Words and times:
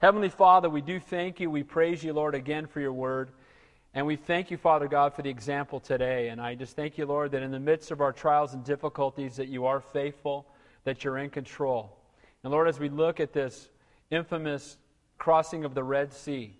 Heavenly 0.00 0.30
Father, 0.30 0.70
we 0.70 0.80
do 0.80 0.98
thank 0.98 1.40
you. 1.40 1.50
We 1.50 1.62
praise 1.62 2.02
you, 2.02 2.14
Lord, 2.14 2.34
again 2.34 2.66
for 2.66 2.80
your 2.80 2.92
word. 2.92 3.32
And 3.92 4.06
we 4.06 4.16
thank 4.16 4.50
you, 4.50 4.56
Father 4.56 4.88
God, 4.88 5.12
for 5.12 5.20
the 5.20 5.28
example 5.28 5.78
today. 5.78 6.28
And 6.28 6.40
I 6.40 6.54
just 6.54 6.74
thank 6.74 6.96
you, 6.96 7.04
Lord, 7.04 7.32
that 7.32 7.42
in 7.42 7.50
the 7.50 7.60
midst 7.60 7.90
of 7.90 8.00
our 8.00 8.10
trials 8.10 8.54
and 8.54 8.64
difficulties, 8.64 9.36
that 9.36 9.48
you 9.48 9.66
are 9.66 9.78
faithful, 9.78 10.46
that 10.84 11.04
you're 11.04 11.18
in 11.18 11.28
control. 11.28 11.98
And 12.42 12.50
Lord, 12.50 12.66
as 12.66 12.80
we 12.80 12.88
look 12.88 13.20
at 13.20 13.34
this 13.34 13.68
infamous 14.10 14.78
crossing 15.18 15.66
of 15.66 15.74
the 15.74 15.84
Red 15.84 16.14
Sea, 16.14 16.56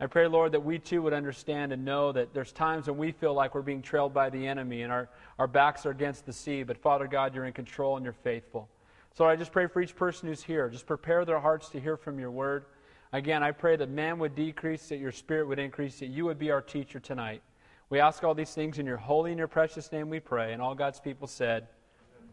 I 0.00 0.06
pray, 0.06 0.26
Lord, 0.26 0.52
that 0.52 0.64
we 0.64 0.78
too 0.78 1.02
would 1.02 1.12
understand 1.12 1.74
and 1.74 1.84
know 1.84 2.12
that 2.12 2.32
there's 2.32 2.50
times 2.50 2.86
when 2.86 2.96
we 2.96 3.12
feel 3.12 3.34
like 3.34 3.54
we're 3.54 3.60
being 3.60 3.82
trailed 3.82 4.14
by 4.14 4.30
the 4.30 4.46
enemy 4.46 4.80
and 4.80 4.90
our, 4.90 5.10
our 5.38 5.46
backs 5.46 5.84
are 5.84 5.90
against 5.90 6.24
the 6.24 6.32
sea. 6.32 6.62
But 6.62 6.78
Father 6.78 7.06
God, 7.06 7.34
you're 7.34 7.44
in 7.44 7.52
control 7.52 7.96
and 7.96 8.04
you're 8.04 8.14
faithful. 8.14 8.70
So 9.16 9.24
I 9.26 9.36
just 9.36 9.52
pray 9.52 9.66
for 9.66 9.82
each 9.82 9.96
person 9.96 10.28
who's 10.28 10.42
here. 10.42 10.68
Just 10.68 10.86
prepare 10.86 11.24
their 11.24 11.40
hearts 11.40 11.68
to 11.70 11.80
hear 11.80 11.96
from 11.96 12.18
your 12.18 12.30
word. 12.30 12.64
Again, 13.12 13.42
I 13.42 13.50
pray 13.50 13.76
that 13.76 13.90
man 13.90 14.18
would 14.20 14.34
decrease, 14.34 14.88
that 14.88 14.98
your 14.98 15.10
spirit 15.10 15.48
would 15.48 15.58
increase, 15.58 15.98
that 15.98 16.06
you 16.06 16.24
would 16.26 16.38
be 16.38 16.50
our 16.50 16.62
teacher 16.62 17.00
tonight. 17.00 17.42
We 17.88 17.98
ask 17.98 18.22
all 18.22 18.34
these 18.34 18.54
things 18.54 18.78
in 18.78 18.86
your 18.86 18.96
holy 18.96 19.32
and 19.32 19.38
your 19.38 19.48
precious 19.48 19.90
name 19.90 20.10
we 20.10 20.20
pray. 20.20 20.52
And 20.52 20.62
all 20.62 20.76
God's 20.76 21.00
people 21.00 21.26
said, 21.26 21.66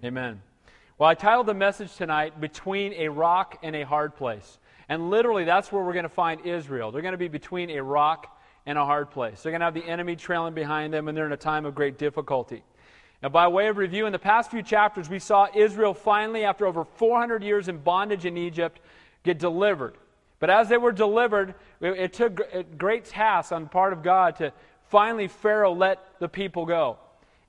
Amen. 0.04 0.24
Amen. 0.24 0.42
Well, 1.00 1.10
I 1.10 1.16
titled 1.16 1.48
the 1.48 1.54
message 1.54 1.96
tonight, 1.96 2.40
Between 2.40 2.94
a 2.94 3.08
Rock 3.08 3.58
and 3.64 3.76
a 3.76 3.84
Hard 3.84 4.16
Place. 4.16 4.60
And 4.90 5.10
literally, 5.10 5.44
that's 5.44 5.72
where 5.72 5.84
we're 5.84 5.94
going 5.94 6.04
to 6.04 6.10
find 6.10 6.46
Israel. 6.46 6.92
They're 6.92 7.02
going 7.02 7.12
to 7.12 7.18
be 7.18 7.28
between 7.28 7.72
a 7.72 7.84
rock 7.84 8.40
and 8.66 8.78
a 8.78 8.86
hard 8.86 9.12
place. 9.12 9.42
They're 9.42 9.52
going 9.52 9.60
to 9.62 9.66
have 9.66 9.74
the 9.74 9.86
enemy 9.86 10.16
trailing 10.16 10.54
behind 10.54 10.94
them, 10.94 11.08
and 11.08 11.18
they're 11.18 11.26
in 11.26 11.34
a 11.34 11.38
time 11.38 11.66
of 11.66 11.76
great 11.76 11.98
difficulty. 11.98 12.64
Now, 13.24 13.30
by 13.30 13.48
way 13.48 13.68
of 13.68 13.78
review, 13.78 14.06
in 14.06 14.12
the 14.12 14.20
past 14.20 14.52
few 14.52 14.62
chapters, 14.62 15.10
we 15.10 15.20
saw 15.20 15.48
Israel 15.56 15.94
finally, 15.94 16.44
after 16.44 16.68
over 16.68 16.84
400 16.84 17.44
years 17.44 17.68
in 17.68 17.80
bondage 17.80 18.26
in 18.26 18.38
Egypt, 18.38 18.80
get 19.24 19.40
delivered. 19.40 19.96
But 20.40 20.52
as 20.52 20.70
they 20.70 20.78
were 20.78 20.92
delivered, 20.92 21.56
it 21.82 22.14
took 22.14 22.78
great 22.78 23.06
task 23.06 23.52
on 23.52 23.64
the 23.64 23.70
part 23.70 23.92
of 23.92 24.04
God 24.04 24.36
to 24.36 24.54
finally 24.90 25.28
Pharaoh 25.28 25.74
let 25.74 26.20
the 26.20 26.30
people 26.30 26.66
go. 26.66 26.98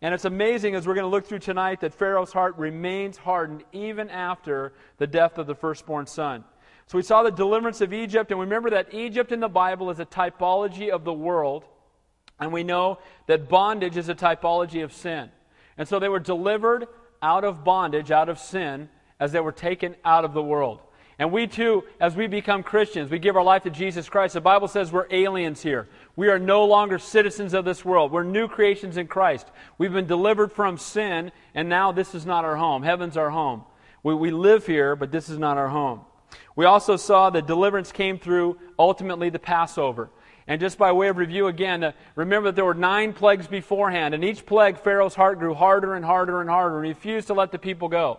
And 0.01 0.15
it's 0.15 0.25
amazing 0.25 0.75
as 0.75 0.87
we're 0.87 0.95
going 0.95 1.05
to 1.05 1.11
look 1.11 1.27
through 1.27 1.41
tonight 1.41 1.81
that 1.81 1.93
Pharaoh's 1.93 2.33
heart 2.33 2.57
remains 2.57 3.19
hardened 3.19 3.65
even 3.73 4.09
after 4.09 4.73
the 4.97 5.07
death 5.07 5.37
of 5.37 5.47
the 5.47 5.55
firstborn 5.55 6.07
son. 6.07 6.45
So 6.87 6.97
we 6.97 7.03
saw 7.03 7.23
the 7.23 7.31
deliverance 7.31 7.83
of 7.83 7.93
Egypt, 7.93 8.31
and 8.31 8.41
remember 8.41 8.71
that 8.71 8.95
Egypt 8.95 9.33
in 9.33 9.41
the 9.41 9.49
Bible 9.49 9.91
is 9.91 10.01
a 10.01 10.07
typology 10.07 10.89
of 10.89 11.05
the 11.05 11.13
world, 11.13 11.65
and 12.41 12.53
we 12.53 12.65
know 12.65 13.01
that 13.27 13.51
bondage 13.51 13.99
is 13.99 14.09
a 14.09 14.15
typology 14.15 14.83
of 14.83 14.95
sin. 14.95 15.31
And 15.79 15.89
so 15.89 15.99
they 15.99 16.09
were 16.09 16.19
delivered 16.19 16.89
out 17.23 17.45
of 17.45 17.65
bondage, 17.65 18.11
out 18.11 18.29
of 18.29 18.39
sin, 18.39 18.89
as 19.19 19.33
they 19.33 19.41
were 19.41 19.53
taken 19.53 19.97
out 20.05 20.25
of 20.25 20.35
the 20.35 20.43
world. 20.43 20.81
And 21.21 21.33
we 21.33 21.49
too, 21.49 21.83
as 22.01 22.15
we 22.15 22.29
become 22.29 22.63
Christians, 22.63 23.11
we 23.11 23.19
give 23.19 23.37
our 23.37 23.43
life 23.43 23.65
to 23.65 23.71
Jesus 23.71 24.09
Christ. 24.09 24.35
The 24.35 24.41
Bible 24.41 24.69
says 24.69 24.93
we're 24.93 25.09
aliens 25.11 25.63
here. 25.63 25.89
We 26.15 26.29
are 26.29 26.39
no 26.39 26.65
longer 26.65 26.99
citizens 26.99 27.55
of 27.55 27.65
this 27.65 27.85
world. 27.85 28.13
We're 28.13 28.23
new 28.23 28.47
creations 28.47 28.97
in 28.97 29.09
Christ. 29.09 29.49
We've 29.79 29.93
been 29.93 30.07
delivered 30.07 30.53
from 30.53 30.79
sin, 30.79 31.33
and 31.55 31.69
now 31.69 31.91
this 31.91 32.15
is 32.15 32.25
not 32.25 32.45
our 32.45 32.55
home. 32.55 32.85
Heaven's 32.85 33.17
our 33.17 33.31
home. 33.31 33.65
We, 34.05 34.15
we 34.15 34.31
live 34.31 34.65
here, 34.67 34.95
but 34.95 35.11
this 35.11 35.29
is 35.29 35.39
not 35.39 35.59
our 35.59 35.69
home. 35.69 36.03
We 36.55 36.67
also 36.67 36.97
saw 36.97 37.31
that 37.31 37.49
deliverance 37.49 37.91
came 37.91 38.19
through 38.19 38.59
ultimately 38.79 39.29
the 39.29 39.39
Passover. 39.41 40.11
And 40.49 40.61
just 40.61 40.79
by 40.79 40.93
way 40.93 41.09
of 41.09 41.19
review 41.19 41.47
again, 41.47 41.85
uh, 41.85 41.93
remember 42.15 42.49
that 42.49 42.57
there 42.57 42.65
were 42.65 42.73
nine 42.73 43.13
plagues 43.13 43.47
beforehand, 43.47 44.15
and 44.15 44.25
each 44.25 44.47
plague, 44.47 44.79
Pharaoh's 44.79 45.15
heart 45.15 45.39
grew 45.39 45.53
harder 45.53 45.95
and 45.95 46.05
harder 46.05 46.41
and 46.41 46.49
harder, 46.49 46.79
and 46.79 46.89
refused 46.89 47.27
to 47.27 47.35
let 47.35 47.53
the 47.53 47.59
people 47.59 47.89
go. 47.89 48.19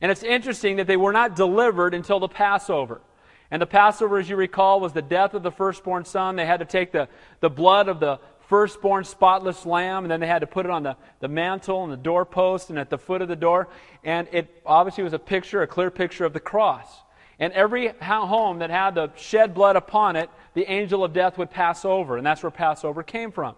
And 0.00 0.10
it's 0.10 0.24
interesting 0.24 0.76
that 0.76 0.88
they 0.88 0.96
were 0.96 1.12
not 1.12 1.36
delivered 1.36 1.94
until 1.94 2.18
the 2.18 2.28
Passover. 2.28 3.00
And 3.50 3.62
the 3.62 3.66
Passover, 3.66 4.18
as 4.18 4.28
you 4.28 4.34
recall, 4.34 4.80
was 4.80 4.92
the 4.92 5.02
death 5.02 5.34
of 5.34 5.44
the 5.44 5.52
firstborn 5.52 6.04
son. 6.04 6.34
They 6.34 6.44
had 6.44 6.58
to 6.58 6.66
take 6.66 6.90
the, 6.90 7.08
the 7.40 7.48
blood 7.48 7.88
of 7.88 8.00
the 8.00 8.18
firstborn 8.48 9.04
spotless 9.04 9.64
lamb, 9.64 10.04
and 10.04 10.10
then 10.10 10.18
they 10.18 10.26
had 10.26 10.40
to 10.40 10.46
put 10.46 10.66
it 10.66 10.70
on 10.70 10.82
the, 10.82 10.96
the 11.20 11.28
mantle 11.28 11.84
and 11.84 11.92
the 11.92 11.96
doorpost 11.96 12.70
and 12.70 12.78
at 12.78 12.90
the 12.90 12.98
foot 12.98 13.22
of 13.22 13.28
the 13.28 13.36
door. 13.36 13.68
And 14.02 14.26
it 14.32 14.62
obviously 14.66 15.04
was 15.04 15.12
a 15.12 15.18
picture, 15.18 15.62
a 15.62 15.66
clear 15.66 15.90
picture 15.92 16.24
of 16.24 16.32
the 16.32 16.40
cross. 16.40 16.88
And 17.38 17.52
every 17.52 17.88
home 18.00 18.58
that 18.58 18.70
had 18.70 18.94
the 18.94 19.10
shed 19.16 19.54
blood 19.54 19.76
upon 19.76 20.16
it, 20.16 20.28
the 20.54 20.70
angel 20.70 21.04
of 21.04 21.12
death 21.12 21.38
would 21.38 21.50
pass 21.50 21.84
over. 21.84 22.16
And 22.16 22.26
that's 22.26 22.42
where 22.42 22.50
Passover 22.50 23.02
came 23.02 23.30
from. 23.30 23.54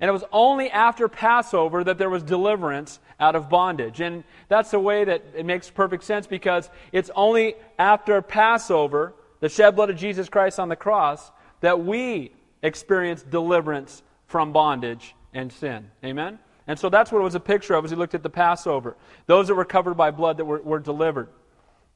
And 0.00 0.08
it 0.08 0.12
was 0.12 0.24
only 0.32 0.70
after 0.70 1.08
Passover 1.08 1.84
that 1.84 1.98
there 1.98 2.10
was 2.10 2.22
deliverance 2.22 2.98
out 3.20 3.36
of 3.36 3.50
bondage. 3.50 4.00
And 4.00 4.24
that's 4.48 4.70
the 4.70 4.80
way 4.80 5.04
that 5.04 5.22
it 5.36 5.44
makes 5.44 5.70
perfect 5.70 6.04
sense 6.04 6.26
because 6.26 6.70
it's 6.90 7.10
only 7.14 7.54
after 7.78 8.20
Passover, 8.22 9.12
the 9.40 9.48
shed 9.48 9.76
blood 9.76 9.90
of 9.90 9.96
Jesus 9.96 10.28
Christ 10.28 10.58
on 10.58 10.70
the 10.70 10.76
cross, 10.76 11.30
that 11.60 11.84
we 11.84 12.32
experience 12.62 13.22
deliverance 13.22 14.02
from 14.26 14.52
bondage 14.52 15.14
and 15.34 15.52
sin. 15.52 15.90
Amen? 16.02 16.38
And 16.66 16.78
so 16.78 16.88
that's 16.88 17.12
what 17.12 17.20
it 17.20 17.24
was 17.24 17.34
a 17.34 17.40
picture 17.40 17.74
of 17.74 17.84
as 17.84 17.90
he 17.90 17.96
looked 17.96 18.14
at 18.14 18.22
the 18.22 18.30
Passover. 18.30 18.96
Those 19.26 19.48
that 19.48 19.54
were 19.54 19.64
covered 19.64 19.94
by 19.94 20.10
blood 20.10 20.38
that 20.38 20.44
were, 20.46 20.62
were 20.62 20.78
delivered. 20.78 21.28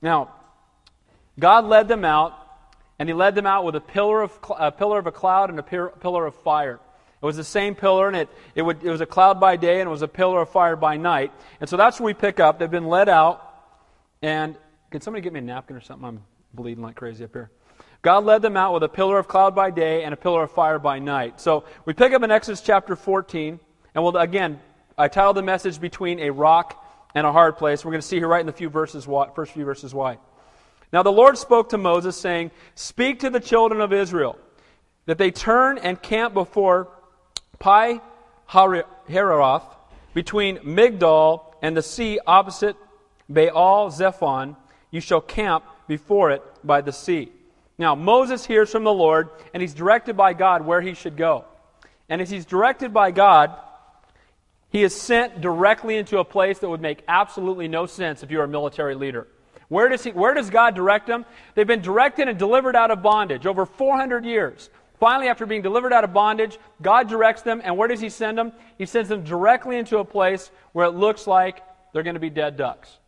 Now, 0.02 0.34
God 1.38 1.64
led 1.64 1.88
them 1.88 2.04
out, 2.04 2.38
and 2.98 3.08
He 3.08 3.14
led 3.14 3.34
them 3.34 3.46
out 3.46 3.64
with 3.64 3.74
a 3.74 3.80
pillar 3.80 4.22
of, 4.22 4.38
a 4.58 4.70
pillar 4.70 4.98
of 4.98 5.06
a 5.06 5.12
cloud 5.12 5.50
and 5.50 5.58
a 5.58 5.62
pillar 5.62 6.26
of 6.26 6.34
fire. 6.36 6.80
It 7.22 7.26
was 7.26 7.36
the 7.36 7.44
same 7.44 7.74
pillar, 7.74 8.06
and 8.06 8.16
it, 8.16 8.28
it, 8.54 8.62
would, 8.62 8.84
it 8.84 8.90
was 8.90 9.00
a 9.00 9.06
cloud 9.06 9.40
by 9.40 9.56
day, 9.56 9.80
and 9.80 9.88
it 9.88 9.90
was 9.90 10.02
a 10.02 10.08
pillar 10.08 10.42
of 10.42 10.50
fire 10.50 10.76
by 10.76 10.98
night. 10.98 11.32
And 11.60 11.68
so 11.68 11.76
that's 11.76 11.98
where 11.98 12.06
we 12.06 12.14
pick 12.14 12.38
up. 12.38 12.58
They've 12.58 12.70
been 12.70 12.86
led 12.86 13.08
out, 13.08 13.42
and 14.20 14.56
can 14.90 15.00
somebody 15.00 15.22
get 15.22 15.32
me 15.32 15.40
a 15.40 15.42
napkin 15.42 15.74
or 15.74 15.80
something? 15.80 16.06
I'm 16.06 16.22
bleeding 16.52 16.82
like 16.82 16.96
crazy 16.96 17.24
up 17.24 17.32
here. 17.32 17.50
God 18.02 18.24
led 18.24 18.42
them 18.42 18.58
out 18.58 18.74
with 18.74 18.82
a 18.82 18.88
pillar 18.88 19.18
of 19.18 19.26
cloud 19.26 19.54
by 19.54 19.70
day 19.70 20.04
and 20.04 20.12
a 20.12 20.16
pillar 20.18 20.42
of 20.42 20.52
fire 20.52 20.78
by 20.78 20.98
night. 20.98 21.40
So 21.40 21.64
we 21.86 21.94
pick 21.94 22.12
up 22.12 22.22
in 22.22 22.30
Exodus 22.30 22.60
chapter 22.60 22.94
14, 22.94 23.58
and 23.94 24.04
we'll, 24.04 24.16
again, 24.18 24.60
I 24.98 25.08
titled 25.08 25.36
the 25.36 25.42
message 25.42 25.80
Between 25.80 26.20
a 26.20 26.30
Rock 26.30 26.78
and 27.14 27.26
a 27.26 27.32
Hard 27.32 27.56
Place. 27.56 27.84
We're 27.84 27.92
going 27.92 28.02
to 28.02 28.06
see 28.06 28.18
here 28.18 28.28
right 28.28 28.40
in 28.40 28.46
the 28.46 28.52
few 28.52 28.68
verses, 28.68 29.08
first 29.34 29.52
few 29.52 29.64
verses 29.64 29.94
why. 29.94 30.18
Now 30.94 31.02
the 31.02 31.10
Lord 31.10 31.36
spoke 31.36 31.70
to 31.70 31.76
Moses, 31.76 32.16
saying, 32.16 32.52
Speak 32.76 33.18
to 33.20 33.30
the 33.30 33.40
children 33.40 33.80
of 33.80 33.92
Israel, 33.92 34.38
that 35.06 35.18
they 35.18 35.32
turn 35.32 35.76
and 35.76 36.00
camp 36.00 36.34
before 36.34 36.86
Pi 37.58 38.00
Hahiroth, 38.48 39.64
between 40.14 40.58
Migdol 40.58 41.46
and 41.60 41.76
the 41.76 41.82
sea 41.82 42.20
opposite 42.24 42.76
Baal 43.28 43.90
Zephon. 43.90 44.54
You 44.92 45.00
shall 45.00 45.20
camp 45.20 45.64
before 45.88 46.30
it 46.30 46.42
by 46.62 46.80
the 46.80 46.92
sea. 46.92 47.32
Now, 47.76 47.96
Moses 47.96 48.46
hears 48.46 48.70
from 48.70 48.84
the 48.84 48.92
Lord, 48.92 49.30
and 49.52 49.60
he's 49.60 49.74
directed 49.74 50.16
by 50.16 50.32
God 50.32 50.64
where 50.64 50.80
he 50.80 50.94
should 50.94 51.16
go. 51.16 51.44
And 52.08 52.22
as 52.22 52.30
he's 52.30 52.46
directed 52.46 52.94
by 52.94 53.10
God, 53.10 53.50
he 54.68 54.84
is 54.84 54.94
sent 54.94 55.40
directly 55.40 55.96
into 55.96 56.18
a 56.18 56.24
place 56.24 56.60
that 56.60 56.68
would 56.68 56.80
make 56.80 57.02
absolutely 57.08 57.66
no 57.66 57.86
sense 57.86 58.22
if 58.22 58.30
you're 58.30 58.44
a 58.44 58.48
military 58.48 58.94
leader. 58.94 59.26
Where 59.74 59.88
does, 59.88 60.04
he, 60.04 60.12
where 60.12 60.34
does 60.34 60.50
God 60.50 60.76
direct 60.76 61.08
them? 61.08 61.26
They've 61.56 61.66
been 61.66 61.82
directed 61.82 62.28
and 62.28 62.38
delivered 62.38 62.76
out 62.76 62.92
of 62.92 63.02
bondage 63.02 63.44
over 63.44 63.66
400 63.66 64.24
years. 64.24 64.70
Finally, 65.00 65.26
after 65.26 65.46
being 65.46 65.62
delivered 65.62 65.92
out 65.92 66.04
of 66.04 66.12
bondage, 66.12 66.60
God 66.80 67.08
directs 67.08 67.42
them, 67.42 67.60
and 67.64 67.76
where 67.76 67.88
does 67.88 68.00
He 68.00 68.08
send 68.08 68.38
them? 68.38 68.52
He 68.78 68.86
sends 68.86 69.08
them 69.08 69.24
directly 69.24 69.76
into 69.76 69.98
a 69.98 70.04
place 70.04 70.52
where 70.74 70.86
it 70.86 70.92
looks 70.92 71.26
like 71.26 71.60
they're 71.92 72.04
going 72.04 72.14
to 72.14 72.20
be 72.20 72.30
dead 72.30 72.56
ducks. 72.56 72.98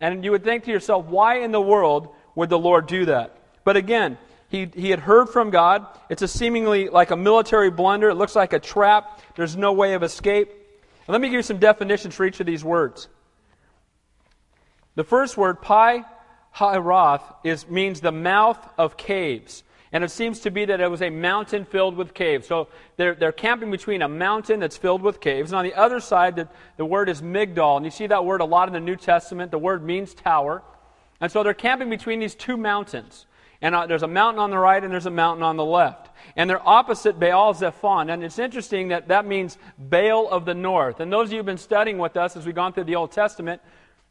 And 0.00 0.24
you 0.24 0.30
would 0.30 0.44
think 0.44 0.64
to 0.64 0.70
yourself, 0.70 1.04
why 1.04 1.40
in 1.40 1.52
the 1.52 1.60
world 1.60 2.08
would 2.34 2.48
the 2.48 2.58
Lord 2.58 2.86
do 2.86 3.04
that? 3.04 3.36
But 3.62 3.76
again, 3.76 4.16
he, 4.48 4.70
he 4.74 4.88
had 4.88 5.00
heard 5.00 5.28
from 5.28 5.50
God. 5.50 5.86
It's 6.08 6.22
a 6.22 6.28
seemingly 6.28 6.88
like 6.88 7.10
a 7.10 7.16
military 7.16 7.70
blunder. 7.70 8.08
It 8.08 8.14
looks 8.14 8.34
like 8.34 8.54
a 8.54 8.58
trap. 8.58 9.20
There's 9.36 9.58
no 9.58 9.74
way 9.74 9.92
of 9.92 10.02
escape. 10.02 10.48
And 10.48 11.12
let 11.12 11.20
me 11.20 11.28
give 11.28 11.34
you 11.34 11.42
some 11.42 11.58
definitions 11.58 12.14
for 12.14 12.24
each 12.24 12.40
of 12.40 12.46
these 12.46 12.64
words. 12.64 13.08
The 14.94 15.04
first 15.04 15.36
word, 15.36 15.60
pi 15.60 16.06
hahiroth, 16.56 17.22
is, 17.44 17.68
means 17.68 18.00
the 18.00 18.12
mouth 18.12 18.58
of 18.78 18.96
caves. 18.96 19.64
And 19.94 20.02
it 20.02 20.10
seems 20.10 20.40
to 20.40 20.50
be 20.50 20.64
that 20.64 20.80
it 20.80 20.90
was 20.90 21.02
a 21.02 21.10
mountain 21.10 21.64
filled 21.64 21.96
with 21.96 22.14
caves. 22.14 22.48
So 22.48 22.66
they're, 22.96 23.14
they're 23.14 23.30
camping 23.30 23.70
between 23.70 24.02
a 24.02 24.08
mountain 24.08 24.58
that's 24.58 24.76
filled 24.76 25.02
with 25.02 25.20
caves. 25.20 25.52
And 25.52 25.58
on 25.58 25.64
the 25.64 25.74
other 25.74 26.00
side, 26.00 26.34
the, 26.34 26.48
the 26.76 26.84
word 26.84 27.08
is 27.08 27.22
Migdol. 27.22 27.76
And 27.76 27.84
you 27.84 27.92
see 27.92 28.08
that 28.08 28.24
word 28.24 28.40
a 28.40 28.44
lot 28.44 28.66
in 28.68 28.74
the 28.74 28.80
New 28.80 28.96
Testament. 28.96 29.52
The 29.52 29.58
word 29.58 29.84
means 29.84 30.12
tower. 30.12 30.64
And 31.20 31.30
so 31.30 31.44
they're 31.44 31.54
camping 31.54 31.90
between 31.90 32.18
these 32.18 32.34
two 32.34 32.56
mountains. 32.56 33.26
And 33.62 33.72
uh, 33.72 33.86
there's 33.86 34.02
a 34.02 34.08
mountain 34.08 34.40
on 34.40 34.50
the 34.50 34.58
right 34.58 34.82
and 34.82 34.92
there's 34.92 35.06
a 35.06 35.10
mountain 35.10 35.44
on 35.44 35.56
the 35.56 35.64
left. 35.64 36.10
And 36.34 36.50
they're 36.50 36.68
opposite 36.68 37.20
Baal 37.20 37.54
Zephon. 37.54 38.12
And 38.12 38.24
it's 38.24 38.40
interesting 38.40 38.88
that 38.88 39.06
that 39.08 39.26
means 39.26 39.58
Baal 39.78 40.28
of 40.28 40.44
the 40.44 40.54
north. 40.54 40.98
And 40.98 41.12
those 41.12 41.28
of 41.28 41.34
you 41.34 41.38
who've 41.38 41.46
been 41.46 41.56
studying 41.56 41.98
with 41.98 42.16
us 42.16 42.36
as 42.36 42.44
we've 42.44 42.54
gone 42.54 42.72
through 42.72 42.84
the 42.84 42.96
Old 42.96 43.12
Testament, 43.12 43.62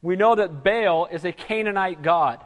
we 0.03 0.17
know 0.17 0.35
that 0.35 0.63
Baal 0.63 1.07
is 1.07 1.25
a 1.25 1.31
Canaanite 1.31 2.03
god. 2.03 2.43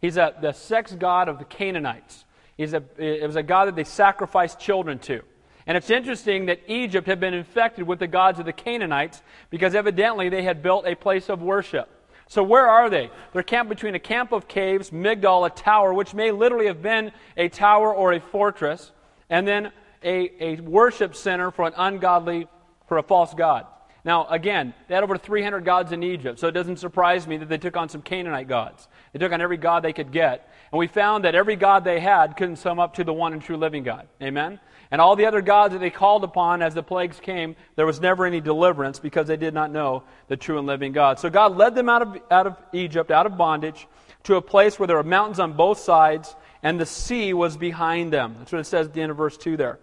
He's 0.00 0.16
a, 0.16 0.34
the 0.40 0.52
sex 0.52 0.94
god 0.94 1.28
of 1.28 1.38
the 1.38 1.44
Canaanites. 1.44 2.24
He's 2.56 2.72
a, 2.72 2.82
it 2.96 3.26
was 3.26 3.36
a 3.36 3.42
god 3.42 3.66
that 3.66 3.76
they 3.76 3.84
sacrificed 3.84 4.60
children 4.60 4.98
to. 5.00 5.22
And 5.66 5.76
it's 5.76 5.90
interesting 5.90 6.46
that 6.46 6.60
Egypt 6.68 7.06
had 7.06 7.20
been 7.20 7.34
infected 7.34 7.86
with 7.86 7.98
the 7.98 8.06
gods 8.06 8.38
of 8.38 8.46
the 8.46 8.52
Canaanites 8.52 9.20
because 9.50 9.74
evidently 9.74 10.28
they 10.28 10.42
had 10.42 10.62
built 10.62 10.86
a 10.86 10.94
place 10.94 11.28
of 11.28 11.42
worship. 11.42 11.88
So, 12.28 12.42
where 12.42 12.66
are 12.66 12.88
they? 12.88 13.10
They're 13.32 13.42
camped 13.42 13.68
between 13.68 13.94
a 13.94 14.00
camp 14.00 14.32
of 14.32 14.48
caves, 14.48 14.90
Migdol, 14.90 15.46
a 15.46 15.50
tower, 15.50 15.92
which 15.92 16.14
may 16.14 16.30
literally 16.30 16.66
have 16.66 16.82
been 16.82 17.12
a 17.36 17.48
tower 17.48 17.94
or 17.94 18.12
a 18.12 18.20
fortress, 18.20 18.90
and 19.28 19.46
then 19.46 19.70
a, 20.02 20.42
a 20.42 20.60
worship 20.60 21.14
center 21.14 21.50
for 21.50 21.66
an 21.66 21.74
ungodly, 21.76 22.48
for 22.86 22.98
a 22.98 23.02
false 23.02 23.34
god. 23.34 23.66
Now, 24.04 24.26
again, 24.26 24.74
they 24.88 24.94
had 24.94 25.04
over 25.04 25.16
300 25.16 25.64
gods 25.64 25.92
in 25.92 26.02
Egypt, 26.02 26.40
so 26.40 26.48
it 26.48 26.52
doesn't 26.52 26.78
surprise 26.78 27.26
me 27.26 27.36
that 27.36 27.48
they 27.48 27.58
took 27.58 27.76
on 27.76 27.88
some 27.88 28.02
Canaanite 28.02 28.48
gods. 28.48 28.88
They 29.12 29.20
took 29.20 29.32
on 29.32 29.40
every 29.40 29.58
god 29.58 29.84
they 29.84 29.92
could 29.92 30.10
get. 30.10 30.52
And 30.72 30.78
we 30.78 30.88
found 30.88 31.24
that 31.24 31.36
every 31.36 31.54
god 31.54 31.84
they 31.84 32.00
had 32.00 32.36
couldn't 32.36 32.56
sum 32.56 32.80
up 32.80 32.94
to 32.94 33.04
the 33.04 33.12
one 33.12 33.32
and 33.32 33.40
true 33.40 33.56
living 33.56 33.84
God. 33.84 34.08
Amen? 34.20 34.58
And 34.90 35.00
all 35.00 35.14
the 35.14 35.26
other 35.26 35.40
gods 35.40 35.72
that 35.72 35.78
they 35.78 35.90
called 35.90 36.24
upon 36.24 36.62
as 36.62 36.74
the 36.74 36.82
plagues 36.82 37.20
came, 37.20 37.54
there 37.76 37.86
was 37.86 38.00
never 38.00 38.26
any 38.26 38.40
deliverance 38.40 38.98
because 38.98 39.28
they 39.28 39.36
did 39.36 39.54
not 39.54 39.70
know 39.70 40.02
the 40.26 40.36
true 40.36 40.58
and 40.58 40.66
living 40.66 40.92
God. 40.92 41.18
So 41.18 41.30
God 41.30 41.56
led 41.56 41.74
them 41.74 41.88
out 41.88 42.02
of, 42.02 42.18
out 42.30 42.46
of 42.46 42.56
Egypt, 42.72 43.10
out 43.10 43.26
of 43.26 43.38
bondage, 43.38 43.86
to 44.24 44.36
a 44.36 44.42
place 44.42 44.78
where 44.78 44.86
there 44.86 44.96
were 44.96 45.02
mountains 45.02 45.38
on 45.38 45.52
both 45.54 45.78
sides, 45.78 46.34
and 46.62 46.78
the 46.78 46.86
sea 46.86 47.32
was 47.32 47.56
behind 47.56 48.12
them. 48.12 48.34
That's 48.38 48.52
what 48.52 48.60
it 48.60 48.66
says 48.66 48.88
at 48.88 48.94
the 48.94 49.00
end 49.00 49.10
of 49.10 49.16
verse 49.16 49.36
2 49.36 49.56
there. 49.56 49.78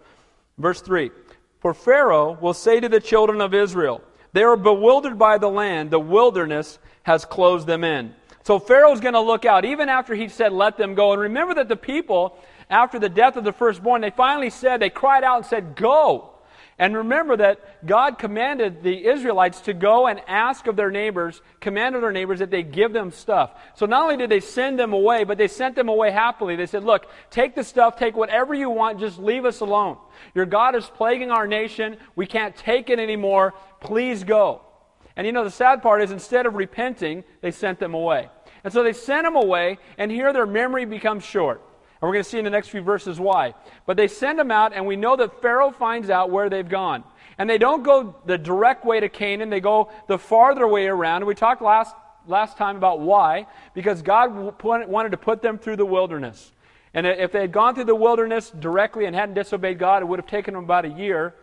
Verse 0.57 0.81
3 0.81 1.09
For 1.59 1.73
Pharaoh 1.73 2.37
will 2.39 2.53
say 2.53 2.79
to 2.79 2.89
the 2.89 2.99
children 2.99 3.41
of 3.41 3.53
Israel, 3.53 4.03
they 4.33 4.43
are 4.43 4.57
bewildered 4.57 5.17
by 5.17 5.37
the 5.37 5.49
land. 5.49 5.91
The 5.91 5.99
wilderness 5.99 6.79
has 7.03 7.25
closed 7.25 7.67
them 7.67 7.83
in. 7.83 8.13
So 8.43 8.59
Pharaoh's 8.59 8.99
going 8.99 9.13
to 9.13 9.19
look 9.19 9.45
out, 9.45 9.65
even 9.65 9.89
after 9.89 10.15
he 10.15 10.27
said, 10.27 10.53
let 10.53 10.77
them 10.77 10.95
go. 10.95 11.11
And 11.11 11.21
remember 11.21 11.53
that 11.55 11.67
the 11.67 11.75
people, 11.75 12.37
after 12.69 12.97
the 12.97 13.09
death 13.09 13.35
of 13.35 13.43
the 13.43 13.51
firstborn, 13.51 14.01
they 14.01 14.09
finally 14.09 14.49
said, 14.49 14.79
they 14.79 14.89
cried 14.89 15.23
out 15.23 15.37
and 15.37 15.45
said, 15.45 15.75
go. 15.75 16.31
And 16.79 16.95
remember 16.95 17.35
that 17.35 17.85
God 17.85 18.17
commanded 18.17 18.83
the 18.83 19.05
Israelites 19.05 19.59
to 19.61 19.73
go 19.73 20.07
and 20.07 20.21
ask 20.27 20.65
of 20.65 20.77
their 20.77 20.89
neighbors, 20.89 21.41
commanded 21.59 22.01
their 22.01 22.13
neighbors 22.13 22.39
that 22.39 22.51
they 22.51 22.63
give 22.63 22.93
them 22.93 23.11
stuff. 23.11 23.51
So 23.75 23.85
not 23.85 24.03
only 24.03 24.15
did 24.15 24.29
they 24.29 24.39
send 24.39 24.79
them 24.79 24.93
away, 24.93 25.25
but 25.25 25.37
they 25.37 25.49
sent 25.49 25.75
them 25.75 25.89
away 25.89 26.09
happily. 26.11 26.55
They 26.55 26.65
said, 26.65 26.85
Look, 26.85 27.07
take 27.29 27.53
the 27.53 27.65
stuff, 27.65 27.97
take 27.97 28.15
whatever 28.15 28.53
you 28.53 28.69
want, 28.69 29.01
just 29.01 29.19
leave 29.19 29.43
us 29.43 29.59
alone. 29.59 29.97
Your 30.33 30.45
God 30.45 30.73
is 30.73 30.85
plaguing 30.85 31.31
our 31.31 31.47
nation. 31.47 31.97
We 32.15 32.25
can't 32.25 32.55
take 32.55 32.89
it 32.89 32.97
anymore. 32.97 33.55
Please 33.81 34.23
go. 34.23 34.61
And 35.17 35.27
you 35.27 35.33
know, 35.33 35.43
the 35.43 35.51
sad 35.51 35.81
part 35.81 36.01
is 36.01 36.11
instead 36.11 36.45
of 36.45 36.55
repenting, 36.55 37.25
they 37.41 37.51
sent 37.51 37.79
them 37.79 37.93
away. 37.93 38.29
And 38.63 38.71
so 38.71 38.83
they 38.83 38.93
sent 38.93 39.25
them 39.25 39.35
away, 39.35 39.79
and 39.97 40.09
here 40.09 40.31
their 40.31 40.45
memory 40.45 40.85
becomes 40.85 41.25
short. 41.25 41.61
And 42.01 42.07
we're 42.07 42.13
going 42.13 42.23
to 42.23 42.29
see 42.29 42.37
in 42.39 42.45
the 42.45 42.49
next 42.49 42.69
few 42.69 42.81
verses 42.81 43.19
why. 43.19 43.55
But 43.85 43.97
they 43.97 44.07
send 44.07 44.39
them 44.39 44.51
out, 44.51 44.73
and 44.73 44.85
we 44.85 44.95
know 44.95 45.15
that 45.17 45.41
Pharaoh 45.41 45.71
finds 45.71 46.09
out 46.09 46.29
where 46.29 46.49
they've 46.49 46.67
gone. 46.67 47.03
And 47.37 47.49
they 47.49 47.57
don't 47.57 47.83
go 47.83 48.15
the 48.25 48.37
direct 48.37 48.85
way 48.85 48.99
to 48.99 49.09
Canaan, 49.09 49.49
they 49.49 49.59
go 49.59 49.91
the 50.07 50.17
farther 50.17 50.67
way 50.67 50.87
around. 50.87 51.25
We 51.25 51.35
talked 51.35 51.61
last, 51.61 51.95
last 52.27 52.57
time 52.57 52.77
about 52.77 53.01
why. 53.01 53.47
Because 53.73 54.01
God 54.01 54.63
wanted 54.63 55.11
to 55.11 55.17
put 55.17 55.41
them 55.41 55.57
through 55.57 55.77
the 55.77 55.85
wilderness. 55.85 56.51
And 56.93 57.05
if 57.05 57.31
they 57.31 57.41
had 57.41 57.51
gone 57.51 57.75
through 57.75 57.85
the 57.85 57.95
wilderness 57.95 58.49
directly 58.49 59.05
and 59.05 59.15
hadn't 59.15 59.35
disobeyed 59.35 59.77
God, 59.77 60.01
it 60.01 60.05
would 60.05 60.19
have 60.19 60.27
taken 60.27 60.53
them 60.53 60.63
about 60.63 60.85
a 60.85 60.89
year 60.89 61.35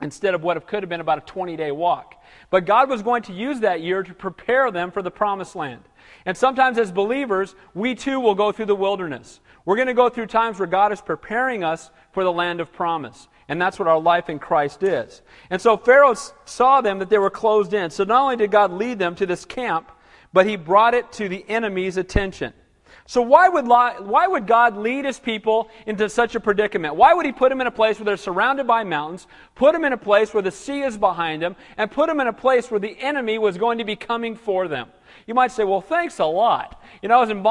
instead 0.00 0.34
of 0.34 0.42
what 0.42 0.66
could 0.66 0.82
have 0.82 0.90
been 0.90 1.00
about 1.00 1.18
a 1.18 1.22
20 1.22 1.56
day 1.56 1.70
walk. 1.70 2.14
But 2.50 2.64
God 2.64 2.88
was 2.88 3.02
going 3.02 3.22
to 3.24 3.32
use 3.32 3.60
that 3.60 3.82
year 3.82 4.02
to 4.02 4.14
prepare 4.14 4.70
them 4.70 4.90
for 4.90 5.02
the 5.02 5.10
promised 5.10 5.56
land. 5.56 5.82
And 6.24 6.36
sometimes 6.36 6.78
as 6.78 6.92
believers, 6.92 7.54
we 7.74 7.94
too 7.94 8.20
will 8.20 8.34
go 8.34 8.52
through 8.52 8.66
the 8.66 8.76
wilderness. 8.76 9.40
We're 9.66 9.76
going 9.76 9.88
to 9.88 9.94
go 9.94 10.08
through 10.08 10.26
times 10.26 10.58
where 10.58 10.68
God 10.68 10.92
is 10.92 11.02
preparing 11.02 11.62
us 11.62 11.90
for 12.12 12.24
the 12.24 12.32
land 12.32 12.60
of 12.60 12.72
promise. 12.72 13.28
And 13.48 13.60
that's 13.60 13.78
what 13.78 13.88
our 13.88 14.00
life 14.00 14.30
in 14.30 14.38
Christ 14.38 14.82
is. 14.82 15.22
And 15.50 15.60
so 15.60 15.76
Pharaoh 15.76 16.14
saw 16.44 16.80
them 16.80 17.00
that 17.00 17.10
they 17.10 17.18
were 17.18 17.30
closed 17.30 17.74
in. 17.74 17.90
So 17.90 18.04
not 18.04 18.22
only 18.22 18.36
did 18.36 18.50
God 18.50 18.72
lead 18.72 18.98
them 18.98 19.14
to 19.16 19.26
this 19.26 19.44
camp, 19.44 19.92
but 20.32 20.46
he 20.46 20.56
brought 20.56 20.94
it 20.94 21.12
to 21.12 21.28
the 21.28 21.44
enemy's 21.48 21.96
attention. 21.96 22.52
So 23.08 23.22
why 23.22 23.48
would, 23.48 23.66
why 23.66 24.26
would 24.26 24.48
God 24.48 24.76
lead 24.76 25.04
his 25.04 25.20
people 25.20 25.68
into 25.86 26.08
such 26.08 26.34
a 26.34 26.40
predicament? 26.40 26.96
Why 26.96 27.14
would 27.14 27.24
he 27.24 27.30
put 27.30 27.50
them 27.50 27.60
in 27.60 27.68
a 27.68 27.72
place 27.72 27.98
where 27.98 28.04
they're 28.04 28.16
surrounded 28.16 28.66
by 28.66 28.82
mountains, 28.82 29.28
put 29.54 29.72
them 29.72 29.84
in 29.84 29.92
a 29.92 29.96
place 29.96 30.34
where 30.34 30.42
the 30.42 30.50
sea 30.50 30.82
is 30.82 30.96
behind 30.96 31.40
them, 31.40 31.54
and 31.76 31.90
put 31.90 32.08
them 32.08 32.18
in 32.18 32.26
a 32.26 32.32
place 32.32 32.68
where 32.68 32.80
the 32.80 32.98
enemy 33.00 33.38
was 33.38 33.58
going 33.58 33.78
to 33.78 33.84
be 33.84 33.94
coming 33.94 34.34
for 34.34 34.66
them? 34.66 34.88
You 35.26 35.34
might 35.34 35.52
say, 35.52 35.62
well, 35.62 35.80
thanks 35.80 36.18
a 36.18 36.24
lot. 36.24 36.82
You 37.00 37.08
know, 37.08 37.18
I 37.18 37.20
was 37.20 37.30
in 37.30 37.42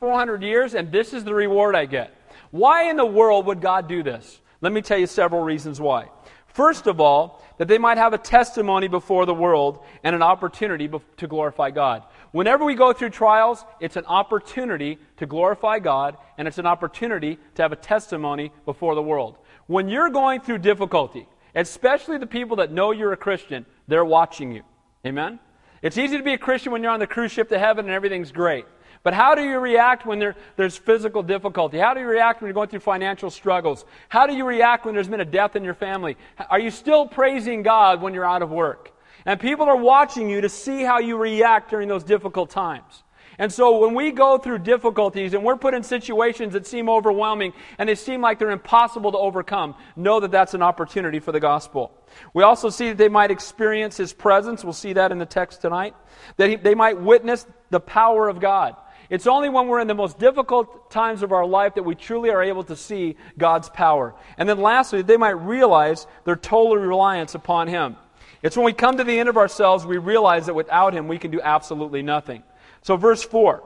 400 0.00 0.42
years, 0.42 0.74
and 0.74 0.92
this 0.92 1.12
is 1.12 1.24
the 1.24 1.34
reward 1.34 1.74
I 1.74 1.86
get. 1.86 2.14
Why 2.50 2.90
in 2.90 2.96
the 2.96 3.06
world 3.06 3.46
would 3.46 3.60
God 3.60 3.88
do 3.88 4.02
this? 4.02 4.40
Let 4.60 4.72
me 4.72 4.82
tell 4.82 4.98
you 4.98 5.06
several 5.06 5.42
reasons 5.42 5.80
why. 5.80 6.08
First 6.46 6.86
of 6.86 7.00
all, 7.00 7.42
that 7.58 7.68
they 7.68 7.78
might 7.78 7.98
have 7.98 8.12
a 8.12 8.18
testimony 8.18 8.88
before 8.88 9.26
the 9.26 9.34
world 9.34 9.84
and 10.02 10.14
an 10.14 10.22
opportunity 10.22 10.90
to 11.16 11.26
glorify 11.26 11.70
God. 11.70 12.04
Whenever 12.32 12.64
we 12.64 12.74
go 12.74 12.92
through 12.92 13.10
trials, 13.10 13.64
it's 13.80 13.96
an 13.96 14.04
opportunity 14.06 14.98
to 15.16 15.26
glorify 15.26 15.78
God 15.78 16.16
and 16.38 16.46
it's 16.46 16.58
an 16.58 16.66
opportunity 16.66 17.38
to 17.54 17.62
have 17.62 17.72
a 17.72 17.76
testimony 17.76 18.52
before 18.64 18.94
the 18.94 19.02
world. 19.02 19.38
When 19.66 19.88
you're 19.88 20.10
going 20.10 20.40
through 20.40 20.58
difficulty, 20.58 21.26
especially 21.54 22.18
the 22.18 22.26
people 22.26 22.56
that 22.56 22.72
know 22.72 22.90
you're 22.90 23.12
a 23.12 23.16
Christian, 23.16 23.64
they're 23.88 24.04
watching 24.04 24.52
you. 24.52 24.62
Amen? 25.06 25.38
It's 25.82 25.98
easy 25.98 26.16
to 26.16 26.22
be 26.22 26.34
a 26.34 26.38
Christian 26.38 26.72
when 26.72 26.82
you're 26.82 26.92
on 26.92 27.00
the 27.00 27.06
cruise 27.06 27.32
ship 27.32 27.48
to 27.50 27.58
heaven 27.58 27.86
and 27.86 27.94
everything's 27.94 28.32
great. 28.32 28.66
But 29.06 29.14
how 29.14 29.36
do 29.36 29.42
you 29.44 29.60
react 29.60 30.04
when 30.04 30.18
there, 30.18 30.34
there's 30.56 30.76
physical 30.76 31.22
difficulty? 31.22 31.78
How 31.78 31.94
do 31.94 32.00
you 32.00 32.08
react 32.08 32.42
when 32.42 32.48
you're 32.48 32.54
going 32.54 32.70
through 32.70 32.80
financial 32.80 33.30
struggles? 33.30 33.84
How 34.08 34.26
do 34.26 34.34
you 34.34 34.44
react 34.44 34.84
when 34.84 34.96
there's 34.96 35.06
been 35.06 35.20
a 35.20 35.24
death 35.24 35.54
in 35.54 35.62
your 35.62 35.74
family? 35.74 36.16
Are 36.50 36.58
you 36.58 36.72
still 36.72 37.06
praising 37.06 37.62
God 37.62 38.02
when 38.02 38.14
you're 38.14 38.24
out 38.24 38.42
of 38.42 38.50
work? 38.50 38.90
And 39.24 39.38
people 39.38 39.66
are 39.66 39.76
watching 39.76 40.28
you 40.28 40.40
to 40.40 40.48
see 40.48 40.82
how 40.82 40.98
you 40.98 41.16
react 41.18 41.70
during 41.70 41.86
those 41.86 42.02
difficult 42.02 42.50
times. 42.50 43.04
And 43.38 43.52
so 43.52 43.78
when 43.78 43.94
we 43.94 44.10
go 44.10 44.38
through 44.38 44.58
difficulties 44.58 45.34
and 45.34 45.44
we're 45.44 45.54
put 45.54 45.72
in 45.72 45.84
situations 45.84 46.54
that 46.54 46.66
seem 46.66 46.88
overwhelming 46.88 47.52
and 47.78 47.88
they 47.88 47.94
seem 47.94 48.20
like 48.20 48.40
they're 48.40 48.50
impossible 48.50 49.12
to 49.12 49.18
overcome, 49.18 49.76
know 49.94 50.18
that 50.18 50.32
that's 50.32 50.54
an 50.54 50.62
opportunity 50.62 51.20
for 51.20 51.30
the 51.30 51.38
gospel. 51.38 51.92
We 52.34 52.42
also 52.42 52.70
see 52.70 52.88
that 52.88 52.98
they 52.98 53.08
might 53.08 53.30
experience 53.30 53.96
his 53.96 54.12
presence. 54.12 54.64
We'll 54.64 54.72
see 54.72 54.94
that 54.94 55.12
in 55.12 55.18
the 55.18 55.26
text 55.26 55.62
tonight. 55.62 55.94
That 56.38 56.48
he, 56.48 56.56
they 56.56 56.74
might 56.74 57.00
witness 57.00 57.46
the 57.70 57.78
power 57.78 58.28
of 58.28 58.40
God. 58.40 58.74
It's 59.08 59.26
only 59.26 59.48
when 59.48 59.68
we're 59.68 59.80
in 59.80 59.88
the 59.88 59.94
most 59.94 60.18
difficult 60.18 60.90
times 60.90 61.22
of 61.22 61.32
our 61.32 61.46
life 61.46 61.74
that 61.74 61.84
we 61.84 61.94
truly 61.94 62.30
are 62.30 62.42
able 62.42 62.64
to 62.64 62.76
see 62.76 63.16
God's 63.38 63.68
power. 63.68 64.14
And 64.36 64.48
then 64.48 64.60
lastly, 64.60 65.02
they 65.02 65.16
might 65.16 65.30
realize 65.30 66.06
their 66.24 66.36
total 66.36 66.76
reliance 66.76 67.34
upon 67.34 67.68
him. 67.68 67.96
It's 68.42 68.56
when 68.56 68.66
we 68.66 68.72
come 68.72 68.96
to 68.98 69.04
the 69.04 69.18
end 69.18 69.28
of 69.28 69.36
ourselves 69.36 69.86
we 69.86 69.98
realize 69.98 70.46
that 70.46 70.54
without 70.54 70.94
him 70.94 71.08
we 71.08 71.18
can 71.18 71.30
do 71.30 71.40
absolutely 71.40 72.02
nothing. 72.02 72.42
So, 72.82 72.96
verse 72.96 73.22
4. 73.22 73.62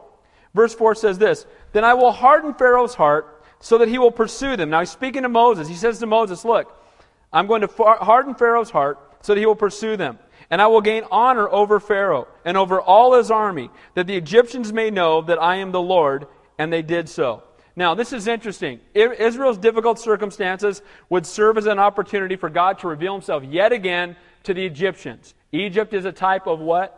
Verse 0.55 0.75
4 0.75 0.95
says 0.95 1.19
this 1.19 1.47
Then 1.73 1.85
I 1.85 1.95
will 1.95 2.13
harden 2.13 2.55
Pharaoh's 2.55 2.95
heart 2.95 3.45
so 3.61 3.79
that 3.79 3.89
he 3.89 3.99
will 3.99 4.11
pursue 4.11 4.57
them. 4.57 4.71
Now, 4.71 4.81
he's 4.81 4.91
speaking 4.91 5.23
to 5.23 5.29
Moses. 5.29 5.69
He 5.69 5.75
says 5.75 5.99
to 5.99 6.07
Moses, 6.07 6.45
Look, 6.45 6.75
I'm 7.33 7.47
going 7.47 7.61
to 7.61 7.69
harden 7.69 8.35
Pharaoh's 8.35 8.71
heart 8.71 8.99
so 9.23 9.35
that 9.35 9.41
he 9.41 9.47
will 9.47 9.57
pursue 9.57 9.97
them. 9.97 10.19
And 10.51 10.61
I 10.61 10.67
will 10.67 10.81
gain 10.81 11.05
honor 11.11 11.49
over 11.49 11.79
Pharaoh 11.79 12.27
and 12.45 12.57
over 12.57 12.81
all 12.81 13.15
his 13.15 13.31
army, 13.31 13.71
that 13.95 14.07
the 14.07 14.17
Egyptians 14.17 14.73
may 14.73 14.91
know 14.91 15.23
that 15.23 15.41
I 15.41 15.57
am 15.57 15.71
the 15.73 15.81
Lord. 15.81 16.27
And 16.59 16.73
they 16.73 16.83
did 16.83 17.09
so. 17.09 17.43
Now, 17.77 17.95
this 17.95 18.13
is 18.13 18.27
interesting. 18.27 18.81
Israel's 18.95 19.57
difficult 19.57 19.99
circumstances 19.99 20.83
would 21.09 21.25
serve 21.25 21.57
as 21.57 21.67
an 21.67 21.79
opportunity 21.79 22.37
for 22.37 22.51
God 22.51 22.81
to 22.81 22.89
reveal 22.89 23.15
himself 23.15 23.45
yet 23.45 23.73
again 23.73 24.17
to 24.43 24.53
the 24.53 24.67
Egyptians. 24.67 25.35
Egypt 25.53 25.95
is 25.95 26.05
a 26.05 26.13
type 26.13 26.47
of 26.47 26.59
what? 26.59 26.97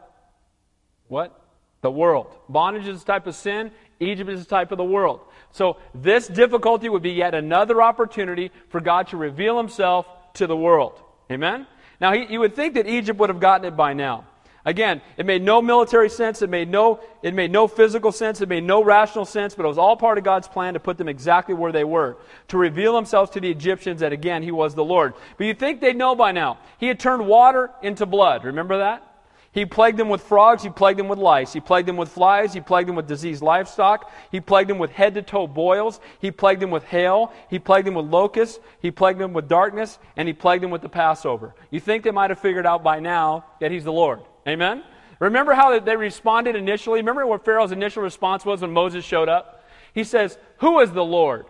What? 1.06 1.42
the 1.82 1.90
world. 1.90 2.34
Bondage 2.48 2.86
is 2.86 3.02
a 3.02 3.04
type 3.04 3.26
of 3.26 3.34
sin, 3.34 3.70
Egypt 4.00 4.30
is 4.30 4.42
a 4.42 4.46
type 4.46 4.72
of 4.72 4.78
the 4.78 4.84
world. 4.84 5.20
So 5.50 5.76
this 5.94 6.26
difficulty 6.26 6.88
would 6.88 7.02
be 7.02 7.10
yet 7.10 7.34
another 7.34 7.82
opportunity 7.82 8.50
for 8.70 8.80
God 8.80 9.08
to 9.08 9.16
reveal 9.16 9.58
himself 9.58 10.06
to 10.34 10.46
the 10.46 10.56
world. 10.56 10.98
Amen? 11.30 11.66
Now, 12.02 12.12
you 12.12 12.40
would 12.40 12.56
think 12.56 12.74
that 12.74 12.88
Egypt 12.88 13.20
would 13.20 13.30
have 13.30 13.38
gotten 13.38 13.64
it 13.64 13.76
by 13.76 13.92
now. 13.92 14.24
Again, 14.64 15.00
it 15.16 15.24
made 15.24 15.42
no 15.42 15.62
military 15.62 16.10
sense, 16.10 16.42
it 16.42 16.50
made 16.50 16.68
no, 16.68 17.00
it 17.22 17.32
made 17.32 17.52
no 17.52 17.68
physical 17.68 18.10
sense, 18.10 18.40
it 18.40 18.48
made 18.48 18.64
no 18.64 18.82
rational 18.82 19.24
sense, 19.24 19.54
but 19.54 19.64
it 19.64 19.68
was 19.68 19.78
all 19.78 19.96
part 19.96 20.18
of 20.18 20.24
God's 20.24 20.48
plan 20.48 20.74
to 20.74 20.80
put 20.80 20.98
them 20.98 21.08
exactly 21.08 21.54
where 21.54 21.70
they 21.70 21.84
were, 21.84 22.16
to 22.48 22.58
reveal 22.58 22.96
himself 22.96 23.30
to 23.32 23.40
the 23.40 23.50
Egyptians 23.50 24.00
that, 24.00 24.12
again, 24.12 24.42
he 24.42 24.50
was 24.50 24.74
the 24.74 24.84
Lord. 24.84 25.14
But 25.36 25.46
you 25.46 25.54
think 25.54 25.80
they'd 25.80 25.96
know 25.96 26.16
by 26.16 26.32
now. 26.32 26.58
He 26.78 26.88
had 26.88 26.98
turned 26.98 27.26
water 27.26 27.70
into 27.82 28.04
blood. 28.04 28.44
Remember 28.44 28.78
that? 28.78 29.11
He 29.52 29.66
plagued 29.66 29.98
them 29.98 30.08
with 30.08 30.22
frogs. 30.22 30.62
He 30.62 30.70
plagued 30.70 30.98
them 30.98 31.08
with 31.08 31.18
lice. 31.18 31.52
He 31.52 31.60
plagued 31.60 31.86
them 31.86 31.98
with 31.98 32.08
flies. 32.08 32.54
He 32.54 32.60
plagued 32.60 32.88
them 32.88 32.96
with 32.96 33.06
diseased 33.06 33.42
livestock. 33.42 34.10
He 34.30 34.40
plagued 34.40 34.70
them 34.70 34.78
with 34.78 34.90
head 34.90 35.12
to 35.14 35.22
toe 35.22 35.46
boils. 35.46 36.00
He 36.20 36.30
plagued 36.30 36.62
them 36.62 36.70
with 36.70 36.84
hail. 36.84 37.32
He 37.50 37.58
plagued 37.58 37.86
them 37.86 37.94
with 37.94 38.06
locusts. 38.06 38.60
He 38.80 38.90
plagued 38.90 39.20
them 39.20 39.34
with 39.34 39.48
darkness. 39.48 39.98
And 40.16 40.26
he 40.26 40.32
plagued 40.32 40.62
them 40.62 40.70
with 40.70 40.80
the 40.80 40.88
Passover. 40.88 41.54
You 41.70 41.80
think 41.80 42.02
they 42.02 42.10
might 42.10 42.30
have 42.30 42.38
figured 42.38 42.64
out 42.64 42.82
by 42.82 42.98
now 43.00 43.44
that 43.60 43.70
he's 43.70 43.84
the 43.84 43.92
Lord. 43.92 44.20
Amen? 44.48 44.82
Remember 45.18 45.52
how 45.52 45.78
they 45.78 45.96
responded 45.96 46.56
initially? 46.56 47.00
Remember 47.00 47.26
what 47.26 47.44
Pharaoh's 47.44 47.72
initial 47.72 48.02
response 48.02 48.46
was 48.46 48.62
when 48.62 48.72
Moses 48.72 49.04
showed 49.04 49.28
up? 49.28 49.64
He 49.92 50.02
says, 50.02 50.38
Who 50.58 50.80
is 50.80 50.92
the 50.92 51.04
Lord 51.04 51.46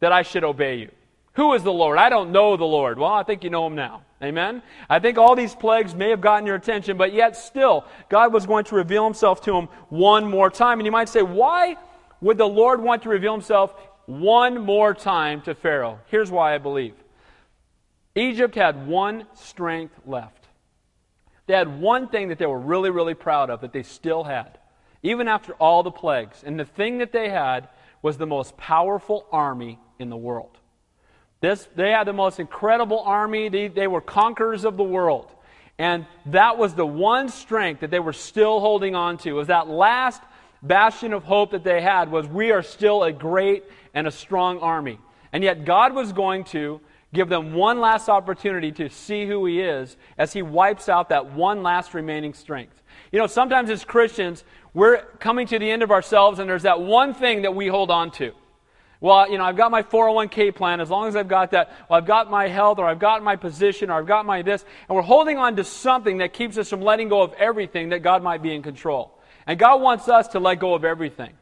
that 0.00 0.10
I 0.10 0.22
should 0.22 0.42
obey 0.42 0.78
you? 0.78 0.90
Who 1.34 1.54
is 1.54 1.62
the 1.62 1.72
Lord? 1.72 1.96
I 1.96 2.08
don't 2.08 2.32
know 2.32 2.56
the 2.56 2.64
Lord. 2.64 2.98
Well, 2.98 3.12
I 3.12 3.22
think 3.22 3.44
you 3.44 3.50
know 3.50 3.66
him 3.66 3.76
now. 3.76 4.02
Amen? 4.22 4.62
I 4.88 4.98
think 4.98 5.16
all 5.16 5.34
these 5.34 5.54
plagues 5.54 5.94
may 5.94 6.10
have 6.10 6.20
gotten 6.20 6.46
your 6.46 6.56
attention, 6.56 6.98
but 6.98 7.14
yet 7.14 7.36
still, 7.36 7.86
God 8.10 8.32
was 8.32 8.46
going 8.46 8.64
to 8.66 8.74
reveal 8.74 9.04
himself 9.04 9.40
to 9.42 9.56
him 9.56 9.68
one 9.88 10.28
more 10.28 10.50
time. 10.50 10.78
And 10.78 10.86
you 10.86 10.92
might 10.92 11.08
say, 11.08 11.22
why 11.22 11.76
would 12.20 12.36
the 12.36 12.46
Lord 12.46 12.82
want 12.82 13.02
to 13.04 13.08
reveal 13.08 13.32
himself 13.32 13.72
one 14.04 14.60
more 14.60 14.92
time 14.92 15.40
to 15.42 15.54
Pharaoh? 15.54 15.98
Here's 16.08 16.30
why 16.30 16.54
I 16.54 16.58
believe 16.58 16.94
Egypt 18.14 18.54
had 18.54 18.86
one 18.86 19.26
strength 19.34 19.94
left. 20.04 20.48
They 21.46 21.54
had 21.54 21.80
one 21.80 22.08
thing 22.08 22.28
that 22.28 22.38
they 22.38 22.46
were 22.46 22.60
really, 22.60 22.90
really 22.90 23.14
proud 23.14 23.50
of 23.50 23.62
that 23.62 23.72
they 23.72 23.82
still 23.82 24.24
had, 24.24 24.58
even 25.02 25.28
after 25.28 25.54
all 25.54 25.82
the 25.82 25.90
plagues. 25.90 26.44
And 26.44 26.60
the 26.60 26.64
thing 26.64 26.98
that 26.98 27.10
they 27.10 27.30
had 27.30 27.68
was 28.02 28.18
the 28.18 28.26
most 28.26 28.56
powerful 28.56 29.26
army 29.32 29.78
in 29.98 30.10
the 30.10 30.16
world. 30.16 30.59
This, 31.40 31.68
they 31.74 31.90
had 31.90 32.04
the 32.04 32.12
most 32.12 32.38
incredible 32.38 33.00
army. 33.00 33.48
They, 33.48 33.68
they 33.68 33.86
were 33.86 34.00
conquerors 34.00 34.64
of 34.64 34.76
the 34.76 34.84
world. 34.84 35.32
And 35.78 36.06
that 36.26 36.58
was 36.58 36.74
the 36.74 36.86
one 36.86 37.30
strength 37.30 37.80
that 37.80 37.90
they 37.90 38.00
were 38.00 38.12
still 38.12 38.60
holding 38.60 38.94
on 38.94 39.16
to. 39.18 39.32
Was 39.32 39.46
that 39.46 39.68
last 39.68 40.22
bastion 40.62 41.14
of 41.14 41.24
hope 41.24 41.52
that 41.52 41.64
they 41.64 41.80
had 41.80 42.10
was 42.10 42.26
we 42.26 42.52
are 42.52 42.62
still 42.62 43.02
a 43.02 43.12
great 43.12 43.64
and 43.94 44.06
a 44.06 44.10
strong 44.10 44.58
army. 44.58 44.98
And 45.32 45.42
yet 45.42 45.64
God 45.64 45.94
was 45.94 46.12
going 46.12 46.44
to 46.44 46.80
give 47.14 47.28
them 47.28 47.54
one 47.54 47.80
last 47.80 48.08
opportunity 48.08 48.70
to 48.72 48.88
see 48.90 49.26
who 49.26 49.46
he 49.46 49.60
is 49.60 49.96
as 50.18 50.32
he 50.32 50.42
wipes 50.42 50.88
out 50.88 51.08
that 51.08 51.32
one 51.32 51.62
last 51.62 51.94
remaining 51.94 52.34
strength. 52.34 52.82
You 53.10 53.18
know, 53.18 53.26
sometimes 53.26 53.70
as 53.70 53.84
Christians, 53.84 54.44
we're 54.74 55.02
coming 55.18 55.46
to 55.48 55.58
the 55.58 55.70
end 55.70 55.82
of 55.82 55.90
ourselves 55.90 56.38
and 56.38 56.48
there's 56.48 56.62
that 56.62 56.80
one 56.80 57.14
thing 57.14 57.42
that 57.42 57.54
we 57.54 57.66
hold 57.66 57.90
on 57.90 58.10
to. 58.12 58.32
Well, 59.00 59.30
you 59.30 59.38
know, 59.38 59.44
I've 59.44 59.56
got 59.56 59.70
my 59.70 59.82
401k 59.82 60.54
plan. 60.54 60.80
As 60.80 60.90
long 60.90 61.08
as 61.08 61.16
I've 61.16 61.28
got 61.28 61.52
that, 61.52 61.70
well, 61.88 61.98
I've 61.98 62.06
got 62.06 62.30
my 62.30 62.48
health, 62.48 62.78
or 62.78 62.86
I've 62.86 62.98
got 62.98 63.22
my 63.22 63.36
position, 63.36 63.90
or 63.90 63.94
I've 63.94 64.06
got 64.06 64.26
my 64.26 64.42
this. 64.42 64.64
And 64.88 64.96
we're 64.96 65.02
holding 65.02 65.38
on 65.38 65.56
to 65.56 65.64
something 65.64 66.18
that 66.18 66.34
keeps 66.34 66.58
us 66.58 66.68
from 66.68 66.82
letting 66.82 67.08
go 67.08 67.22
of 67.22 67.32
everything 67.34 67.90
that 67.90 68.00
God 68.00 68.22
might 68.22 68.42
be 68.42 68.54
in 68.54 68.62
control. 68.62 69.18
And 69.46 69.58
God 69.58 69.80
wants 69.80 70.08
us 70.08 70.28
to 70.28 70.40
let 70.40 70.60
go 70.60 70.74
of 70.74 70.84
everything. 70.84 71.32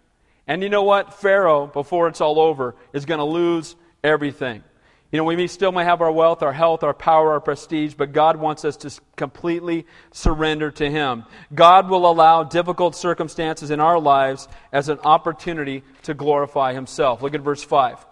And 0.47 0.63
you 0.63 0.69
know 0.69 0.85
what? 0.85 1.15
Pharaoh, 1.15 1.67
before 1.67 2.07
it's 2.09 2.21
all 2.21 2.39
over, 2.39 2.77
is 2.93 3.05
going 3.05 3.19
to 3.19 3.25
lose 3.25 3.75
everything. 4.05 4.63
You 5.11 5.17
know, 5.17 5.25
we 5.25 5.37
may 5.37 5.47
still 5.47 5.73
may 5.73 5.85
have 5.85 6.03
our 6.03 6.13
wealth, 6.13 6.43
our 6.43 6.53
health, 6.53 6.83
our 6.83 6.93
power, 6.93 7.33
our 7.33 7.41
prestige, 7.41 7.95
but 7.95 8.13
God 8.13 8.37
wants 8.37 8.65
us 8.67 8.77
to 8.79 8.91
completely 9.17 9.87
surrender 10.13 10.71
to 10.73 10.91
Him. 10.91 11.25
God 11.55 11.89
will 11.89 12.11
allow 12.11 12.45
difficult 12.45 12.95
circumstances 12.95 13.71
in 13.71 13.81
our 13.81 13.99
lives 13.99 14.49
as 14.71 14.91
an 14.91 14.99
opportunity 15.01 15.83
to 16.03 16.13
glorify 16.13 16.75
Himself. 16.75 17.23
Look 17.23 17.35
at 17.35 17.41
verse 17.41 17.65
5. 17.65 18.05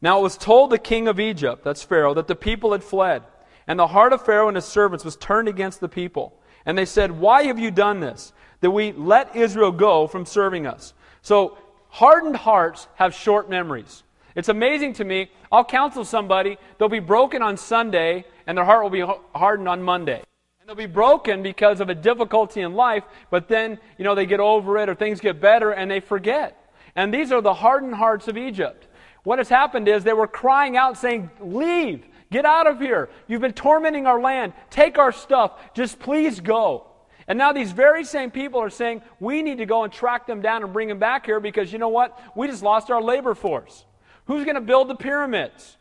Now 0.00 0.20
it 0.20 0.22
was 0.22 0.36
told 0.36 0.70
the 0.70 0.78
king 0.78 1.08
of 1.08 1.18
Egypt, 1.18 1.64
that's 1.64 1.82
Pharaoh, 1.82 2.14
that 2.14 2.28
the 2.28 2.36
people 2.36 2.72
had 2.72 2.84
fled. 2.84 3.24
And 3.66 3.78
the 3.78 3.88
heart 3.88 4.12
of 4.12 4.24
Pharaoh 4.24 4.48
and 4.48 4.56
his 4.56 4.66
servants 4.66 5.04
was 5.04 5.16
turned 5.16 5.48
against 5.48 5.80
the 5.80 5.88
people. 5.88 6.38
And 6.66 6.78
they 6.78 6.84
said, 6.84 7.10
Why 7.10 7.44
have 7.44 7.58
you 7.58 7.70
done 7.70 8.00
this? 8.00 8.32
That 8.60 8.70
we 8.70 8.92
let 8.92 9.34
Israel 9.34 9.72
go 9.72 10.06
from 10.06 10.26
serving 10.26 10.66
us. 10.66 10.94
So 11.22 11.58
hardened 11.88 12.36
hearts 12.36 12.86
have 12.96 13.14
short 13.14 13.50
memories. 13.50 14.02
It's 14.34 14.48
amazing 14.48 14.94
to 14.94 15.04
me. 15.04 15.30
I'll 15.52 15.64
counsel 15.64 16.04
somebody, 16.04 16.58
they'll 16.78 16.88
be 16.88 16.98
broken 16.98 17.42
on 17.42 17.56
Sunday, 17.56 18.24
and 18.46 18.58
their 18.58 18.64
heart 18.64 18.82
will 18.82 18.90
be 18.90 19.04
hardened 19.34 19.68
on 19.68 19.82
Monday. 19.82 20.22
And 20.60 20.68
they'll 20.68 20.74
be 20.74 20.86
broken 20.86 21.42
because 21.42 21.80
of 21.80 21.88
a 21.88 21.94
difficulty 21.94 22.62
in 22.62 22.74
life, 22.74 23.04
but 23.30 23.48
then, 23.48 23.78
you 23.98 24.04
know, 24.04 24.14
they 24.14 24.26
get 24.26 24.40
over 24.40 24.78
it 24.78 24.88
or 24.88 24.94
things 24.94 25.20
get 25.20 25.40
better 25.40 25.70
and 25.70 25.90
they 25.90 26.00
forget. 26.00 26.58
And 26.96 27.12
these 27.12 27.32
are 27.32 27.40
the 27.40 27.54
hardened 27.54 27.94
hearts 27.94 28.28
of 28.28 28.36
Egypt. 28.36 28.88
What 29.24 29.38
has 29.38 29.48
happened 29.48 29.88
is 29.88 30.04
they 30.04 30.12
were 30.12 30.26
crying 30.26 30.76
out 30.76 30.98
saying, 30.98 31.30
Leave, 31.40 32.04
get 32.30 32.44
out 32.44 32.66
of 32.66 32.80
here. 32.80 33.08
You've 33.26 33.40
been 33.40 33.52
tormenting 33.52 34.06
our 34.06 34.20
land. 34.20 34.52
Take 34.70 34.98
our 34.98 35.12
stuff. 35.12 35.52
Just 35.74 35.98
please 35.98 36.40
go. 36.40 36.86
And 37.26 37.38
now 37.38 37.52
these 37.52 37.72
very 37.72 38.04
same 38.04 38.30
people 38.30 38.60
are 38.60 38.70
saying, 38.70 39.02
We 39.18 39.42
need 39.42 39.58
to 39.58 39.66
go 39.66 39.84
and 39.84 39.92
track 39.92 40.26
them 40.26 40.42
down 40.42 40.62
and 40.62 40.72
bring 40.72 40.88
them 40.88 40.98
back 40.98 41.26
here 41.26 41.40
because 41.40 41.72
you 41.72 41.78
know 41.78 41.88
what? 41.88 42.18
We 42.36 42.46
just 42.46 42.62
lost 42.62 42.90
our 42.90 43.02
labor 43.02 43.34
force. 43.34 43.84
Who's 44.26 44.44
going 44.44 44.54
to 44.54 44.60
build 44.60 44.88
the 44.88 44.94
pyramids? 44.94 45.76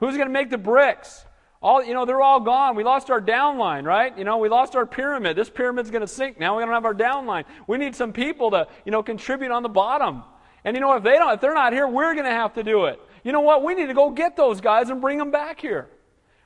Who's 0.00 0.16
going 0.16 0.28
to 0.28 0.32
make 0.32 0.50
the 0.50 0.58
bricks? 0.58 1.24
All, 1.60 1.82
you 1.82 1.92
know, 1.92 2.04
they're 2.04 2.22
all 2.22 2.40
gone. 2.40 2.76
We 2.76 2.84
lost 2.84 3.10
our 3.10 3.20
downline, 3.20 3.84
right? 3.84 4.16
You 4.16 4.24
know, 4.24 4.38
we 4.38 4.48
lost 4.48 4.76
our 4.76 4.86
pyramid. 4.86 5.36
This 5.36 5.50
pyramid's 5.50 5.90
going 5.90 6.02
to 6.02 6.06
sink. 6.06 6.38
Now 6.38 6.56
we 6.56 6.62
don't 6.64 6.72
have 6.72 6.84
our 6.84 6.94
downline. 6.94 7.44
We 7.66 7.78
need 7.78 7.96
some 7.96 8.12
people 8.12 8.52
to, 8.52 8.68
you 8.84 8.92
know, 8.92 9.02
contribute 9.02 9.50
on 9.50 9.64
the 9.64 9.68
bottom. 9.68 10.22
And 10.64 10.76
you 10.76 10.80
know, 10.80 10.94
if 10.94 11.02
they 11.02 11.16
don't, 11.16 11.32
if 11.32 11.40
they're 11.40 11.54
not 11.54 11.72
here, 11.72 11.88
we're 11.88 12.14
going 12.14 12.26
to 12.26 12.30
have 12.30 12.54
to 12.54 12.62
do 12.62 12.84
it. 12.84 13.00
You 13.24 13.32
know 13.32 13.40
what? 13.40 13.64
We 13.64 13.74
need 13.74 13.86
to 13.86 13.94
go 13.94 14.10
get 14.10 14.36
those 14.36 14.60
guys 14.60 14.90
and 14.90 15.00
bring 15.00 15.18
them 15.18 15.30
back 15.30 15.60
here. 15.60 15.88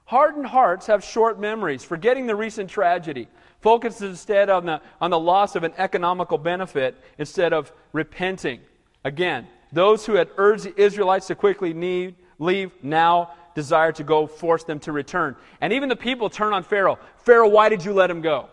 Hardened 0.04 0.46
hearts 0.46 0.86
have 0.86 1.04
short 1.04 1.38
memories, 1.38 1.84
forgetting 1.84 2.26
the 2.26 2.34
recent 2.34 2.70
tragedy. 2.70 3.28
Focuses 3.60 4.02
instead 4.02 4.50
on 4.50 4.66
the, 4.66 4.80
on 5.00 5.10
the 5.10 5.18
loss 5.18 5.56
of 5.56 5.62
an 5.62 5.72
economical 5.76 6.38
benefit 6.38 6.96
instead 7.18 7.52
of 7.52 7.72
repenting. 7.92 8.60
Again, 9.04 9.46
those 9.72 10.06
who 10.06 10.14
had 10.14 10.28
urged 10.36 10.64
the 10.64 10.80
Israelites 10.80 11.26
to 11.28 11.34
quickly 11.34 11.72
leave, 11.72 12.14
leave 12.38 12.72
now 12.82 13.32
desire 13.54 13.92
to 13.92 14.04
go 14.04 14.26
force 14.26 14.64
them 14.64 14.78
to 14.80 14.92
return. 14.92 15.36
And 15.60 15.72
even 15.72 15.88
the 15.88 15.96
people 15.96 16.30
turn 16.30 16.52
on 16.52 16.62
Pharaoh. 16.62 16.98
Pharaoh, 17.18 17.48
why 17.48 17.68
did 17.68 17.84
you 17.84 17.92
let 17.92 18.10
him 18.10 18.20
go? 18.20 18.48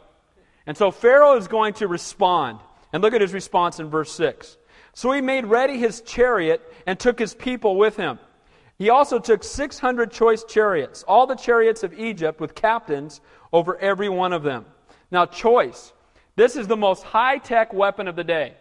And 0.66 0.78
so 0.78 0.92
Pharaoh 0.92 1.38
is 1.38 1.48
going 1.48 1.74
to 1.76 1.88
respond. 1.88 2.60
And 2.92 3.04
look 3.04 3.14
at 3.14 3.22
his 3.22 3.34
response 3.34 3.80
in 3.80 3.90
verse 3.90 4.12
6. 4.14 4.58
So 4.94 5.12
he 5.12 5.22
made 5.22 5.46
ready 5.46 5.78
his 5.78 6.02
chariot 6.02 6.62
and 6.88 7.00
took 7.00 7.20
his 7.20 7.34
people 7.34 7.78
with 7.78 7.96
him. 7.96 8.20
He 8.78 8.90
also 8.90 9.20
took 9.20 9.44
600 9.44 10.12
choice 10.12 10.44
chariots, 10.46 11.04
all 11.04 11.28
the 11.28 11.36
chariots 11.36 11.84
of 11.84 11.94
Egypt, 12.00 12.40
with 12.40 12.56
captains 12.56 13.20
over 13.52 13.78
every 13.78 14.10
one 14.10 14.32
of 14.32 14.42
them. 14.42 14.66
Now, 15.12 15.26
choice. 15.26 15.92
This 16.36 16.56
is 16.56 16.68
the 16.68 16.78
most 16.78 17.04
high 17.04 17.40
tech 17.40 17.74
weapon 17.74 18.08
of 18.08 18.16
the 18.16 18.24
day. 18.24 18.56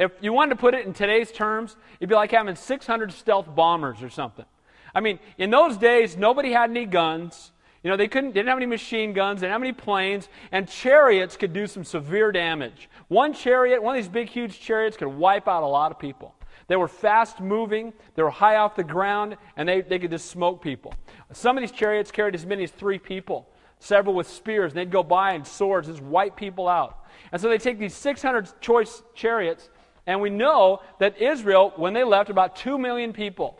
If 0.00 0.12
you 0.22 0.32
wanted 0.32 0.54
to 0.54 0.56
put 0.56 0.72
it 0.72 0.86
in 0.86 0.94
today's 0.94 1.30
terms, 1.30 1.76
it'd 2.00 2.08
be 2.08 2.14
like 2.14 2.30
having 2.30 2.56
600 2.56 3.12
stealth 3.12 3.54
bombers 3.54 4.02
or 4.02 4.08
something. 4.08 4.46
I 4.94 5.00
mean, 5.00 5.18
in 5.36 5.50
those 5.50 5.76
days, 5.76 6.16
nobody 6.16 6.52
had 6.52 6.70
any 6.70 6.86
guns. 6.86 7.52
You 7.82 7.90
know, 7.90 7.98
they 7.98 8.08
couldn't, 8.08 8.32
didn't 8.32 8.48
have 8.48 8.56
any 8.56 8.64
machine 8.64 9.12
guns, 9.12 9.42
they 9.42 9.46
didn't 9.46 9.60
have 9.60 9.62
any 9.62 9.74
planes, 9.74 10.30
and 10.52 10.66
chariots 10.66 11.36
could 11.36 11.52
do 11.52 11.66
some 11.66 11.84
severe 11.84 12.32
damage. 12.32 12.88
One 13.08 13.34
chariot, 13.34 13.82
one 13.82 13.94
of 13.94 14.02
these 14.02 14.10
big, 14.10 14.30
huge 14.30 14.58
chariots, 14.58 14.96
could 14.96 15.08
wipe 15.08 15.46
out 15.46 15.62
a 15.62 15.66
lot 15.66 15.92
of 15.92 15.98
people. 15.98 16.34
They 16.66 16.76
were 16.76 16.88
fast 16.88 17.40
moving, 17.40 17.92
they 18.14 18.22
were 18.22 18.30
high 18.30 18.56
off 18.56 18.76
the 18.76 18.84
ground, 18.84 19.36
and 19.58 19.68
they, 19.68 19.82
they 19.82 19.98
could 19.98 20.10
just 20.10 20.30
smoke 20.30 20.62
people. 20.62 20.94
Some 21.32 21.58
of 21.58 21.60
these 21.60 21.72
chariots 21.72 22.10
carried 22.10 22.34
as 22.34 22.46
many 22.46 22.64
as 22.64 22.70
three 22.70 22.98
people, 22.98 23.50
several 23.80 24.14
with 24.14 24.28
spears, 24.28 24.72
and 24.72 24.78
they'd 24.78 24.90
go 24.90 25.02
by 25.02 25.32
and 25.32 25.46
swords, 25.46 25.88
just 25.88 26.00
wipe 26.00 26.36
people 26.36 26.68
out. 26.68 27.04
And 27.32 27.40
so 27.40 27.50
they 27.50 27.58
take 27.58 27.78
these 27.78 27.94
600 27.94 28.60
choice 28.62 29.02
chariots 29.14 29.68
and 30.06 30.20
we 30.20 30.30
know 30.30 30.80
that 30.98 31.20
Israel, 31.20 31.72
when 31.76 31.92
they 31.92 32.04
left, 32.04 32.30
about 32.30 32.56
2 32.56 32.78
million 32.78 33.12
people. 33.12 33.58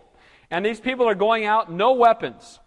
And 0.50 0.64
these 0.64 0.80
people 0.80 1.08
are 1.08 1.14
going 1.14 1.44
out, 1.44 1.70
no 1.70 1.92
weapons, 1.92 2.58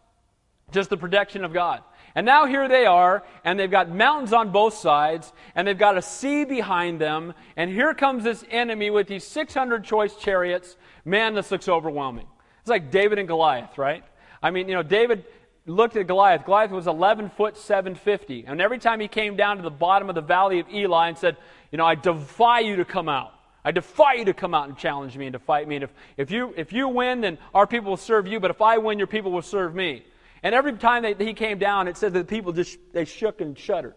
just 0.72 0.90
the 0.90 0.98
protection 0.98 1.44
of 1.44 1.54
God. 1.54 1.82
And 2.16 2.26
now 2.26 2.46
here 2.46 2.68
they 2.68 2.86
are, 2.86 3.24
and 3.44 3.60
they've 3.60 3.72
got 3.72 3.90
mountains 3.90 4.34
on 4.34 4.52
both 4.52 4.76
sides, 4.76 5.34
and 5.56 5.68
they've 5.68 5.78
got 5.78 5.98
a 5.98 6.02
sea 6.02 6.46
behind 6.46 7.02
them, 7.02 7.34
and 7.58 7.72
here 7.72 7.94
comes 7.94 8.24
this 8.24 8.46
enemy 8.52 8.92
with 8.92 9.08
these 9.08 9.24
600 9.24 9.84
choice 9.84 10.16
chariots. 10.16 10.78
Man, 11.06 11.34
this 11.34 11.50
looks 11.50 11.68
overwhelming. 11.68 12.28
It's 12.62 12.70
like 12.70 12.92
David 12.92 13.18
and 13.18 13.28
Goliath, 13.28 13.78
right? 13.78 14.04
I 14.42 14.52
mean, 14.52 14.68
you 14.68 14.76
know, 14.76 14.84
David 14.84 15.26
looked 15.66 15.96
at 15.96 16.06
Goliath. 16.06 16.46
Goliath 16.46 16.72
was 16.72 16.88
11 16.88 17.32
foot 17.32 17.58
750, 17.58 18.46
and 18.46 18.62
every 18.62 18.78
time 18.78 19.00
he 19.00 19.08
came 19.08 19.36
down 19.36 19.58
to 19.58 19.64
the 19.64 19.72
bottom 19.72 20.08
of 20.08 20.16
the 20.16 20.22
valley 20.22 20.60
of 20.60 20.70
Eli 20.70 21.08
and 21.08 21.18
said, 21.18 21.38
You 21.72 21.78
know, 21.78 21.86
I 21.86 21.96
defy 21.96 22.60
you 22.60 22.76
to 22.76 22.86
come 22.86 23.10
out. 23.10 23.34
I 23.66 23.72
defy 23.72 24.14
you 24.16 24.26
to 24.26 24.34
come 24.34 24.54
out 24.54 24.68
and 24.68 24.78
challenge 24.78 25.18
me 25.18 25.28
and 25.28 25.34
to 25.34 25.40
fight 25.40 25.68
me. 25.68 25.76
And 25.76 25.84
if, 25.84 25.94
if, 26.18 26.32
you, 26.32 26.54
if 26.58 26.74
you 26.74 26.88
win, 26.90 27.22
then 27.22 27.38
our 27.54 27.66
people 27.66 27.92
will 27.92 27.98
serve 27.98 28.28
you, 28.28 28.40
but 28.40 28.52
if 28.52 28.62
I 28.62 28.78
win, 28.78 28.98
your 28.98 29.08
people 29.08 29.32
will 29.32 29.42
serve 29.42 29.74
me. 29.74 30.04
And 30.44 30.54
every 30.54 30.74
time 30.74 31.04
they, 31.04 31.14
he 31.14 31.34
came 31.34 31.58
down, 31.58 31.88
it 31.88 31.96
said 31.96 32.14
that 32.14 32.28
the 32.28 32.36
people 32.36 32.52
just 32.52 32.78
they 32.92 33.06
shook 33.06 33.40
and 33.40 33.58
shuddered. 33.58 33.96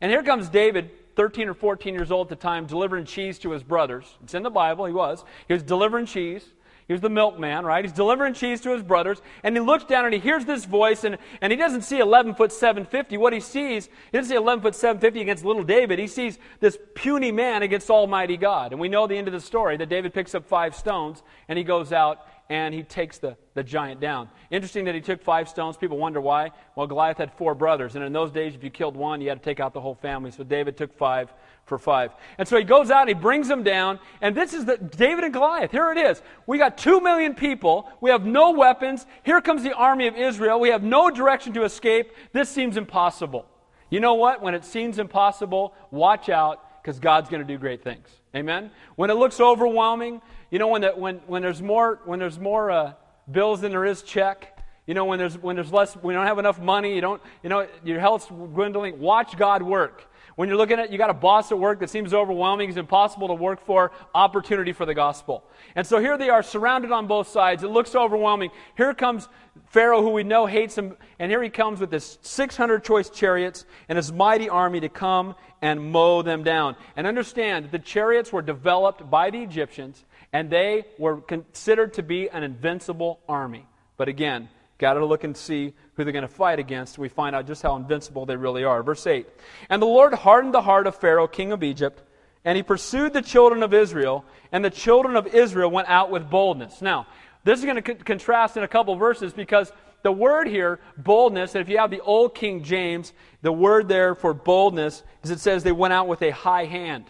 And 0.00 0.10
here 0.10 0.22
comes 0.22 0.48
David, 0.48 0.90
13 1.16 1.48
or 1.48 1.54
14 1.54 1.94
years 1.94 2.10
old 2.10 2.26
at 2.26 2.38
the 2.38 2.42
time, 2.42 2.66
delivering 2.66 3.04
cheese 3.04 3.38
to 3.40 3.50
his 3.50 3.62
brothers. 3.62 4.06
It's 4.22 4.34
in 4.34 4.42
the 4.42 4.50
Bible, 4.50 4.86
he 4.86 4.92
was. 4.92 5.24
He 5.46 5.52
was 5.52 5.62
delivering 5.62 6.06
cheese. 6.06 6.44
He 6.86 6.92
was 6.92 7.00
the 7.00 7.08
milkman, 7.08 7.64
right? 7.64 7.84
He's 7.84 7.92
delivering 7.92 8.34
cheese 8.34 8.60
to 8.62 8.70
his 8.70 8.82
brothers, 8.82 9.22
and 9.42 9.56
he 9.56 9.60
looks 9.60 9.84
down 9.84 10.04
and 10.04 10.12
he 10.12 10.20
hears 10.20 10.44
this 10.44 10.66
voice, 10.66 11.04
and, 11.04 11.16
and 11.40 11.50
he 11.50 11.56
doesn't 11.56 11.82
see 11.82 11.98
11 11.98 12.34
foot 12.34 12.52
750. 12.52 13.16
What 13.16 13.32
he 13.32 13.40
sees, 13.40 13.86
he 13.86 14.18
doesn't 14.18 14.30
see 14.30 14.36
11 14.36 14.62
foot 14.62 14.74
750 14.74 15.20
against 15.22 15.44
little 15.44 15.62
David. 15.62 15.98
He 15.98 16.06
sees 16.06 16.38
this 16.60 16.76
puny 16.94 17.32
man 17.32 17.62
against 17.62 17.88
Almighty 17.88 18.36
God. 18.36 18.72
And 18.72 18.80
we 18.80 18.88
know 18.88 19.06
the 19.06 19.16
end 19.16 19.28
of 19.28 19.32
the 19.32 19.40
story 19.40 19.78
that 19.78 19.88
David 19.88 20.12
picks 20.12 20.34
up 20.34 20.46
five 20.46 20.74
stones 20.74 21.22
and 21.48 21.56
he 21.56 21.64
goes 21.64 21.92
out 21.92 22.26
and 22.50 22.74
he 22.74 22.82
takes 22.82 23.18
the, 23.18 23.36
the 23.54 23.62
giant 23.62 24.00
down. 24.00 24.28
Interesting 24.50 24.84
that 24.84 24.94
he 24.94 25.00
took 25.00 25.22
five 25.22 25.48
stones. 25.48 25.76
People 25.76 25.96
wonder 25.96 26.20
why. 26.20 26.50
Well, 26.76 26.86
Goliath 26.86 27.16
had 27.16 27.32
four 27.32 27.54
brothers, 27.54 27.96
and 27.96 28.04
in 28.04 28.12
those 28.12 28.30
days, 28.30 28.54
if 28.54 28.62
you 28.62 28.70
killed 28.70 28.96
one, 28.96 29.20
you 29.20 29.30
had 29.30 29.42
to 29.42 29.44
take 29.44 29.60
out 29.60 29.72
the 29.72 29.80
whole 29.80 29.94
family. 29.94 30.30
So 30.30 30.44
David 30.44 30.76
took 30.76 30.92
five 30.92 31.32
for 31.66 31.78
five. 31.78 32.12
And 32.38 32.46
so 32.46 32.56
he 32.56 32.64
goes 32.64 32.90
out 32.90 33.02
and 33.02 33.08
he 33.08 33.14
brings 33.14 33.48
them 33.48 33.62
down, 33.62 33.98
and 34.20 34.36
this 34.36 34.52
is 34.52 34.64
the 34.64 34.76
David 34.76 35.24
and 35.24 35.32
Goliath. 35.32 35.70
Here 35.70 35.90
it 35.92 35.98
is. 35.98 36.22
We 36.46 36.58
got 36.58 36.76
two 36.76 37.00
million 37.00 37.34
people. 37.34 37.90
We 38.00 38.10
have 38.10 38.26
no 38.26 38.50
weapons. 38.50 39.06
Here 39.22 39.40
comes 39.40 39.62
the 39.62 39.72
army 39.72 40.06
of 40.06 40.16
Israel. 40.16 40.60
We 40.60 40.68
have 40.68 40.82
no 40.82 41.10
direction 41.10 41.52
to 41.54 41.64
escape. 41.64 42.12
This 42.32 42.48
seems 42.48 42.76
impossible. 42.76 43.46
You 43.90 44.00
know 44.00 44.14
what? 44.14 44.42
When 44.42 44.54
it 44.54 44.64
seems 44.64 44.98
impossible, 44.98 45.74
watch 45.90 46.28
out 46.28 46.82
because 46.82 46.98
God's 46.98 47.30
going 47.30 47.46
to 47.46 47.48
do 47.50 47.58
great 47.58 47.82
things. 47.82 48.08
Amen. 48.34 48.70
When 48.96 49.08
it 49.08 49.14
looks 49.14 49.40
overwhelming, 49.40 50.20
you 50.50 50.58
know, 50.58 50.68
when, 50.68 50.82
the, 50.82 50.90
when, 50.90 51.16
when 51.26 51.40
there's 51.40 51.62
more, 51.62 52.00
when 52.04 52.18
there's 52.18 52.38
more 52.38 52.70
uh, 52.70 52.92
bills 53.30 53.60
than 53.62 53.70
there 53.70 53.84
is 53.84 54.02
check, 54.02 54.58
you 54.86 54.92
know, 54.92 55.06
when 55.06 55.18
there's, 55.18 55.38
when 55.38 55.56
there's 55.56 55.72
less, 55.72 55.96
we 55.96 56.12
don't 56.12 56.26
have 56.26 56.38
enough 56.38 56.60
money, 56.60 56.94
you 56.94 57.00
don't, 57.00 57.22
you 57.42 57.48
know, 57.48 57.66
your 57.84 58.00
health's 58.00 58.26
dwindling, 58.26 59.00
watch 59.00 59.36
God 59.38 59.62
work. 59.62 60.06
When 60.36 60.48
you're 60.48 60.58
looking 60.58 60.80
at, 60.80 60.90
you 60.90 60.98
got 60.98 61.10
a 61.10 61.14
boss 61.14 61.52
at 61.52 61.58
work 61.58 61.80
that 61.80 61.90
seems 61.90 62.12
overwhelming, 62.12 62.68
it's 62.68 62.78
impossible 62.78 63.28
to 63.28 63.34
work 63.34 63.64
for, 63.64 63.92
opportunity 64.14 64.72
for 64.72 64.84
the 64.84 64.94
gospel. 64.94 65.44
And 65.76 65.86
so 65.86 66.00
here 66.00 66.18
they 66.18 66.28
are 66.28 66.42
surrounded 66.42 66.90
on 66.90 67.06
both 67.06 67.28
sides. 67.28 67.62
It 67.62 67.68
looks 67.68 67.94
overwhelming. 67.94 68.50
Here 68.76 68.94
comes 68.94 69.28
Pharaoh, 69.66 70.02
who 70.02 70.10
we 70.10 70.24
know 70.24 70.46
hates 70.46 70.76
him, 70.76 70.96
and 71.18 71.30
here 71.30 71.42
he 71.42 71.50
comes 71.50 71.80
with 71.80 71.92
his 71.92 72.18
600 72.22 72.82
choice 72.82 73.10
chariots 73.10 73.64
and 73.88 73.96
his 73.96 74.12
mighty 74.12 74.48
army 74.48 74.80
to 74.80 74.88
come 74.88 75.36
and 75.62 75.92
mow 75.92 76.22
them 76.22 76.42
down. 76.42 76.76
And 76.96 77.06
understand 77.06 77.66
that 77.66 77.72
the 77.72 77.78
chariots 77.78 78.32
were 78.32 78.42
developed 78.42 79.08
by 79.08 79.30
the 79.30 79.42
Egyptians, 79.42 80.04
and 80.32 80.50
they 80.50 80.84
were 80.98 81.20
considered 81.20 81.94
to 81.94 82.02
be 82.02 82.28
an 82.28 82.42
invincible 82.42 83.20
army. 83.28 83.66
But 83.96 84.08
again, 84.08 84.48
got 84.78 84.94
to 84.94 85.04
look 85.04 85.24
and 85.24 85.36
see 85.36 85.72
who 85.94 86.04
they're 86.04 86.12
going 86.12 86.22
to 86.22 86.28
fight 86.28 86.58
against, 86.58 86.98
we 86.98 87.08
find 87.08 87.36
out 87.36 87.46
just 87.46 87.62
how 87.62 87.76
invincible 87.76 88.26
they 88.26 88.36
really 88.36 88.64
are. 88.64 88.82
Verse 88.82 89.06
8 89.06 89.26
And 89.70 89.80
the 89.80 89.86
Lord 89.86 90.14
hardened 90.14 90.54
the 90.54 90.62
heart 90.62 90.86
of 90.86 90.96
Pharaoh, 90.96 91.28
king 91.28 91.52
of 91.52 91.62
Egypt, 91.62 92.02
and 92.44 92.56
he 92.56 92.62
pursued 92.62 93.12
the 93.12 93.22
children 93.22 93.62
of 93.62 93.72
Israel, 93.72 94.24
and 94.52 94.64
the 94.64 94.70
children 94.70 95.16
of 95.16 95.26
Israel 95.28 95.70
went 95.70 95.88
out 95.88 96.10
with 96.10 96.28
boldness. 96.28 96.82
Now, 96.82 97.06
this 97.44 97.58
is 97.58 97.64
going 97.64 97.82
to 97.82 97.94
contrast 97.94 98.56
in 98.56 98.62
a 98.62 98.68
couple 98.68 98.96
verses 98.96 99.32
because 99.32 99.72
the 100.02 100.12
word 100.12 100.48
here, 100.48 100.80
boldness, 100.98 101.54
and 101.54 101.62
if 101.62 101.68
you 101.68 101.78
have 101.78 101.90
the 101.90 102.00
old 102.00 102.34
King 102.34 102.62
James, 102.62 103.12
the 103.42 103.52
word 103.52 103.88
there 103.88 104.14
for 104.14 104.34
boldness 104.34 105.02
is 105.22 105.30
it 105.30 105.40
says 105.40 105.62
they 105.62 105.72
went 105.72 105.94
out 105.94 106.08
with 106.08 106.20
a 106.22 106.30
high 106.30 106.66
hand. 106.66 107.04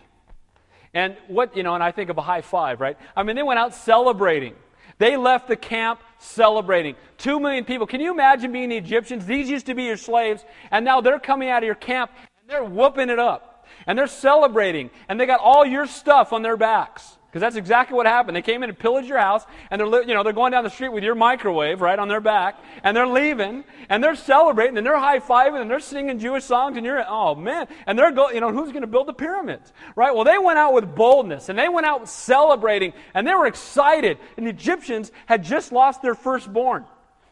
And 0.95 1.17
what, 1.27 1.57
you 1.57 1.65
know, 1.65 1.75
and 1.75 1.83
I 1.83 1.91
think 1.91 2.09
of 2.11 2.19
a 2.19 2.23
high 2.23 2.41
five, 2.41 2.81
right? 2.81 2.97
I 3.17 3.25
mean, 3.25 3.35
they 3.35 3.43
went 3.43 3.59
out 3.59 3.75
celebrating. 3.75 4.55
They 4.99 5.17
left 5.17 5.49
the 5.49 5.57
camp 5.57 6.01
celebrating. 6.25 6.97
Two 7.19 7.39
million 7.39 7.65
people. 7.65 7.87
Can 7.87 8.01
you 8.01 8.11
imagine 8.11 8.53
being 8.53 8.71
the 8.71 8.77
Egyptians? 8.77 9.27
These 9.27 9.49
used 9.49 9.67
to 9.67 9.75
be 9.75 9.85
your 9.85 9.97
slaves, 9.97 10.45
and 10.71 10.85
now 10.85 11.01
they're 11.01 11.21
coming 11.21 11.49
out 11.49 11.63
of 11.63 11.67
your 11.67 11.75
camp 11.75 12.11
and 12.41 12.51
they're 12.51 12.65
whooping 12.65 13.11
it 13.11 13.19
up. 13.19 13.67
And 13.87 13.99
they're 13.99 14.07
celebrating, 14.07 14.91
and 15.09 15.21
they 15.21 15.27
got 15.27 15.41
all 15.41 15.65
your 15.65 15.87
stuff 15.87 16.33
on 16.33 16.43
their 16.43 16.57
backs. 16.57 17.19
Because 17.35 17.41
that's 17.41 17.57
exactly 17.57 17.97
what 17.97 18.07
happened. 18.07 18.37
They 18.37 18.43
came 18.43 18.63
in 18.63 18.71
and 18.71 18.79
pillaged 18.79 19.09
your 19.09 19.19
house, 19.19 19.45
and 19.69 19.81
they're, 19.81 20.03
you 20.05 20.15
know, 20.15 20.23
they're 20.23 20.33
going 20.33 20.53
down 20.53 20.63
the 20.63 20.71
street 20.71 20.91
with 20.91 21.03
your 21.03 21.17
microwave 21.17 21.81
right 21.81 21.99
on 21.99 22.07
their 22.07 22.21
back, 22.21 22.61
and 22.85 22.97
they're 22.97 23.09
leaving, 23.09 23.65
and 23.89 24.05
they're 24.05 24.15
celebrating, 24.15 24.79
and 24.79 24.87
they're 24.87 24.97
high 24.97 25.19
fiving, 25.19 25.61
and 25.61 25.69
they're 25.69 25.81
singing 25.81 26.21
Jewish 26.21 26.45
songs, 26.45 26.77
and 26.77 26.87
you're, 26.87 27.05
oh 27.09 27.35
man, 27.35 27.67
and 27.89 27.99
they're 27.99 28.13
going, 28.13 28.37
you 28.37 28.41
know, 28.41 28.53
who's 28.53 28.71
going 28.71 28.83
to 28.83 28.87
build 28.87 29.09
the 29.09 29.13
pyramids, 29.13 29.73
right? 29.97 30.15
Well, 30.15 30.23
they 30.23 30.39
went 30.39 30.61
out 30.61 30.75
with 30.75 30.95
boldness, 30.95 31.49
and 31.49 31.59
they 31.59 31.69
went 31.69 31.89
out 31.89 32.09
celebrating, 32.09 32.93
and 33.15 33.27
they 33.27 33.35
were 33.35 33.47
excited. 33.47 34.19
And 34.37 34.47
the 34.47 34.51
Egyptians 34.51 35.11
had 35.27 35.43
just 35.43 35.73
lost 35.73 36.03
their 36.03 36.15
firstborn, 36.15 36.85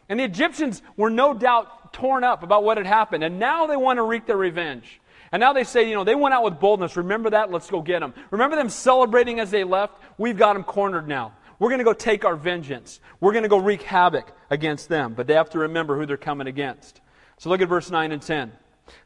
and 0.08 0.18
the 0.18 0.24
Egyptians 0.24 0.82
were 0.96 1.10
no 1.10 1.32
doubt 1.32 1.92
torn 1.92 2.24
up 2.24 2.42
about 2.42 2.64
what 2.64 2.76
had 2.76 2.86
happened, 2.86 3.22
and 3.22 3.38
now 3.38 3.68
they 3.68 3.76
want 3.76 3.98
to 3.98 4.02
wreak 4.02 4.26
their 4.26 4.36
revenge. 4.36 5.00
And 5.32 5.40
now 5.40 5.54
they 5.54 5.64
say, 5.64 5.88
you 5.88 5.94
know, 5.94 6.04
they 6.04 6.14
went 6.14 6.34
out 6.34 6.44
with 6.44 6.60
boldness. 6.60 6.96
Remember 6.96 7.30
that? 7.30 7.50
Let's 7.50 7.70
go 7.70 7.80
get 7.80 8.00
them. 8.00 8.12
Remember 8.30 8.54
them 8.54 8.68
celebrating 8.68 9.40
as 9.40 9.50
they 9.50 9.64
left? 9.64 9.94
We've 10.18 10.36
got 10.36 10.52
them 10.52 10.62
cornered 10.62 11.08
now. 11.08 11.32
We're 11.58 11.70
going 11.70 11.78
to 11.78 11.84
go 11.84 11.94
take 11.94 12.24
our 12.24 12.36
vengeance. 12.36 13.00
We're 13.20 13.32
going 13.32 13.44
to 13.44 13.48
go 13.48 13.58
wreak 13.58 13.82
havoc 13.82 14.30
against 14.50 14.88
them. 14.88 15.14
But 15.14 15.26
they 15.26 15.34
have 15.34 15.48
to 15.50 15.60
remember 15.60 15.98
who 15.98 16.04
they're 16.04 16.16
coming 16.18 16.48
against. 16.48 17.00
So 17.38 17.48
look 17.48 17.62
at 17.62 17.68
verse 17.68 17.90
9 17.90 18.12
and 18.12 18.20
10. 18.20 18.52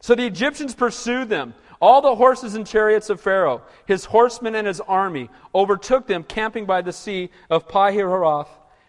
So 0.00 0.14
the 0.14 0.26
Egyptians 0.26 0.74
pursued 0.74 1.28
them. 1.28 1.54
All 1.80 2.00
the 2.00 2.14
horses 2.14 2.54
and 2.54 2.66
chariots 2.66 3.10
of 3.10 3.20
Pharaoh, 3.20 3.62
his 3.84 4.06
horsemen 4.06 4.54
and 4.54 4.66
his 4.66 4.80
army, 4.80 5.28
overtook 5.54 6.06
them 6.06 6.24
camping 6.24 6.64
by 6.64 6.80
the 6.80 6.92
sea 6.92 7.30
of 7.50 7.68
Pi-hahiroth 7.68 8.48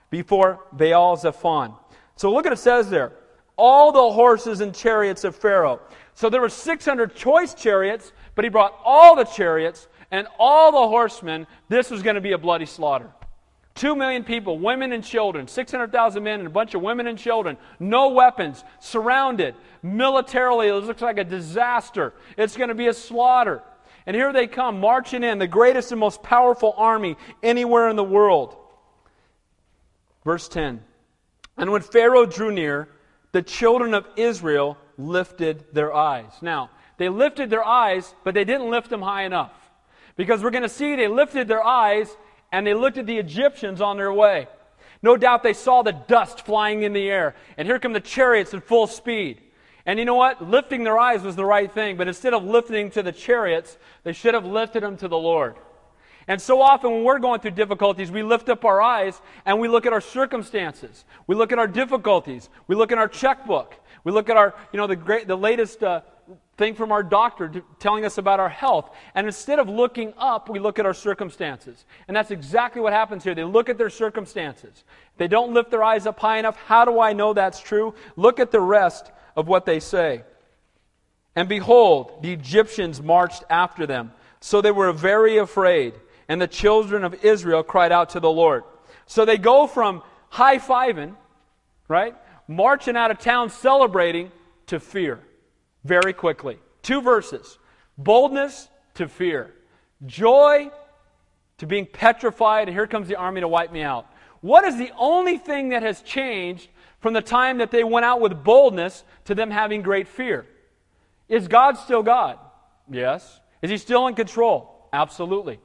before 0.10 0.62
Baal 0.72 1.18
Zephon. 1.18 1.76
So 2.16 2.32
look 2.32 2.46
at 2.46 2.52
what 2.52 2.58
it 2.58 2.62
says 2.62 2.90
there. 2.90 3.12
All 3.58 3.92
the 3.92 4.14
horses 4.14 4.62
and 4.62 4.74
chariots 4.74 5.24
of 5.24 5.36
Pharaoh. 5.36 5.82
So 6.14 6.30
there 6.30 6.42
were 6.42 6.50
600 6.50 7.16
choice 7.16 7.54
chariots, 7.54 8.12
but 8.36 8.46
he 8.46 8.50
brought 8.50 8.80
all 8.86 9.16
the 9.16 9.26
chariots 9.26 9.88
and 10.12 10.28
all 10.40 10.72
the 10.72 10.88
horsemen. 10.88 11.48
This 11.70 11.90
was 11.90 12.02
going 12.02 12.16
to 12.16 12.22
be 12.22 12.32
a 12.32 12.38
bloody 12.38 12.66
slaughter. 12.66 13.10
Two 13.78 13.96
million 13.96 14.24
people, 14.24 14.58
women 14.58 14.92
and 14.92 15.04
children, 15.04 15.48
600,000 15.48 16.24
men 16.24 16.40
and 16.40 16.48
a 16.48 16.52
bunch 16.52 16.74
of 16.74 16.82
women 16.82 17.06
and 17.06 17.18
children, 17.18 17.58
no 17.80 18.10
weapons, 18.10 18.64
surrounded. 18.80 19.54
Militarily, 19.84 20.70
it 20.70 20.74
looks 20.74 21.02
like 21.02 21.20
a 21.20 21.24
disaster. 21.24 22.14
It's 22.38 22.58
going 22.58 22.70
to 22.70 22.76
be 22.76 22.88
a 22.88 22.94
slaughter. 22.94 23.62
And 24.08 24.16
here 24.16 24.34
they 24.34 24.48
come, 24.48 24.80
marching 24.80 25.24
in, 25.24 25.38
the 25.38 25.48
greatest 25.48 25.92
and 25.92 26.00
most 26.00 26.24
powerful 26.24 26.74
army 26.76 27.18
anywhere 27.44 27.90
in 27.90 27.96
the 27.96 28.04
world. 28.04 28.56
Verse 30.26 30.48
10 30.48 30.82
And 31.56 31.72
when 31.72 31.82
Pharaoh 31.84 32.26
drew 32.26 32.52
near, 32.52 32.90
the 33.32 33.42
children 33.42 33.94
of 33.94 34.08
Israel 34.16 34.78
lifted 34.98 35.66
their 35.74 35.94
eyes. 35.94 36.32
Now, 36.42 36.70
they 36.98 37.10
lifted 37.10 37.50
their 37.50 37.64
eyes, 37.64 38.14
but 38.24 38.34
they 38.34 38.44
didn't 38.44 38.70
lift 38.70 38.90
them 38.90 39.02
high 39.02 39.24
enough. 39.24 39.54
Because 40.16 40.42
we're 40.42 40.52
going 40.52 40.64
to 40.64 40.70
see 40.70 40.96
they 40.96 41.08
lifted 41.08 41.48
their 41.48 41.64
eyes 41.64 42.16
and 42.52 42.66
they 42.66 42.74
looked 42.74 42.98
at 42.98 43.06
the 43.06 43.18
Egyptians 43.18 43.82
on 43.82 43.98
their 43.98 44.12
way. 44.12 44.48
No 45.04 45.16
doubt 45.16 45.44
they 45.44 45.54
saw 45.54 45.84
the 45.84 45.92
dust 45.92 46.46
flying 46.46 46.84
in 46.84 46.94
the 46.94 47.08
air. 47.10 47.36
And 47.58 47.68
here 47.68 47.78
come 47.78 47.94
the 47.94 48.00
chariots 48.00 48.54
at 48.54 48.64
full 48.64 48.88
speed. 48.88 49.42
And 49.86 50.00
you 50.00 50.06
know 50.06 50.16
what? 50.16 50.42
Lifting 50.42 50.84
their 50.84 50.98
eyes 50.98 51.22
was 51.22 51.36
the 51.36 51.46
right 51.46 51.72
thing, 51.72 51.98
but 51.98 52.08
instead 52.08 52.34
of 52.34 52.44
lifting 52.44 52.90
to 52.92 53.04
the 53.04 53.12
chariots, 53.12 53.78
they 54.04 54.14
should 54.14 54.34
have 54.34 54.46
lifted 54.46 54.84
them 54.84 54.98
to 54.98 55.08
the 55.08 55.18
Lord. 55.18 55.56
And 56.28 56.42
so 56.42 56.62
often 56.62 56.92
when 56.92 57.04
we're 57.04 57.20
going 57.20 57.40
through 57.40 57.52
difficulties, 57.52 58.12
we 58.12 58.22
lift 58.22 58.50
up 58.50 58.66
our 58.66 58.82
eyes 58.82 59.22
and 59.46 59.60
we 59.60 59.68
look 59.68 59.86
at 59.86 59.94
our 59.94 60.02
circumstances. 60.02 61.06
We 61.26 61.36
look 61.36 61.52
at 61.52 61.60
our 61.60 61.68
difficulties. 61.68 62.50
We 62.68 62.76
look 62.76 62.92
at 62.92 62.98
our 62.98 63.08
checkbook. 63.08 63.76
We 64.04 64.12
look 64.12 64.30
at 64.30 64.36
our, 64.36 64.54
you 64.74 64.78
know, 64.78 64.88
the, 64.88 64.96
great, 64.96 65.28
the 65.28 65.38
latest 65.38 65.84
uh, 65.84 66.02
thing 66.58 66.76
from 66.76 66.92
our 66.92 67.04
doctor 67.04 67.48
to, 67.48 67.64
telling 67.80 68.04
us 68.04 68.18
about 68.18 68.40
our 68.42 68.50
health. 68.50 68.94
And 69.16 69.26
instead 69.26 69.60
of 69.60 69.70
looking 69.70 70.14
up, 70.18 70.50
we 70.50 70.60
look 70.60 70.80
at 70.80 70.86
our 70.86 70.94
circumstances. 70.94 71.86
And 72.08 72.18
that's 72.18 72.32
exactly 72.32 72.82
what 72.82 72.92
happens 72.92 73.24
here. 73.24 73.34
They 73.34 73.44
look 73.46 73.70
at 73.70 73.78
their 73.78 73.90
circumstances. 73.90 74.84
They 75.18 75.28
don't 75.28 75.54
lift 75.54 75.72
their 75.72 75.84
eyes 75.84 76.06
up 76.06 76.20
high 76.20 76.40
enough. 76.40 76.58
How 76.58 76.84
do 76.84 77.00
I 77.00 77.14
know 77.14 77.34
that's 77.34 77.62
true? 77.62 77.96
Look 78.18 78.40
at 78.40 78.52
the 78.52 78.60
rest 78.60 79.12
of 79.36 79.48
what 79.48 79.66
they 79.66 79.80
say. 79.80 80.24
And 81.36 81.48
behold, 81.48 82.22
the 82.22 82.34
Egyptians 82.34 83.02
marched 83.02 83.44
after 83.50 83.86
them. 83.86 84.12
So 84.40 84.62
they 84.62 84.72
were 84.72 84.92
very 84.92 85.38
afraid. 85.38 85.94
And 86.30 86.42
the 86.42 86.48
children 86.48 87.04
of 87.04 87.26
Israel 87.26 87.64
cried 87.64 87.92
out 87.92 88.10
to 88.10 88.20
the 88.20 88.30
Lord. 88.30 88.64
So 89.06 89.26
they 89.26 89.38
go 89.38 89.68
from 89.68 90.04
high 90.30 90.58
fiving, 90.58 91.16
right? 91.88 92.16
marching 92.48 92.96
out 92.96 93.12
of 93.12 93.20
town 93.20 93.50
celebrating 93.50 94.32
to 94.68 94.80
fear 94.80 95.20
very 95.84 96.14
quickly. 96.14 96.58
Two 96.82 97.02
verses 97.02 97.58
boldness 97.98 98.70
to 98.96 99.08
fear, 99.08 99.54
joy 100.06 100.70
to 101.58 101.66
being 101.66 101.86
petrified, 101.86 102.68
and 102.68 102.78
here 102.78 102.88
comes 102.88 103.08
the 103.08 103.16
army 103.16 103.42
to 103.42 103.48
wipe 103.48 103.72
me 103.72 103.82
out. 103.82 104.06
What 104.42 104.66
is 104.66 104.78
the 104.78 104.92
only 104.98 105.38
thing 105.38 105.70
that 105.70 105.82
has 105.82 106.02
changed 106.02 106.70
from 107.00 107.14
the 107.14 107.22
time 107.22 107.58
that 107.58 107.72
they 107.72 107.84
went 107.84 108.06
out 108.06 108.22
with 108.22 108.44
boldness 108.44 109.04
to 109.26 109.34
them 109.34 109.50
having 109.50 109.82
great 109.82 110.08
fear? 110.08 110.46
Is 111.28 111.48
God 111.48 111.78
still 111.78 112.04
God? 112.04 112.38
Yes. 112.90 113.40
Is 113.62 113.72
He 113.72 113.78
still 113.78 114.08
in 114.08 114.14
control? 114.14 114.88
Absolutely. 114.94 115.60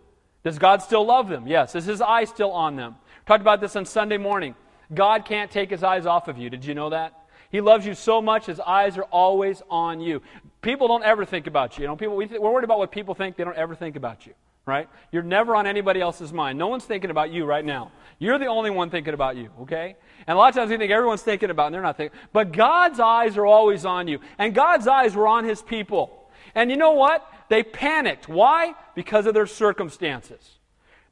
Does 0.45 0.59
God 0.59 0.83
still 0.83 1.05
love 1.05 1.29
them? 1.29 1.47
Yes. 1.47 1.75
Is 1.75 1.85
His 1.85 2.01
eye 2.01 2.25
still 2.25 2.51
on 2.51 2.77
them? 2.77 2.97
Talked 3.27 3.43
about 3.43 3.61
this 3.61 3.77
on 3.77 3.85
Sunday 3.85 4.19
morning. 4.19 4.55
God 4.93 5.25
can't 5.25 5.51
take 5.51 5.71
his 5.71 5.83
eyes 5.83 6.07
off 6.07 6.29
of 6.29 6.39
you. 6.39 6.51
Did 6.51 6.65
you 6.65 6.75
know 6.75 6.91
that? 6.91 7.15
He 7.51 7.61
loves 7.61 7.85
you 7.85 7.95
so 7.95 8.23
much, 8.23 8.47
his 8.47 8.61
eyes 8.61 8.97
are 8.97 9.05
always 9.05 9.63
on 9.69 10.01
you. 10.01 10.23
People 10.63 10.89
don't 10.89 11.05
ever 11.05 11.25
think 11.25 11.47
about 11.47 11.77
you. 11.77 11.83
You 11.83 11.89
know, 11.89 11.97
people, 11.97 12.17
we 12.17 12.27
th- 12.27 12.41
we're 12.41 12.51
worried 12.51 12.65
about 12.65 12.79
what 12.79 12.91
people 12.91 13.15
think, 13.15 13.37
they 13.37 13.45
don't 13.45 13.57
ever 13.57 13.75
think 13.75 13.97
about 13.97 14.27
you, 14.27 14.33
right? 14.65 14.89
You're 15.11 15.23
never 15.23 15.55
on 15.55 15.67
anybody 15.67 16.01
else's 16.01 16.33
mind. 16.33 16.59
No 16.59 16.69
one's 16.69 16.85
thinking 16.85 17.11
about 17.11 17.31
you 17.31 17.45
right 17.45 17.65
now. 17.65 17.93
You're 18.19 18.39
the 18.39 18.47
only 18.47 18.71
one 18.71 18.89
thinking 18.89 19.13
about 19.13 19.37
you, 19.37 19.51
okay? 19.63 19.97
And 20.27 20.37
a 20.37 20.39
lot 20.39 20.49
of 20.49 20.55
times 20.55 20.71
we 20.71 20.79
think 20.79 20.93
everyone's 20.93 21.23
thinking 21.23 21.51
about, 21.51 21.67
and 21.67 21.75
they're 21.75 21.83
not 21.83 21.97
thinking. 21.97 22.19
But 22.33 22.53
God's 22.53 23.01
eyes 23.01 23.37
are 23.37 23.45
always 23.45 23.85
on 23.85 24.09
you. 24.09 24.21
And 24.39 24.55
God's 24.55 24.87
eyes 24.87 25.15
were 25.15 25.29
on 25.29 25.45
his 25.45 25.61
people. 25.61 26.31
And 26.55 26.71
you 26.71 26.77
know 26.77 26.93
what? 26.93 27.27
They 27.49 27.63
panicked. 27.63 28.29
Why? 28.29 28.75
Because 28.95 29.27
of 29.27 29.35
their 29.35 29.47
circumstances. 29.47 30.59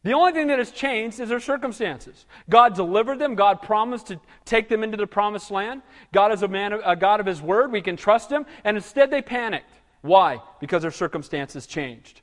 The 0.02 0.12
only 0.12 0.32
thing 0.32 0.46
that 0.46 0.58
has 0.58 0.70
changed 0.70 1.20
is 1.20 1.28
their 1.28 1.40
circumstances. 1.40 2.24
God 2.48 2.74
delivered 2.74 3.18
them. 3.18 3.34
God 3.34 3.60
promised 3.60 4.06
to 4.06 4.20
take 4.46 4.68
them 4.68 4.82
into 4.82 4.96
the 4.96 5.06
promised 5.06 5.50
land. 5.50 5.82
God 6.12 6.32
is 6.32 6.42
a 6.42 6.48
man, 6.48 6.72
a 6.72 6.96
God 6.96 7.20
of 7.20 7.26
His 7.26 7.42
word. 7.42 7.70
We 7.70 7.82
can 7.82 7.96
trust 7.96 8.30
Him. 8.30 8.46
And 8.64 8.78
instead, 8.78 9.10
they 9.10 9.20
panicked. 9.20 9.70
Why? 10.00 10.40
Because 10.58 10.82
their 10.82 10.90
circumstances 10.90 11.66
changed. 11.66 12.22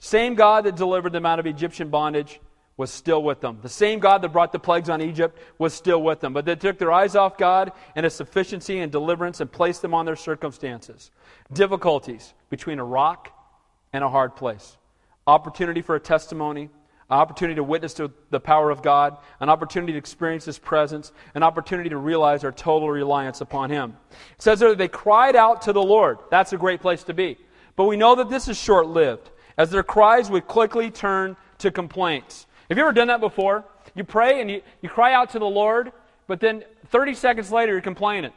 Same 0.00 0.34
God 0.34 0.64
that 0.64 0.74
delivered 0.74 1.12
them 1.12 1.24
out 1.24 1.38
of 1.38 1.46
Egyptian 1.46 1.88
bondage 1.88 2.40
was 2.76 2.90
still 2.90 3.22
with 3.22 3.40
them. 3.40 3.60
The 3.62 3.68
same 3.68 4.00
God 4.00 4.20
that 4.22 4.32
brought 4.32 4.50
the 4.50 4.58
plagues 4.58 4.90
on 4.90 5.00
Egypt 5.00 5.38
was 5.58 5.72
still 5.72 6.02
with 6.02 6.18
them. 6.18 6.32
But 6.32 6.44
they 6.44 6.56
took 6.56 6.78
their 6.78 6.90
eyes 6.90 7.14
off 7.14 7.38
God 7.38 7.70
and 7.94 8.02
His 8.02 8.14
sufficiency 8.14 8.80
and 8.80 8.90
deliverance 8.90 9.40
and 9.40 9.50
placed 9.50 9.82
them 9.82 9.94
on 9.94 10.04
their 10.04 10.16
circumstances. 10.16 11.12
Difficulties 11.52 12.34
between 12.50 12.80
a 12.80 12.84
rock 12.84 13.30
and 13.92 14.02
a 14.02 14.08
hard 14.08 14.34
place. 14.34 14.76
Opportunity 15.26 15.82
for 15.82 15.94
a 15.94 16.00
testimony 16.00 16.70
an 17.10 17.18
opportunity 17.18 17.56
to 17.56 17.64
witness 17.64 17.94
to 17.94 18.10
the 18.30 18.40
power 18.40 18.70
of 18.70 18.82
God, 18.82 19.18
an 19.40 19.48
opportunity 19.48 19.92
to 19.92 19.98
experience 19.98 20.46
His 20.46 20.58
presence, 20.58 21.12
an 21.34 21.42
opportunity 21.42 21.90
to 21.90 21.98
realize 21.98 22.44
our 22.44 22.52
total 22.52 22.90
reliance 22.90 23.40
upon 23.40 23.70
Him. 23.70 23.96
It 24.10 24.42
says 24.42 24.60
that 24.60 24.78
they 24.78 24.88
cried 24.88 25.36
out 25.36 25.62
to 25.62 25.72
the 25.72 25.82
Lord. 25.82 26.18
That's 26.30 26.52
a 26.52 26.56
great 26.56 26.80
place 26.80 27.04
to 27.04 27.14
be. 27.14 27.36
But 27.76 27.84
we 27.84 27.96
know 27.96 28.14
that 28.14 28.30
this 28.30 28.48
is 28.48 28.56
short 28.56 28.86
lived, 28.86 29.30
as 29.58 29.70
their 29.70 29.82
cries 29.82 30.30
would 30.30 30.46
quickly 30.46 30.90
turn 30.90 31.36
to 31.58 31.70
complaints. 31.70 32.46
Have 32.68 32.78
you 32.78 32.84
ever 32.84 32.92
done 32.92 33.08
that 33.08 33.20
before? 33.20 33.64
You 33.94 34.04
pray 34.04 34.40
and 34.40 34.50
you, 34.50 34.62
you 34.80 34.88
cry 34.88 35.12
out 35.12 35.30
to 35.30 35.38
the 35.38 35.44
Lord, 35.44 35.92
but 36.26 36.40
then 36.40 36.64
30 36.86 37.14
seconds 37.14 37.52
later 37.52 37.72
you're 37.72 37.80
complaining. 37.82 38.32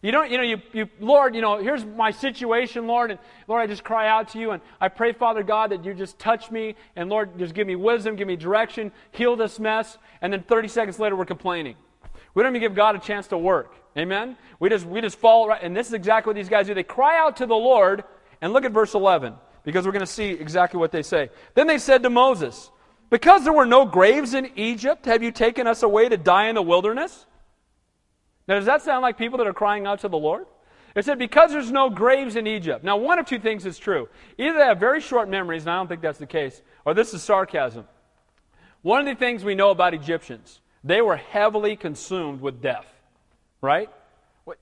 You 0.00 0.12
don't, 0.12 0.30
you 0.30 0.36
know, 0.36 0.44
you, 0.44 0.62
you, 0.72 0.88
Lord, 1.00 1.34
you 1.34 1.40
know, 1.40 1.58
here's 1.58 1.84
my 1.84 2.12
situation, 2.12 2.86
Lord, 2.86 3.10
and 3.10 3.18
Lord, 3.48 3.62
I 3.62 3.66
just 3.66 3.82
cry 3.82 4.06
out 4.06 4.28
to 4.28 4.38
you, 4.38 4.52
and 4.52 4.62
I 4.80 4.88
pray, 4.88 5.12
Father 5.12 5.42
God, 5.42 5.72
that 5.72 5.84
you 5.84 5.92
just 5.92 6.20
touch 6.20 6.52
me, 6.52 6.76
and 6.94 7.10
Lord, 7.10 7.36
just 7.36 7.52
give 7.52 7.66
me 7.66 7.74
wisdom, 7.74 8.14
give 8.14 8.28
me 8.28 8.36
direction, 8.36 8.92
heal 9.10 9.34
this 9.34 9.58
mess, 9.58 9.98
and 10.22 10.32
then 10.32 10.44
30 10.44 10.68
seconds 10.68 11.00
later, 11.00 11.16
we're 11.16 11.24
complaining. 11.24 11.74
We 12.34 12.44
don't 12.44 12.52
even 12.52 12.60
give 12.60 12.76
God 12.76 12.94
a 12.94 13.00
chance 13.00 13.26
to 13.28 13.38
work. 13.38 13.74
Amen? 13.96 14.36
We 14.60 14.68
just, 14.68 14.86
we 14.86 15.00
just 15.00 15.18
fall 15.18 15.48
right, 15.48 15.60
and 15.60 15.76
this 15.76 15.88
is 15.88 15.94
exactly 15.94 16.30
what 16.30 16.36
these 16.36 16.48
guys 16.48 16.68
do. 16.68 16.74
They 16.74 16.84
cry 16.84 17.18
out 17.18 17.38
to 17.38 17.46
the 17.46 17.56
Lord, 17.56 18.04
and 18.40 18.52
look 18.52 18.64
at 18.64 18.70
verse 18.70 18.94
11, 18.94 19.34
because 19.64 19.84
we're 19.84 19.92
going 19.92 20.00
to 20.00 20.06
see 20.06 20.30
exactly 20.30 20.78
what 20.78 20.92
they 20.92 21.02
say. 21.02 21.30
Then 21.54 21.66
they 21.66 21.78
said 21.78 22.04
to 22.04 22.10
Moses, 22.10 22.70
Because 23.10 23.42
there 23.42 23.52
were 23.52 23.66
no 23.66 23.84
graves 23.84 24.34
in 24.34 24.52
Egypt, 24.54 25.06
have 25.06 25.24
you 25.24 25.32
taken 25.32 25.66
us 25.66 25.82
away 25.82 26.08
to 26.08 26.16
die 26.16 26.46
in 26.46 26.54
the 26.54 26.62
wilderness? 26.62 27.26
Now, 28.48 28.54
does 28.54 28.66
that 28.66 28.82
sound 28.82 29.02
like 29.02 29.18
people 29.18 29.38
that 29.38 29.46
are 29.46 29.52
crying 29.52 29.86
out 29.86 30.00
to 30.00 30.08
the 30.08 30.18
Lord? 30.18 30.46
It 30.96 31.04
said, 31.04 31.18
because 31.18 31.52
there's 31.52 31.70
no 31.70 31.90
graves 31.90 32.34
in 32.34 32.46
Egypt. 32.46 32.82
Now, 32.82 32.96
one 32.96 33.18
of 33.18 33.26
two 33.26 33.38
things 33.38 33.66
is 33.66 33.78
true. 33.78 34.08
Either 34.38 34.58
they 34.58 34.64
have 34.64 34.80
very 34.80 35.00
short 35.00 35.28
memories, 35.28 35.62
and 35.62 35.70
I 35.70 35.76
don't 35.76 35.86
think 35.86 36.00
that's 36.00 36.18
the 36.18 36.26
case, 36.26 36.62
or 36.84 36.94
this 36.94 37.12
is 37.12 37.22
sarcasm. 37.22 37.86
One 38.82 39.00
of 39.00 39.06
the 39.06 39.14
things 39.14 39.44
we 39.44 39.54
know 39.54 39.70
about 39.70 39.92
Egyptians, 39.92 40.60
they 40.82 41.02
were 41.02 41.16
heavily 41.16 41.76
consumed 41.76 42.40
with 42.40 42.62
death, 42.62 42.86
right? 43.60 43.90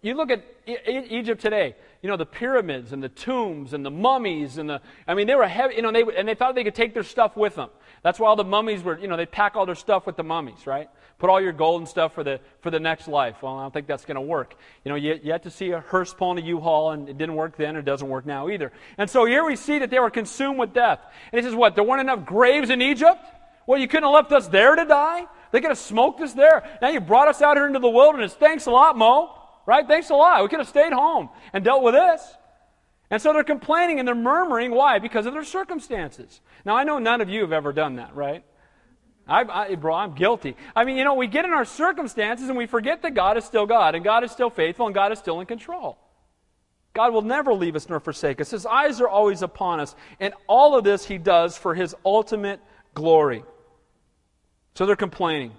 You 0.03 0.15
look 0.15 0.31
at 0.33 0.45
Egypt 0.67 1.41
today, 1.41 1.77
you 2.03 2.11
know, 2.11 2.17
the 2.17 2.27
pyramids 2.27 2.93
and 2.93 3.01
the 3.01 3.09
tombs 3.09 3.73
and 3.73 3.87
the 3.87 3.91
mummies 3.91 4.59
and 4.59 4.69
the, 4.69 4.81
I 5.07 5.15
mean, 5.15 5.29
they 5.29 5.37
were 5.37 5.47
heavy, 5.47 5.77
you 5.77 5.83
know, 5.83 5.93
they, 5.93 6.03
and 6.03 6.27
they 6.27 6.35
thought 6.35 6.57
they 6.57 6.65
could 6.65 6.75
take 6.75 6.93
their 6.93 7.05
stuff 7.05 7.37
with 7.37 7.55
them. 7.55 7.71
That's 8.03 8.19
why 8.19 8.29
all 8.29 8.37
the 8.37 8.45
mummies 8.45 8.83
were, 8.83 8.99
you 8.99 9.07
know, 9.07 9.17
they 9.17 9.27
pack 9.27 9.55
all 9.55 9.65
their 9.65 9.77
stuff 9.77 10.05
with 10.05 10.17
the 10.17 10.25
mummies, 10.25 10.67
right? 10.67 10.91
Put 11.19 11.31
all 11.31 11.41
your 11.41 11.53
gold 11.53 11.81
and 11.81 11.89
stuff 11.89 12.15
for 12.15 12.23
the, 12.23 12.41
for 12.61 12.71
the 12.71 12.79
next 12.79 13.09
life. 13.09 13.37
Well, 13.43 13.57
I 13.57 13.63
don't 13.63 13.73
think 13.73 13.87
that's 13.87 14.05
going 14.05 14.17
to 14.17 14.21
work. 14.21 14.55
You 14.85 14.91
know, 14.91 14.97
you, 14.97 15.19
you 15.23 15.33
have 15.33 15.43
to 15.43 15.51
see 15.51 15.71
a 15.71 15.81
hearse 15.81 16.13
pulling 16.13 16.39
a 16.39 16.47
U-Haul, 16.47 16.91
and 16.91 17.09
it 17.09 17.17
didn't 17.17 17.37
work 17.37 17.57
then, 17.57 17.71
and 17.71 17.79
it 17.79 17.85
doesn't 17.87 18.09
work 18.09 18.27
now 18.27 18.51
either. 18.51 18.71
And 18.99 19.09
so 19.09 19.25
here 19.25 19.45
we 19.45 19.57
see 19.57 19.79
that 19.79 19.89
they 19.89 19.99
were 19.99 20.11
consumed 20.11 20.59
with 20.59 20.75
death. 20.75 21.01
And 21.33 21.41
he 21.41 21.47
says, 21.47 21.55
what, 21.55 21.75
there 21.75 21.85
weren't 21.85 22.03
enough 22.03 22.27
graves 22.27 22.69
in 22.69 22.83
Egypt? 22.83 23.25
Well, 23.67 23.81
you 23.81 23.89
couldn't 23.89 24.05
have 24.05 24.13
left 24.13 24.33
us 24.33 24.49
there 24.49 24.77
to 24.77 24.85
die? 24.85 25.27
They 25.53 25.61
could 25.61 25.71
have 25.71 25.79
smoked 25.79 26.21
us 26.21 26.35
there. 26.35 26.69
Now 26.83 26.89
you 26.89 27.01
brought 27.01 27.29
us 27.29 27.41
out 27.41 27.57
here 27.57 27.67
into 27.67 27.79
the 27.79 27.89
wilderness. 27.89 28.35
Thanks 28.35 28.67
a 28.67 28.71
lot, 28.71 28.99
Mo. 28.99 29.33
Right? 29.65 29.87
Thanks 29.87 30.11
a 30.11 30.15
lot. 30.15 30.43
We 30.43 30.49
could 30.49 30.61
have 30.61 30.69
stayed 30.69 30.93
home 30.93 31.29
and 31.53 31.65
dealt 31.65 31.83
with 31.83 31.95
this. 31.95 32.23
And 33.11 33.23
so 33.23 33.33
they're 33.33 33.43
complaining 33.43 33.99
and 33.99 34.07
they're 34.07 34.15
murmuring. 34.15 34.71
Why? 34.71 34.99
Because 34.99 35.27
of 35.27 35.33
their 35.33 35.45
circumstances. 35.45 36.41
Now, 36.65 36.77
I 36.77 36.85
know 36.85 36.99
none 36.99 37.21
of 37.21 37.29
you 37.29 37.41
have 37.41 37.53
ever 37.53 37.73
done 37.73 37.97
that, 37.97 38.15
right? 38.15 38.45
I, 39.29 39.43
I, 39.43 39.75
bro, 39.75 39.95
I'm 39.95 40.15
guilty. 40.15 40.57
I 40.75 40.85
mean, 40.85 40.97
you 40.97 41.05
know, 41.05 41.15
we 41.15 41.27
get 41.27 41.45
in 41.45 41.53
our 41.53 41.65
circumstances 41.65 42.49
and 42.49 42.57
we 42.57 42.67
forget 42.67 43.03
that 43.03 43.15
God 43.15 43.37
is 43.37 43.45
still 43.45 43.67
God 43.67 43.95
and 43.95 44.05
God 44.05 44.23
is 44.23 44.31
still 44.31 44.51
faithful 44.51 44.87
and 44.87 44.95
God 44.95 45.11
is 45.13 45.19
still 45.19 45.41
in 45.41 45.47
control. 45.47 45.99
God 46.95 47.13
will 47.13 47.23
never 47.23 47.53
leave 47.53 47.77
us 47.77 47.89
nor 47.89 48.01
forsake 48.01 48.41
us. 48.41 48.51
His 48.51 48.65
eyes 48.65 49.01
are 49.01 49.09
always 49.09 49.43
upon 49.43 49.81
us. 49.81 49.95
And 50.21 50.33
all 50.47 50.79
of 50.79 50.85
this 50.85 51.05
he 51.05 51.19
does 51.19 51.59
for 51.59 51.75
his 51.75 51.95
ultimate 52.05 52.61
glory. 52.95 53.45
So 54.75 54.87
they're 54.87 54.97
complaining. 54.97 55.53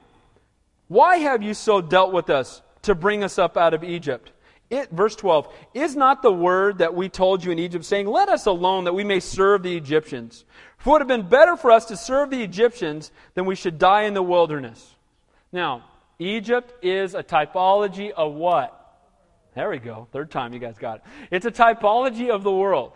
Why 0.87 1.17
have 1.17 1.43
you 1.43 1.53
so 1.53 1.81
dealt 1.81 2.13
with 2.13 2.29
us 2.29 2.61
to 2.83 2.95
bring 2.95 3.23
us 3.23 3.37
up 3.37 3.57
out 3.57 3.73
of 3.73 3.83
Egypt? 3.83 4.31
It, 4.69 4.89
verse 4.91 5.15
12, 5.15 5.53
is 5.73 5.95
not 5.95 6.21
the 6.21 6.31
word 6.31 6.79
that 6.79 6.93
we 6.93 7.07
told 7.07 7.43
you 7.43 7.51
in 7.51 7.59
Egypt, 7.59 7.85
saying, 7.85 8.07
Let 8.07 8.27
us 8.29 8.45
alone 8.45 8.83
that 8.83 8.93
we 8.93 9.03
may 9.03 9.19
serve 9.19 9.63
the 9.63 9.77
Egyptians? 9.77 10.43
For 10.77 10.89
it 10.89 10.93
would 10.93 11.01
have 11.01 11.07
been 11.07 11.29
better 11.29 11.57
for 11.57 11.71
us 11.71 11.85
to 11.85 11.97
serve 11.97 12.29
the 12.29 12.43
Egyptians 12.43 13.11
than 13.33 13.45
we 13.45 13.55
should 13.55 13.77
die 13.79 14.03
in 14.03 14.13
the 14.13 14.23
wilderness. 14.23 14.95
Now, 15.51 15.83
Egypt 16.19 16.73
is 16.83 17.13
a 17.13 17.23
typology 17.23 18.11
of 18.11 18.33
what? 18.33 18.73
There 19.55 19.69
we 19.69 19.79
go. 19.79 20.07
Third 20.11 20.29
time 20.29 20.53
you 20.53 20.59
guys 20.59 20.77
got 20.77 20.97
it. 20.97 21.03
It's 21.31 21.45
a 21.45 21.51
typology 21.51 22.29
of 22.29 22.43
the 22.43 22.51
world. 22.51 22.93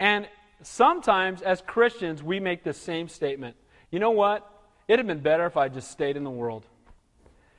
And 0.00 0.26
sometimes 0.62 1.42
as 1.42 1.60
Christians, 1.60 2.22
we 2.22 2.40
make 2.40 2.64
the 2.64 2.72
same 2.72 3.08
statement. 3.08 3.56
You 3.90 3.98
know 3.98 4.10
what? 4.10 4.50
It'd 4.86 4.98
have 4.98 5.06
been 5.06 5.20
better 5.22 5.44
if 5.46 5.56
I 5.56 5.68
just 5.68 5.90
stayed 5.90 6.16
in 6.16 6.24
the 6.24 6.30
world. 6.30 6.64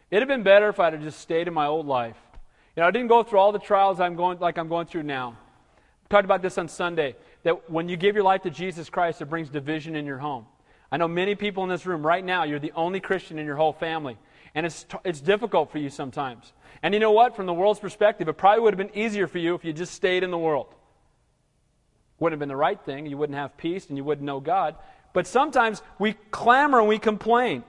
It'd 0.09 0.21
have 0.21 0.27
been 0.27 0.43
better 0.43 0.69
if 0.69 0.79
I'd 0.79 0.93
have 0.93 1.03
just 1.03 1.19
stayed 1.19 1.47
in 1.47 1.53
my 1.53 1.67
old 1.67 1.85
life. 1.85 2.17
You 2.75 2.81
know, 2.81 2.87
I 2.87 2.91
didn't 2.91 3.07
go 3.07 3.21
through 3.23 3.39
all 3.39 3.51
the 3.51 3.59
trials 3.59 3.99
I'm 3.99 4.15
going 4.15 4.39
like 4.39 4.57
I'm 4.57 4.67
going 4.67 4.87
through 4.87 5.03
now. 5.03 5.37
talked 6.09 6.25
about 6.25 6.41
this 6.41 6.57
on 6.57 6.67
Sunday 6.67 7.15
that 7.43 7.69
when 7.69 7.89
you 7.89 7.97
give 7.97 8.15
your 8.15 8.23
life 8.23 8.43
to 8.43 8.49
Jesus 8.49 8.89
Christ, 8.89 9.21
it 9.21 9.25
brings 9.25 9.49
division 9.49 9.95
in 9.95 10.05
your 10.05 10.17
home. 10.17 10.45
I 10.91 10.97
know 10.97 11.07
many 11.07 11.35
people 11.35 11.63
in 11.63 11.69
this 11.69 11.85
room 11.85 12.05
right 12.05 12.23
now, 12.23 12.43
you're 12.43 12.59
the 12.59 12.73
only 12.75 12.99
Christian 12.99 13.37
in 13.37 13.45
your 13.45 13.55
whole 13.55 13.73
family. 13.73 14.17
And 14.55 14.65
it's, 14.65 14.85
it's 15.05 15.21
difficult 15.21 15.71
for 15.71 15.77
you 15.77 15.89
sometimes. 15.89 16.51
And 16.81 16.93
you 16.93 16.99
know 16.99 17.11
what? 17.11 17.35
From 17.35 17.45
the 17.45 17.53
world's 17.53 17.79
perspective, 17.79 18.27
it 18.27 18.33
probably 18.33 18.63
would 18.63 18.73
have 18.73 18.77
been 18.77 18.97
easier 18.97 19.27
for 19.27 19.37
you 19.37 19.53
if 19.53 19.63
you 19.63 19.73
just 19.73 19.93
stayed 19.93 20.23
in 20.23 20.31
the 20.31 20.37
world. 20.37 20.73
Wouldn't 22.19 22.33
have 22.33 22.39
been 22.39 22.49
the 22.49 22.55
right 22.55 22.79
thing. 22.81 23.05
You 23.05 23.17
wouldn't 23.17 23.37
have 23.37 23.55
peace 23.57 23.87
and 23.87 23.97
you 23.97 24.03
wouldn't 24.03 24.25
know 24.25 24.39
God. 24.39 24.75
But 25.13 25.27
sometimes 25.27 25.81
we 25.99 26.13
clamor 26.31 26.79
and 26.79 26.87
we 26.87 26.97
complain. 26.99 27.63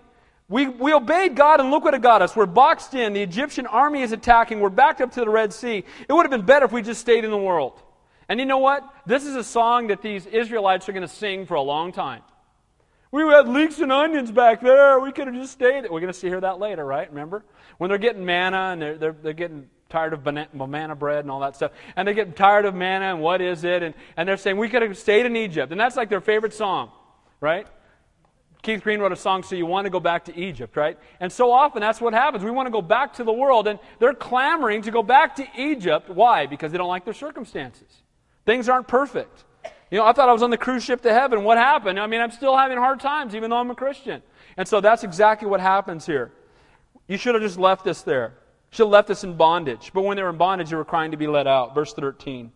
We, 0.48 0.66
we 0.66 0.92
obeyed 0.92 1.36
God 1.36 1.60
and 1.60 1.70
look 1.70 1.84
what 1.84 1.94
it 1.94 2.02
got 2.02 2.22
us. 2.22 2.34
We're 2.34 2.46
boxed 2.46 2.94
in. 2.94 3.12
The 3.12 3.22
Egyptian 3.22 3.66
army 3.66 4.02
is 4.02 4.10
attacking. 4.10 4.58
We're 4.58 4.70
backed 4.70 5.00
up 5.00 5.12
to 5.12 5.20
the 5.20 5.28
Red 5.28 5.52
Sea. 5.52 5.84
It 6.08 6.12
would 6.12 6.22
have 6.22 6.30
been 6.30 6.46
better 6.46 6.64
if 6.64 6.72
we 6.72 6.82
just 6.82 7.00
stayed 7.00 7.24
in 7.24 7.30
the 7.30 7.38
world. 7.38 7.80
And 8.30 8.38
you 8.38 8.46
know 8.46 8.58
what? 8.58 8.88
This 9.06 9.26
is 9.26 9.34
a 9.34 9.42
song 9.42 9.88
that 9.88 10.02
these 10.02 10.24
Israelites 10.24 10.88
are 10.88 10.92
going 10.92 11.02
to 11.06 11.12
sing 11.12 11.46
for 11.46 11.54
a 11.54 11.62
long 11.62 11.90
time. 11.90 12.22
We 13.10 13.22
had 13.22 13.48
leeks 13.48 13.80
and 13.80 13.90
onions 13.90 14.30
back 14.30 14.60
there. 14.60 15.00
We 15.00 15.10
could 15.10 15.26
have 15.26 15.34
just 15.34 15.52
stayed. 15.52 15.82
We're 15.82 15.98
going 15.98 16.06
to 16.06 16.12
see 16.12 16.28
hear 16.28 16.40
that 16.40 16.60
later, 16.60 16.84
right? 16.84 17.10
Remember? 17.10 17.44
When 17.78 17.88
they're 17.88 17.98
getting 17.98 18.24
manna 18.24 18.70
and 18.72 18.80
they're, 18.80 18.96
they're, 18.96 19.16
they're 19.20 19.32
getting 19.32 19.68
tired 19.88 20.12
of 20.12 20.22
banana, 20.22 20.48
manna 20.68 20.94
bread 20.94 21.24
and 21.24 21.30
all 21.30 21.40
that 21.40 21.56
stuff. 21.56 21.72
And 21.96 22.06
they 22.06 22.14
get 22.14 22.36
tired 22.36 22.66
of 22.66 22.74
manna 22.76 23.06
and 23.06 23.20
what 23.20 23.40
is 23.40 23.64
it? 23.64 23.82
And, 23.82 23.96
and 24.16 24.28
they're 24.28 24.36
saying, 24.36 24.56
we 24.58 24.68
could 24.68 24.82
have 24.82 24.96
stayed 24.96 25.26
in 25.26 25.34
Egypt. 25.34 25.72
And 25.72 25.80
that's 25.80 25.96
like 25.96 26.08
their 26.08 26.20
favorite 26.20 26.54
song, 26.54 26.92
right? 27.40 27.66
Keith 28.62 28.84
Green 28.84 29.00
wrote 29.00 29.10
a 29.10 29.16
song, 29.16 29.42
So 29.42 29.56
You 29.56 29.66
Want 29.66 29.86
to 29.86 29.90
Go 29.90 29.98
Back 29.98 30.26
to 30.26 30.36
Egypt, 30.38 30.76
right? 30.76 30.96
And 31.18 31.32
so 31.32 31.50
often 31.50 31.80
that's 31.80 32.00
what 32.00 32.14
happens. 32.14 32.44
We 32.44 32.52
want 32.52 32.66
to 32.66 32.70
go 32.70 32.82
back 32.82 33.14
to 33.14 33.24
the 33.24 33.32
world, 33.32 33.66
and 33.66 33.80
they're 33.98 34.14
clamoring 34.14 34.82
to 34.82 34.92
go 34.92 35.02
back 35.02 35.34
to 35.36 35.48
Egypt. 35.56 36.10
Why? 36.10 36.46
Because 36.46 36.70
they 36.70 36.78
don't 36.78 36.88
like 36.88 37.04
their 37.04 37.14
circumstances. 37.14 38.02
Things 38.46 38.68
aren't 38.68 38.88
perfect. 38.88 39.44
You 39.90 39.98
know, 39.98 40.06
I 40.06 40.12
thought 40.12 40.28
I 40.28 40.32
was 40.32 40.42
on 40.42 40.50
the 40.50 40.58
cruise 40.58 40.84
ship 40.84 41.02
to 41.02 41.12
heaven. 41.12 41.42
What 41.42 41.58
happened? 41.58 41.98
I 41.98 42.06
mean, 42.06 42.20
I'm 42.20 42.30
still 42.30 42.56
having 42.56 42.78
hard 42.78 43.00
times, 43.00 43.34
even 43.34 43.50
though 43.50 43.56
I'm 43.56 43.70
a 43.70 43.74
Christian. 43.74 44.22
And 44.56 44.66
so 44.68 44.80
that's 44.80 45.02
exactly 45.02 45.48
what 45.48 45.60
happens 45.60 46.06
here. 46.06 46.32
You 47.08 47.16
should 47.16 47.34
have 47.34 47.42
just 47.42 47.58
left 47.58 47.86
us 47.86 48.02
there. 48.02 48.34
Should 48.70 48.84
have 48.84 48.92
left 48.92 49.10
us 49.10 49.24
in 49.24 49.36
bondage. 49.36 49.90
But 49.92 50.02
when 50.02 50.16
they 50.16 50.22
were 50.22 50.30
in 50.30 50.36
bondage, 50.36 50.70
they 50.70 50.76
were 50.76 50.84
crying 50.84 51.10
to 51.10 51.16
be 51.16 51.26
let 51.26 51.48
out. 51.48 51.74
Verse 51.74 51.92
13. 51.92 52.52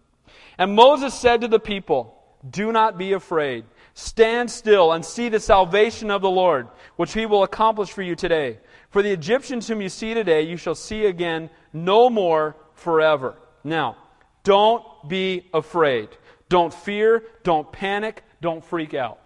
And 0.59 0.75
Moses 0.77 1.13
said 1.13 1.41
to 1.41 1.49
the 1.49 1.59
people, 1.59 2.23
Do 2.49 2.71
not 2.71 2.97
be 2.97 3.13
afraid. 3.13 3.65
Stand 3.95 4.51
still 4.51 4.93
and 4.93 5.05
see 5.05 5.29
the 5.29 5.41
salvation 5.41 6.11
of 6.11 6.23
the 6.23 6.31
Lord, 6.31 6.69
which 6.97 7.15
he 7.15 7.27
will 7.27 7.43
accomplish 7.43 7.91
for 7.91 8.03
you 8.03 8.15
today. 8.15 8.59
For 8.91 9.03
the 9.03 9.11
Egyptians 9.11 9.67
whom 9.67 9.81
you 9.81 9.89
see 9.89 10.15
today, 10.15 10.43
you 10.43 10.57
shall 10.57 10.77
see 10.77 11.07
again 11.07 11.51
no 11.73 12.09
more 12.09 12.57
forever. 12.75 13.37
Now, 13.65 13.97
don't 14.45 14.85
be 15.09 15.49
afraid. 15.53 16.11
Don't 16.49 16.73
fear. 16.73 17.25
Don't 17.43 17.71
panic. 17.73 18.23
Don't 18.41 18.65
freak 18.65 18.95
out. 18.95 19.19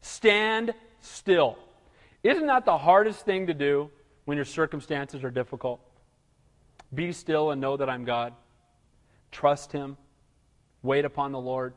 Stand 0.00 0.74
still. 1.00 1.58
Isn't 2.22 2.46
that 2.46 2.64
the 2.64 2.78
hardest 2.78 3.24
thing 3.24 3.48
to 3.48 3.54
do 3.54 3.90
when 4.26 4.36
your 4.36 4.44
circumstances 4.44 5.24
are 5.24 5.30
difficult? 5.30 5.80
Be 6.94 7.12
still 7.12 7.50
and 7.50 7.60
know 7.60 7.76
that 7.76 7.90
I'm 7.90 8.04
God. 8.04 8.34
Trust 9.32 9.72
Him. 9.72 9.96
Wait 10.82 11.04
upon 11.04 11.32
the 11.32 11.40
Lord. 11.40 11.74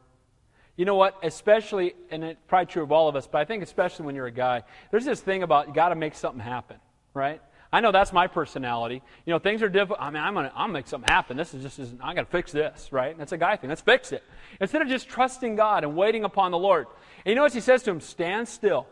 You 0.76 0.86
know 0.86 0.96
what? 0.96 1.18
Especially, 1.24 1.96
and 2.12 2.24
it's 2.24 2.40
probably 2.48 2.68
true 2.68 2.84
of 2.84 2.92
all 2.92 3.08
of 3.10 3.16
us, 3.16 3.26
but 3.26 3.40
I 3.40 3.46
think 3.46 3.64
especially 3.64 4.06
when 4.06 4.16
you're 4.16 4.28
a 4.28 4.32
guy, 4.32 4.64
there's 4.92 5.06
this 5.06 5.22
thing 5.22 5.44
about 5.44 5.68
you 5.68 5.74
got 5.74 5.90
to 5.90 5.96
make 5.96 6.14
something 6.14 6.42
happen, 6.42 6.78
right? 7.14 7.42
I 7.72 7.82
know 7.82 7.92
that's 7.92 8.14
my 8.14 8.28
personality. 8.28 9.02
You 9.26 9.34
know, 9.34 9.40
things 9.40 9.62
are 9.62 9.70
difficult. 9.70 10.00
I 10.02 10.10
mean, 10.10 10.24
I'm 10.24 10.34
gonna, 10.34 10.52
I'm 10.56 10.72
make 10.72 10.88
something 10.88 11.10
happen. 11.10 11.36
This 11.36 11.54
is 11.54 11.64
just, 11.64 11.94
I 12.02 12.14
got 12.14 12.22
to 12.22 12.32
fix 12.32 12.52
this, 12.52 12.92
right? 12.92 13.18
That's 13.18 13.34
a 13.34 13.38
guy 13.38 13.58
thing. 13.58 13.70
Let's 13.70 13.82
fix 13.82 14.12
it. 14.12 14.24
Instead 14.62 14.82
of 14.82 14.88
just 14.88 15.10
trusting 15.10 15.56
God 15.56 15.84
and 15.84 15.96
waiting 15.96 16.24
upon 16.24 16.52
the 16.52 16.58
Lord. 16.58 16.88
And 17.26 17.36
you 17.36 17.42
what 17.42 17.54
he 17.54 17.60
says 17.60 17.84
to 17.84 17.92
him? 17.92 18.00
Stand 18.00 18.48
still, 18.48 18.88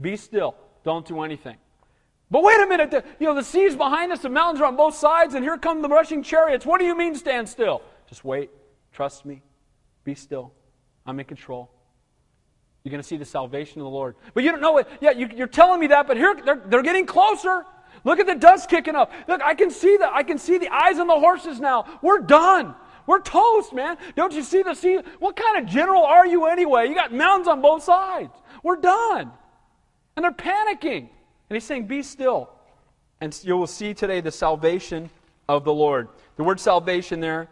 be 0.00 0.16
still, 0.16 0.56
don't 0.82 1.06
do 1.06 1.22
anything. 1.22 1.56
But 2.28 2.42
wait 2.42 2.60
a 2.60 2.66
minute, 2.66 2.90
the, 2.90 3.04
you 3.20 3.26
know, 3.26 3.34
the 3.34 3.44
sea's 3.44 3.76
behind 3.76 4.10
us, 4.10 4.20
the 4.20 4.28
mountains 4.28 4.60
are 4.60 4.66
on 4.66 4.76
both 4.76 4.96
sides, 4.96 5.34
and 5.34 5.44
here 5.44 5.56
come 5.56 5.80
the 5.80 5.88
rushing 5.88 6.24
chariots. 6.24 6.66
What 6.66 6.80
do 6.80 6.84
you 6.84 6.96
mean 6.96 7.14
stand 7.14 7.48
still? 7.48 7.82
Just 8.08 8.24
wait, 8.24 8.50
trust 8.92 9.24
me, 9.24 9.42
be 10.02 10.16
still. 10.16 10.52
I'm 11.06 11.20
in 11.20 11.26
control. 11.26 11.70
You're 12.82 12.90
going 12.90 13.02
to 13.02 13.06
see 13.06 13.16
the 13.16 13.24
salvation 13.24 13.80
of 13.80 13.84
the 13.84 13.90
Lord. 13.90 14.16
But 14.34 14.42
you 14.42 14.50
don't 14.50 14.60
know 14.60 14.78
it. 14.78 14.88
Yeah, 15.00 15.12
you, 15.12 15.42
are 15.42 15.48
telling 15.48 15.80
me 15.80 15.88
that, 15.88 16.06
but 16.06 16.16
here 16.16 16.36
they're, 16.44 16.62
they're 16.66 16.82
getting 16.82 17.06
closer. 17.06 17.64
Look 18.06 18.20
at 18.20 18.28
the 18.28 18.36
dust 18.36 18.70
kicking 18.70 18.94
up. 18.94 19.10
Look, 19.26 19.42
I 19.42 19.54
can 19.54 19.68
see 19.68 19.96
that. 19.96 20.12
I 20.12 20.22
can 20.22 20.38
see 20.38 20.58
the 20.58 20.72
eyes 20.72 21.00
on 21.00 21.08
the 21.08 21.18
horses 21.18 21.58
now. 21.58 21.98
We're 22.00 22.20
done. 22.20 22.76
We're 23.04 23.20
toast, 23.20 23.72
man. 23.72 23.98
Don't 24.14 24.32
you 24.32 24.44
see 24.44 24.62
the 24.62 24.74
sea? 24.74 25.00
What 25.18 25.34
kind 25.34 25.58
of 25.58 25.66
general 25.66 26.04
are 26.04 26.24
you 26.24 26.46
anyway? 26.46 26.86
You 26.86 26.94
got 26.94 27.12
mountains 27.12 27.48
on 27.48 27.60
both 27.60 27.82
sides. 27.82 28.30
We're 28.62 28.76
done. 28.76 29.32
And 30.14 30.22
they're 30.22 30.30
panicking. 30.30 31.00
And 31.00 31.56
he's 31.56 31.64
saying, 31.64 31.88
Be 31.88 32.04
still. 32.04 32.48
And 33.20 33.36
you 33.42 33.56
will 33.56 33.66
see 33.66 33.92
today 33.92 34.20
the 34.20 34.30
salvation 34.30 35.10
of 35.48 35.64
the 35.64 35.72
Lord. 35.72 36.08
The 36.36 36.44
word 36.44 36.60
salvation 36.60 37.18
there 37.18 37.48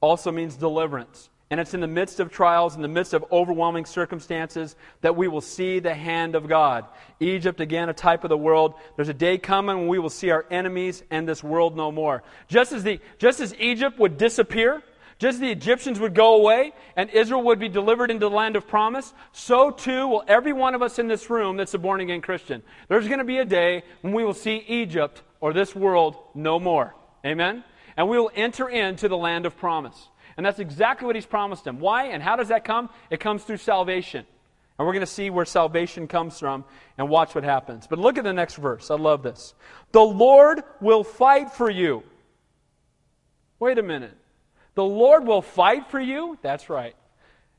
also 0.00 0.30
means 0.30 0.54
deliverance. 0.54 1.28
And 1.52 1.60
it's 1.60 1.74
in 1.74 1.80
the 1.80 1.86
midst 1.86 2.18
of 2.18 2.30
trials, 2.30 2.76
in 2.76 2.80
the 2.80 2.88
midst 2.88 3.12
of 3.12 3.26
overwhelming 3.30 3.84
circumstances, 3.84 4.74
that 5.02 5.16
we 5.16 5.28
will 5.28 5.42
see 5.42 5.80
the 5.80 5.92
hand 5.92 6.34
of 6.34 6.48
God. 6.48 6.86
Egypt, 7.20 7.60
again, 7.60 7.90
a 7.90 7.92
type 7.92 8.24
of 8.24 8.30
the 8.30 8.38
world. 8.38 8.72
There's 8.96 9.10
a 9.10 9.14
day 9.14 9.36
coming 9.36 9.80
when 9.80 9.88
we 9.88 9.98
will 9.98 10.08
see 10.08 10.30
our 10.30 10.46
enemies 10.50 11.02
and 11.10 11.28
this 11.28 11.44
world 11.44 11.76
no 11.76 11.92
more. 11.92 12.22
Just 12.48 12.72
as, 12.72 12.84
the, 12.84 13.00
just 13.18 13.40
as 13.40 13.54
Egypt 13.56 13.98
would 13.98 14.16
disappear, 14.16 14.82
just 15.18 15.34
as 15.34 15.40
the 15.40 15.50
Egyptians 15.50 16.00
would 16.00 16.14
go 16.14 16.36
away 16.36 16.72
and 16.96 17.10
Israel 17.10 17.42
would 17.42 17.58
be 17.58 17.68
delivered 17.68 18.10
into 18.10 18.30
the 18.30 18.34
land 18.34 18.56
of 18.56 18.66
promise, 18.66 19.12
so 19.32 19.70
too 19.70 20.08
will 20.08 20.24
every 20.26 20.54
one 20.54 20.74
of 20.74 20.80
us 20.80 20.98
in 20.98 21.06
this 21.06 21.28
room 21.28 21.58
that's 21.58 21.74
a 21.74 21.78
born 21.78 22.00
again 22.00 22.22
Christian. 22.22 22.62
There's 22.88 23.08
going 23.08 23.18
to 23.18 23.26
be 23.26 23.36
a 23.36 23.44
day 23.44 23.82
when 24.00 24.14
we 24.14 24.24
will 24.24 24.32
see 24.32 24.64
Egypt 24.68 25.20
or 25.38 25.52
this 25.52 25.76
world 25.76 26.16
no 26.34 26.58
more. 26.58 26.94
Amen? 27.26 27.62
And 27.94 28.08
we 28.08 28.18
will 28.18 28.30
enter 28.34 28.70
into 28.70 29.06
the 29.06 29.18
land 29.18 29.44
of 29.44 29.58
promise. 29.58 30.08
And 30.36 30.46
that's 30.46 30.58
exactly 30.58 31.06
what 31.06 31.16
he's 31.16 31.26
promised 31.26 31.66
him. 31.66 31.78
Why 31.78 32.06
and 32.06 32.22
how 32.22 32.36
does 32.36 32.48
that 32.48 32.64
come? 32.64 32.90
It 33.10 33.20
comes 33.20 33.44
through 33.44 33.58
salvation. 33.58 34.26
And 34.78 34.86
we're 34.86 34.94
going 34.94 35.00
to 35.00 35.06
see 35.06 35.30
where 35.30 35.44
salvation 35.44 36.08
comes 36.08 36.38
from 36.38 36.64
and 36.96 37.08
watch 37.08 37.34
what 37.34 37.44
happens. 37.44 37.86
But 37.86 37.98
look 37.98 38.18
at 38.18 38.24
the 38.24 38.32
next 38.32 38.56
verse. 38.56 38.90
I 38.90 38.96
love 38.96 39.22
this. 39.22 39.54
The 39.92 40.00
Lord 40.00 40.62
will 40.80 41.04
fight 41.04 41.52
for 41.52 41.70
you. 41.70 42.02
Wait 43.60 43.78
a 43.78 43.82
minute. 43.82 44.16
The 44.74 44.84
Lord 44.84 45.26
will 45.26 45.42
fight 45.42 45.90
for 45.90 46.00
you? 46.00 46.38
That's 46.42 46.70
right. 46.70 46.96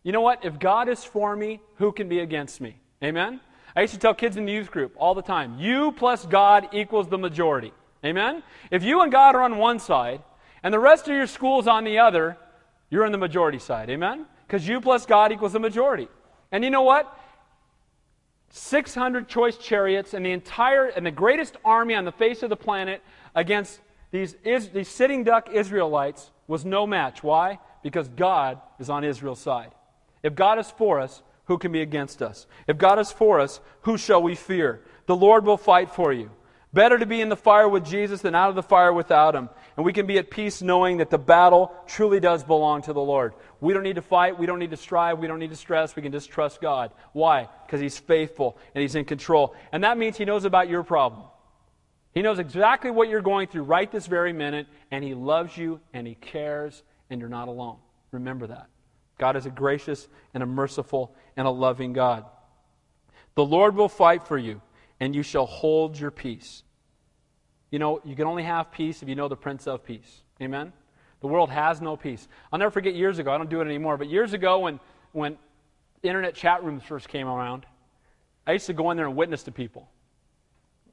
You 0.02 0.12
know 0.12 0.22
what? 0.22 0.44
If 0.44 0.60
God 0.60 0.90
is 0.90 1.04
for 1.04 1.36
me, 1.36 1.62
who 1.76 1.92
can 1.92 2.10
be 2.10 2.20
against 2.20 2.60
me? 2.60 2.76
Amen? 3.04 3.40
I 3.76 3.82
used 3.82 3.94
to 3.94 4.00
tell 4.00 4.14
kids 4.14 4.36
in 4.36 4.46
the 4.46 4.52
youth 4.52 4.72
group 4.72 4.94
all 4.98 5.16
the 5.16 5.22
time 5.22 5.58
you 5.60 5.92
plus 5.94 6.26
God 6.26 6.70
equals 6.74 7.08
the 7.08 7.18
majority. 7.18 7.72
Amen? 8.04 8.44
If 8.70 8.84
you 8.84 9.02
and 9.02 9.12
God 9.12 9.36
are 9.36 9.44
on 9.44 9.58
one 9.58 9.80
side 9.80 10.22
and 10.62 10.74
the 10.74 10.80
rest 10.80 11.08
of 11.08 11.16
your 11.16 11.28
school's 11.28 11.68
on 11.68 11.84
the 11.84 12.00
other, 12.00 12.38
you're 12.94 13.06
on 13.06 13.12
the 13.12 13.18
majority 13.18 13.58
side. 13.58 13.90
Amen? 13.90 14.28
Because 14.46 14.68
you 14.68 14.80
plus 14.80 15.08
God 15.08 15.32
equals 15.32 15.54
the 15.54 15.60
majority. 15.60 16.08
And 16.52 16.64
you 16.64 16.70
know 16.70 16.84
what? 16.84 17.12
600 18.52 19.28
choice 19.28 19.58
chariots 19.58 20.14
and 20.14 20.24
the 20.24 20.30
entire 20.30 20.86
and 20.86 21.04
the 21.04 21.10
greatest 21.10 21.58
army 21.66 21.96
on 21.96 22.06
the 22.06 22.12
face 22.12 22.44
of 22.44 22.52
the 22.52 22.56
planet 22.56 23.02
against 23.34 23.82
these, 24.12 24.36
is, 24.44 24.70
these 24.70 24.90
sitting 24.90 25.24
duck 25.24 25.50
Israelites 25.52 26.30
was 26.48 26.66
no 26.66 26.86
match. 26.86 27.24
Why? 27.24 27.58
Because 27.82 28.10
God 28.10 28.62
is 28.78 28.92
on 28.92 29.04
Israel's 29.04 29.40
side. 29.40 29.72
If 30.22 30.36
God 30.36 30.60
is 30.60 30.70
for 30.70 31.00
us, 31.00 31.24
who 31.46 31.58
can 31.58 31.72
be 31.72 31.82
against 31.82 32.22
us? 32.22 32.46
If 32.68 32.78
God 32.78 33.00
is 33.00 33.12
for 33.12 33.40
us, 33.40 33.60
who 33.82 33.98
shall 33.98 34.22
we 34.22 34.36
fear? 34.36 34.82
The 35.08 35.16
Lord 35.16 35.46
will 35.46 35.58
fight 35.58 35.90
for 35.90 36.14
you. 36.14 36.30
Better 36.74 36.98
to 36.98 37.06
be 37.06 37.22
in 37.22 37.30
the 37.30 37.36
fire 37.36 37.70
with 37.70 37.86
Jesus 37.86 38.22
than 38.22 38.34
out 38.34 38.50
of 38.50 38.56
the 38.56 38.64
fire 38.64 38.92
without 38.92 39.36
him. 39.36 39.48
And 39.78 39.86
we 39.86 39.94
can 39.94 40.08
be 40.08 40.18
at 40.18 40.32
peace 40.32 40.64
knowing 40.64 40.98
that 40.98 41.12
the 41.12 41.20
battle 41.20 41.72
truly 41.86 42.20
does 42.20 42.44
belong 42.44 42.82
to 42.84 42.94
the 42.94 43.02
Lord. 43.02 43.34
We 43.62 43.74
don't 43.74 43.84
need 43.84 43.98
to 43.98 44.02
fight. 44.02 44.40
We 44.40 44.48
don't 44.48 44.58
need 44.58 44.72
to 44.72 44.78
strive. 44.78 45.20
We 45.20 45.28
don't 45.28 45.38
need 45.38 45.52
to 45.52 45.56
stress. 45.56 45.96
We 45.96 46.02
can 46.02 46.12
just 46.12 46.32
trust 46.32 46.62
God. 46.62 46.92
Why? 47.12 47.48
Because 47.66 47.80
He's 47.80 48.00
faithful 48.00 48.58
and 48.74 48.82
He's 48.82 48.96
in 48.96 49.06
control. 49.06 49.56
And 49.72 49.84
that 49.84 50.00
means 50.00 50.18
He 50.18 50.26
knows 50.26 50.46
about 50.46 50.68
your 50.68 50.82
problem. 50.82 51.28
He 52.16 52.24
knows 52.24 52.40
exactly 52.40 52.90
what 52.90 53.08
you're 53.08 53.22
going 53.22 53.48
through 53.48 53.64
right 53.64 53.92
this 53.92 54.08
very 54.08 54.34
minute, 54.34 54.66
and 54.90 55.04
He 55.04 55.14
loves 55.14 55.56
you 55.56 55.80
and 55.94 56.08
He 56.08 56.16
cares, 56.16 56.82
and 57.12 57.22
you're 57.22 57.30
not 57.30 57.50
alone. 57.50 57.78
Remember 58.12 58.48
that. 58.48 58.68
God 59.20 59.36
is 59.36 59.46
a 59.46 59.52
gracious 59.52 60.08
and 60.34 60.42
a 60.42 60.48
merciful 60.48 61.16
and 61.38 61.46
a 61.46 61.52
loving 61.52 61.94
God. 61.94 62.26
The 63.36 63.46
Lord 63.46 63.76
will 63.76 63.90
fight 63.90 64.28
for 64.28 64.38
you 64.40 64.62
and 65.04 65.14
you 65.14 65.22
shall 65.22 65.46
hold 65.46 66.00
your 66.00 66.12
peace. 66.12 66.64
You 67.72 67.78
know, 67.78 68.00
you 68.06 68.16
can 68.16 68.26
only 68.26 68.44
have 68.44 68.72
peace 68.72 69.04
if 69.04 69.10
you 69.10 69.16
know 69.16 69.28
the 69.28 69.36
Prince 69.36 69.68
of 69.68 69.84
Peace. 69.84 70.22
Amen? 70.42 70.72
The 71.20 71.28
world 71.28 71.50
has 71.50 71.82
no 71.82 71.98
peace. 71.98 72.26
I'll 72.54 72.60
never 72.60 72.72
forget 72.72 72.96
years 72.96 73.20
ago, 73.20 73.30
I 73.30 73.38
don't 73.38 73.50
do 73.50 73.60
it 73.60 73.66
anymore, 73.66 73.98
but 73.98 74.10
years 74.10 74.32
ago 74.32 74.60
when, 74.60 74.80
when 75.12 75.38
internet 76.04 76.36
chat 76.36 76.64
rooms 76.64 76.84
first 76.84 77.10
came 77.10 77.28
around, 77.28 77.66
I 78.48 78.54
used 78.54 78.66
to 78.68 78.74
go 78.74 78.92
in 78.92 78.98
there 78.98 79.06
and 79.06 79.18
witness 79.18 79.44
to 79.44 79.52
people. 79.52 79.90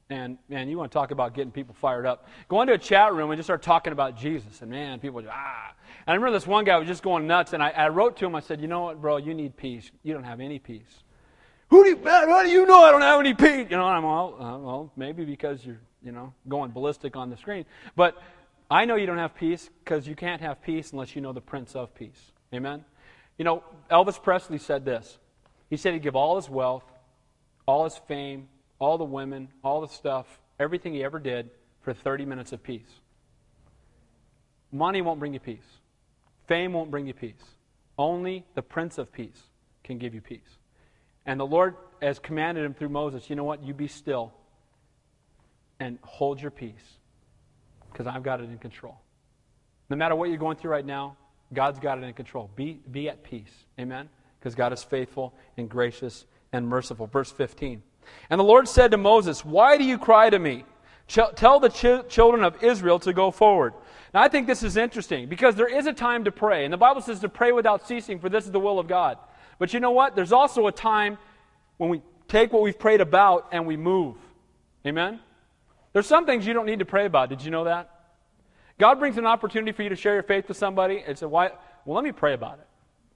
And 0.09 0.37
man, 0.49 0.67
you 0.67 0.77
want 0.77 0.91
to 0.91 0.93
talk 0.93 1.11
about 1.11 1.33
getting 1.33 1.53
people 1.53 1.73
fired 1.73 2.05
up. 2.05 2.27
Go 2.49 2.61
into 2.61 2.73
a 2.73 2.77
chat 2.77 3.13
room 3.13 3.31
and 3.31 3.37
just 3.37 3.47
start 3.47 3.61
talking 3.61 3.93
about 3.93 4.17
Jesus. 4.17 4.61
And 4.61 4.69
man, 4.69 4.99
people 4.99 5.21
just, 5.21 5.33
ah. 5.33 5.73
And 6.05 6.09
I 6.09 6.15
remember 6.15 6.37
this 6.37 6.45
one 6.45 6.65
guy 6.65 6.77
was 6.77 6.87
just 6.89 7.01
going 7.01 7.27
nuts. 7.27 7.53
And 7.53 7.63
I, 7.63 7.69
I 7.69 7.87
wrote 7.87 8.17
to 8.17 8.25
him, 8.25 8.35
I 8.35 8.41
said, 8.41 8.59
you 8.59 8.67
know 8.67 8.81
what, 8.81 8.99
bro, 8.99 9.15
you 9.15 9.33
need 9.33 9.55
peace. 9.55 9.89
You 10.03 10.13
don't 10.13 10.25
have 10.25 10.41
any 10.41 10.59
peace. 10.59 11.05
Who 11.71 11.85
do 11.85 11.89
you, 11.91 11.99
how 12.03 12.43
do 12.43 12.49
you 12.49 12.65
know 12.65 12.83
I 12.83 12.91
don't 12.91 13.01
have 13.01 13.21
any 13.21 13.33
peace? 13.33 13.67
You 13.69 13.77
know, 13.77 13.85
I'm 13.85 14.03
all, 14.03 14.35
uh, 14.35 14.57
well, 14.57 14.91
maybe 14.97 15.23
because 15.23 15.65
you're, 15.65 15.79
you 16.03 16.11
know, 16.11 16.33
going 16.49 16.71
ballistic 16.71 17.15
on 17.15 17.29
the 17.29 17.37
screen. 17.37 17.63
But 17.95 18.21
I 18.69 18.83
know 18.83 18.95
you 18.95 19.05
don't 19.05 19.17
have 19.17 19.35
peace 19.35 19.69
because 19.83 20.05
you 20.05 20.13
can't 20.13 20.41
have 20.41 20.61
peace 20.61 20.91
unless 20.91 21.15
you 21.15 21.21
know 21.21 21.31
the 21.31 21.39
Prince 21.39 21.73
of 21.73 21.95
Peace. 21.95 22.33
Amen? 22.53 22.83
You 23.37 23.45
know, 23.45 23.63
Elvis 23.89 24.21
Presley 24.21 24.57
said 24.57 24.83
this. 24.83 25.17
He 25.69 25.77
said 25.77 25.93
he'd 25.93 26.03
give 26.03 26.17
all 26.17 26.35
his 26.35 26.49
wealth, 26.49 26.83
all 27.65 27.85
his 27.85 27.97
fame, 28.05 28.49
all 28.77 28.97
the 28.97 29.05
women, 29.05 29.47
all 29.63 29.79
the 29.79 29.87
stuff, 29.87 30.41
everything 30.59 30.93
he 30.93 31.05
ever 31.05 31.19
did 31.19 31.49
for 31.79 31.93
30 31.93 32.25
minutes 32.25 32.51
of 32.51 32.61
peace. 32.61 32.99
Money 34.73 35.01
won't 35.01 35.21
bring 35.21 35.33
you 35.33 35.39
peace. 35.39 35.79
Fame 36.47 36.73
won't 36.73 36.91
bring 36.91 37.07
you 37.07 37.13
peace. 37.13 37.55
Only 37.97 38.45
the 38.55 38.61
Prince 38.61 38.97
of 38.97 39.13
Peace 39.13 39.43
can 39.85 39.97
give 39.97 40.13
you 40.13 40.19
peace. 40.19 40.57
And 41.25 41.39
the 41.39 41.45
Lord 41.45 41.75
has 42.01 42.19
commanded 42.19 42.65
him 42.65 42.73
through 42.73 42.89
Moses, 42.89 43.29
you 43.29 43.35
know 43.35 43.43
what? 43.43 43.63
You 43.63 43.73
be 43.73 43.87
still 43.87 44.33
and 45.79 45.99
hold 46.03 46.41
your 46.41 46.51
peace 46.51 46.97
because 47.91 48.07
I've 48.07 48.23
got 48.23 48.39
it 48.39 48.49
in 48.49 48.57
control. 48.57 48.97
No 49.89 49.97
matter 49.97 50.15
what 50.15 50.29
you're 50.29 50.37
going 50.37 50.57
through 50.57 50.71
right 50.71 50.85
now, 50.85 51.17
God's 51.53 51.79
got 51.79 51.97
it 51.97 52.03
in 52.03 52.13
control. 52.13 52.49
Be, 52.55 52.79
be 52.91 53.09
at 53.09 53.23
peace. 53.23 53.51
Amen? 53.79 54.09
Because 54.39 54.55
God 54.55 54.71
is 54.73 54.83
faithful 54.83 55.33
and 55.57 55.69
gracious 55.69 56.25
and 56.53 56.67
merciful. 56.67 57.07
Verse 57.07 57.31
15. 57.31 57.83
And 58.29 58.39
the 58.39 58.43
Lord 58.43 58.67
said 58.67 58.91
to 58.91 58.97
Moses, 58.97 59.43
Why 59.43 59.77
do 59.77 59.83
you 59.83 59.97
cry 59.97 60.29
to 60.29 60.39
me? 60.39 60.65
Ch- 61.07 61.19
tell 61.35 61.59
the 61.59 61.69
ch- 61.69 62.07
children 62.07 62.43
of 62.43 62.63
Israel 62.63 62.99
to 62.99 63.11
go 63.11 63.31
forward. 63.31 63.73
Now, 64.13 64.21
I 64.21 64.29
think 64.29 64.47
this 64.47 64.63
is 64.63 64.77
interesting 64.77 65.27
because 65.27 65.55
there 65.55 65.67
is 65.67 65.87
a 65.87 65.93
time 65.93 66.23
to 66.23 66.31
pray. 66.31 66.63
And 66.63 66.73
the 66.73 66.77
Bible 66.77 67.01
says 67.01 67.19
to 67.19 67.29
pray 67.29 67.51
without 67.51 67.87
ceasing, 67.87 68.19
for 68.19 68.29
this 68.29 68.45
is 68.45 68.51
the 68.51 68.59
will 68.59 68.79
of 68.79 68.87
God. 68.87 69.17
But 69.61 69.75
you 69.75 69.79
know 69.79 69.91
what? 69.91 70.15
There's 70.15 70.31
also 70.31 70.65
a 70.65 70.71
time 70.71 71.19
when 71.77 71.91
we 71.91 72.01
take 72.27 72.51
what 72.51 72.63
we've 72.63 72.79
prayed 72.79 72.99
about 72.99 73.49
and 73.51 73.67
we 73.67 73.77
move. 73.77 74.15
Amen? 74.87 75.19
There's 75.93 76.07
some 76.07 76.25
things 76.25 76.47
you 76.47 76.53
don't 76.53 76.65
need 76.65 76.79
to 76.79 76.85
pray 76.85 77.05
about. 77.05 77.29
Did 77.29 77.43
you 77.43 77.51
know 77.51 77.65
that? 77.65 77.91
God 78.79 78.97
brings 78.97 79.19
an 79.19 79.27
opportunity 79.27 79.71
for 79.71 79.83
you 79.83 79.89
to 79.89 79.95
share 79.95 80.15
your 80.15 80.23
faith 80.23 80.47
with 80.47 80.57
somebody 80.57 81.03
and 81.05 81.15
say, 81.15 81.27
Why? 81.27 81.51
Well, 81.85 81.93
let 81.93 82.03
me 82.03 82.11
pray 82.11 82.33
about 82.33 82.57
it. 82.57 82.65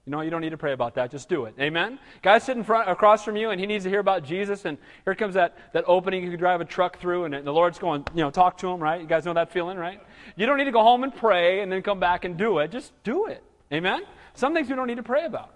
You 0.05 0.11
know, 0.11 0.21
you 0.21 0.29
don't 0.29 0.41
need 0.41 0.51
to 0.51 0.57
pray 0.57 0.73
about 0.73 0.93
that. 0.93 1.09
Just 1.09 1.29
do 1.29 1.45
it. 1.45 1.55
Amen? 1.59 1.97
Guy's 2.21 2.43
sitting 2.43 2.63
front, 2.63 2.91
across 2.91 3.23
from 3.23 3.35
you 3.35 3.49
and 3.49 3.59
he 3.59 3.65
needs 3.65 3.83
to 3.85 3.89
hear 3.89 3.99
about 3.99 4.23
Jesus, 4.23 4.65
and 4.65 4.77
here 5.03 5.15
comes 5.15 5.33
that, 5.33 5.57
that 5.73 5.83
opening 5.87 6.23
you 6.23 6.29
can 6.29 6.37
drive 6.37 6.61
a 6.61 6.65
truck 6.65 6.99
through, 6.99 7.23
and 7.23 7.33
the 7.33 7.51
Lord's 7.51 7.79
going, 7.79 8.05
you 8.13 8.21
know, 8.21 8.29
talk 8.29 8.59
to 8.59 8.67
him, 8.67 8.79
right? 8.79 9.01
You 9.01 9.07
guys 9.07 9.25
know 9.25 9.33
that 9.33 9.51
feeling, 9.51 9.79
right? 9.79 9.99
You 10.35 10.45
don't 10.45 10.59
need 10.59 10.65
to 10.65 10.71
go 10.71 10.83
home 10.83 11.03
and 11.03 11.15
pray 11.15 11.61
and 11.61 11.71
then 11.71 11.81
come 11.81 11.99
back 11.99 12.23
and 12.23 12.37
do 12.37 12.59
it. 12.59 12.69
Just 12.69 12.93
do 13.03 13.25
it. 13.25 13.41
Amen? 13.73 14.03
Some 14.35 14.53
things 14.53 14.69
you 14.69 14.75
don't 14.75 14.85
need 14.85 14.97
to 14.97 15.03
pray 15.03 15.25
about. 15.25 15.54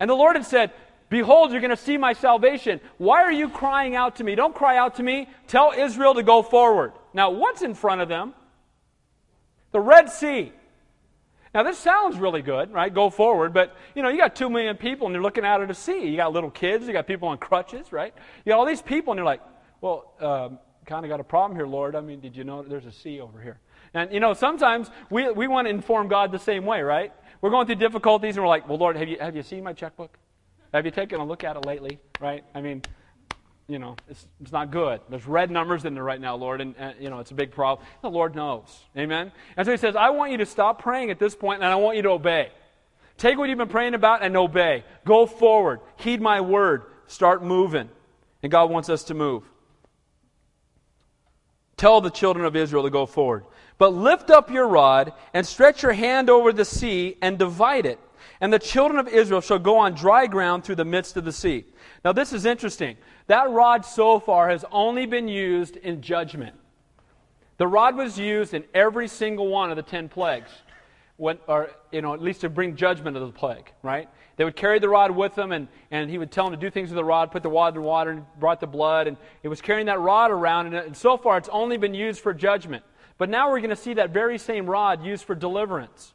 And 0.00 0.10
the 0.10 0.14
Lord 0.14 0.36
had 0.36 0.46
said, 0.46 0.72
Behold, 1.10 1.50
you're 1.50 1.60
going 1.60 1.70
to 1.70 1.76
see 1.76 1.96
my 1.96 2.12
salvation. 2.12 2.80
Why 2.98 3.22
are 3.22 3.32
you 3.32 3.48
crying 3.48 3.96
out 3.96 4.16
to 4.16 4.24
me? 4.24 4.36
Don't 4.36 4.54
cry 4.54 4.76
out 4.76 4.94
to 4.96 5.02
me. 5.02 5.28
Tell 5.48 5.72
Israel 5.76 6.14
to 6.14 6.22
go 6.22 6.42
forward. 6.42 6.92
Now, 7.12 7.30
what's 7.30 7.62
in 7.62 7.74
front 7.74 8.00
of 8.00 8.08
them? 8.08 8.32
The 9.72 9.80
Red 9.80 10.08
Sea. 10.08 10.52
Now, 11.52 11.64
this 11.64 11.78
sounds 11.78 12.16
really 12.16 12.42
good, 12.42 12.72
right? 12.72 12.94
Go 12.94 13.10
forward, 13.10 13.52
but 13.52 13.76
you 13.96 14.02
know, 14.04 14.08
you 14.08 14.18
got 14.18 14.36
two 14.36 14.48
million 14.48 14.76
people 14.76 15.08
and 15.08 15.14
you're 15.14 15.22
looking 15.22 15.44
out 15.44 15.60
at 15.60 15.70
a 15.70 15.74
sea. 15.74 16.06
You 16.06 16.16
got 16.16 16.32
little 16.32 16.50
kids, 16.50 16.86
you 16.86 16.92
got 16.92 17.08
people 17.08 17.28
on 17.28 17.38
crutches, 17.38 17.90
right? 17.90 18.14
You 18.44 18.50
got 18.50 18.60
all 18.60 18.66
these 18.66 18.82
people, 18.82 19.12
and 19.12 19.18
you're 19.18 19.26
like, 19.26 19.40
well, 19.80 20.14
um, 20.20 20.60
kind 20.86 21.04
of 21.04 21.08
got 21.08 21.18
a 21.18 21.24
problem 21.24 21.58
here, 21.58 21.66
Lord. 21.66 21.96
I 21.96 22.02
mean, 22.02 22.20
did 22.20 22.36
you 22.36 22.44
know 22.44 22.62
there's 22.62 22.86
a 22.86 22.92
sea 22.92 23.20
over 23.20 23.40
here? 23.40 23.58
And 23.94 24.12
you 24.12 24.20
know, 24.20 24.32
sometimes 24.32 24.90
we, 25.10 25.28
we 25.32 25.48
want 25.48 25.66
to 25.66 25.70
inform 25.70 26.06
God 26.06 26.30
the 26.30 26.38
same 26.38 26.64
way, 26.64 26.82
right? 26.82 27.12
We're 27.40 27.50
going 27.50 27.66
through 27.66 27.76
difficulties 27.76 28.36
and 28.36 28.44
we're 28.44 28.48
like, 28.48 28.68
well, 28.68 28.78
Lord, 28.78 28.96
have 28.96 29.08
you, 29.08 29.18
have 29.18 29.34
you 29.34 29.42
seen 29.42 29.64
my 29.64 29.72
checkbook? 29.72 30.18
Have 30.72 30.84
you 30.84 30.90
taken 30.90 31.20
a 31.20 31.24
look 31.24 31.42
at 31.42 31.56
it 31.56 31.64
lately, 31.64 31.98
right? 32.20 32.44
I 32.54 32.60
mean, 32.60 32.82
you 33.66 33.78
know, 33.78 33.96
it's, 34.08 34.26
it's 34.40 34.52
not 34.52 34.70
good. 34.70 35.00
There's 35.08 35.26
red 35.26 35.50
numbers 35.50 35.84
in 35.84 35.94
there 35.94 36.04
right 36.04 36.20
now, 36.20 36.36
Lord, 36.36 36.60
and, 36.60 36.74
and, 36.76 36.94
you 37.00 37.08
know, 37.08 37.20
it's 37.20 37.30
a 37.30 37.34
big 37.34 37.52
problem. 37.52 37.86
The 38.02 38.10
Lord 38.10 38.34
knows. 38.34 38.80
Amen? 38.96 39.32
And 39.56 39.64
so 39.64 39.70
he 39.70 39.78
says, 39.78 39.96
I 39.96 40.10
want 40.10 40.32
you 40.32 40.38
to 40.38 40.46
stop 40.46 40.82
praying 40.82 41.10
at 41.10 41.18
this 41.18 41.34
point, 41.34 41.62
and 41.62 41.70
I 41.70 41.76
want 41.76 41.96
you 41.96 42.02
to 42.02 42.10
obey. 42.10 42.50
Take 43.16 43.38
what 43.38 43.48
you've 43.48 43.58
been 43.58 43.68
praying 43.68 43.94
about 43.94 44.22
and 44.22 44.36
obey. 44.36 44.84
Go 45.04 45.26
forward. 45.26 45.80
Heed 45.96 46.20
my 46.20 46.40
word. 46.40 46.84
Start 47.06 47.44
moving. 47.44 47.88
And 48.42 48.50
God 48.50 48.70
wants 48.70 48.88
us 48.88 49.04
to 49.04 49.14
move. 49.14 49.44
Tell 51.76 52.00
the 52.00 52.10
children 52.10 52.44
of 52.46 52.56
Israel 52.56 52.84
to 52.84 52.90
go 52.90 53.06
forward. 53.06 53.44
But 53.80 53.94
lift 53.94 54.28
up 54.28 54.50
your 54.50 54.68
rod 54.68 55.14
and 55.32 55.46
stretch 55.46 55.82
your 55.82 55.94
hand 55.94 56.28
over 56.28 56.52
the 56.52 56.66
sea 56.66 57.16
and 57.22 57.38
divide 57.38 57.86
it. 57.86 57.98
And 58.42 58.52
the 58.52 58.58
children 58.58 58.98
of 59.00 59.08
Israel 59.08 59.40
shall 59.40 59.58
go 59.58 59.78
on 59.78 59.94
dry 59.94 60.26
ground 60.26 60.64
through 60.64 60.74
the 60.74 60.84
midst 60.84 61.16
of 61.16 61.24
the 61.24 61.32
sea. 61.32 61.64
Now, 62.04 62.12
this 62.12 62.34
is 62.34 62.44
interesting. 62.44 62.98
That 63.28 63.48
rod 63.48 63.86
so 63.86 64.20
far 64.20 64.50
has 64.50 64.66
only 64.70 65.06
been 65.06 65.28
used 65.28 65.78
in 65.78 66.02
judgment. 66.02 66.54
The 67.56 67.66
rod 67.66 67.96
was 67.96 68.18
used 68.18 68.52
in 68.52 68.64
every 68.74 69.08
single 69.08 69.48
one 69.48 69.70
of 69.70 69.76
the 69.76 69.82
ten 69.82 70.10
plagues, 70.10 70.50
when, 71.16 71.38
or, 71.48 71.70
you 71.90 72.02
know, 72.02 72.12
at 72.12 72.20
least 72.20 72.42
to 72.42 72.50
bring 72.50 72.76
judgment 72.76 73.16
of 73.16 73.26
the 73.26 73.32
plague, 73.32 73.72
right? 73.82 74.10
They 74.36 74.44
would 74.44 74.56
carry 74.56 74.78
the 74.78 74.90
rod 74.90 75.10
with 75.10 75.34
them, 75.34 75.52
and, 75.52 75.68
and 75.90 76.10
he 76.10 76.18
would 76.18 76.30
tell 76.30 76.44
them 76.44 76.52
to 76.52 76.60
do 76.60 76.70
things 76.70 76.90
with 76.90 76.96
the 76.96 77.04
rod, 77.04 77.30
put 77.30 77.42
the 77.42 77.48
water 77.48 77.80
in 77.80 77.86
water, 77.86 78.10
and 78.10 78.26
brought 78.38 78.60
the 78.60 78.66
blood, 78.66 79.06
and 79.06 79.16
it 79.42 79.48
was 79.48 79.62
carrying 79.62 79.86
that 79.86 80.00
rod 80.00 80.30
around, 80.30 80.66
and, 80.66 80.74
and 80.74 80.94
so 80.94 81.16
far 81.16 81.38
it's 81.38 81.48
only 81.50 81.78
been 81.78 81.94
used 81.94 82.20
for 82.20 82.34
judgment. 82.34 82.84
But 83.20 83.28
now 83.28 83.50
we're 83.50 83.60
going 83.60 83.68
to 83.68 83.76
see 83.76 83.92
that 83.94 84.14
very 84.14 84.38
same 84.38 84.64
rod 84.64 85.04
used 85.04 85.24
for 85.24 85.34
deliverance. 85.34 86.14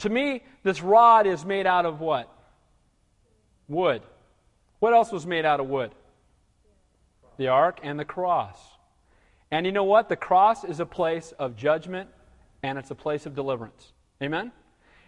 To 0.00 0.10
me, 0.10 0.42
this 0.62 0.82
rod 0.82 1.26
is 1.26 1.46
made 1.46 1.66
out 1.66 1.86
of 1.86 1.98
what? 2.00 2.30
Wood. 3.68 4.02
What 4.78 4.92
else 4.92 5.10
was 5.10 5.24
made 5.24 5.46
out 5.46 5.60
of 5.60 5.66
wood? 5.66 5.94
The 7.38 7.48
ark 7.48 7.80
and 7.82 7.98
the 7.98 8.04
cross. 8.04 8.58
And 9.50 9.64
you 9.64 9.72
know 9.72 9.84
what? 9.84 10.10
The 10.10 10.16
cross 10.16 10.62
is 10.62 10.78
a 10.78 10.84
place 10.84 11.32
of 11.38 11.56
judgment 11.56 12.10
and 12.62 12.76
it's 12.76 12.90
a 12.90 12.94
place 12.94 13.24
of 13.24 13.34
deliverance. 13.34 13.94
Amen? 14.22 14.52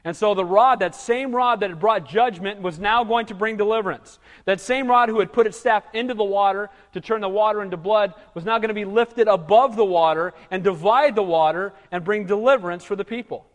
And 0.04 0.16
so 0.16 0.34
the 0.34 0.44
rod, 0.44 0.78
that 0.78 0.94
same 0.94 1.34
rod 1.34 1.60
that 1.60 1.70
had 1.70 1.80
brought 1.80 2.08
judgment, 2.08 2.62
was 2.62 2.78
now 2.78 3.04
going 3.04 3.26
to 3.26 3.34
bring 3.34 3.56
deliverance. 3.56 4.18
That 4.44 4.60
same 4.60 4.86
rod 4.86 5.08
who 5.08 5.18
had 5.18 5.32
put 5.32 5.46
its 5.46 5.58
staff 5.58 5.84
into 5.92 6.14
the 6.14 6.24
water 6.24 6.70
to 6.92 7.00
turn 7.00 7.20
the 7.20 7.28
water 7.28 7.62
into 7.62 7.76
blood 7.76 8.14
was 8.34 8.44
now 8.44 8.58
going 8.58 8.68
to 8.68 8.74
be 8.74 8.84
lifted 8.84 9.28
above 9.28 9.76
the 9.76 9.84
water 9.84 10.34
and 10.50 10.62
divide 10.62 11.14
the 11.14 11.22
water 11.22 11.72
and 11.90 12.04
bring 12.04 12.26
deliverance 12.26 12.84
for 12.84 12.96
the 12.96 13.04
people. 13.04 13.46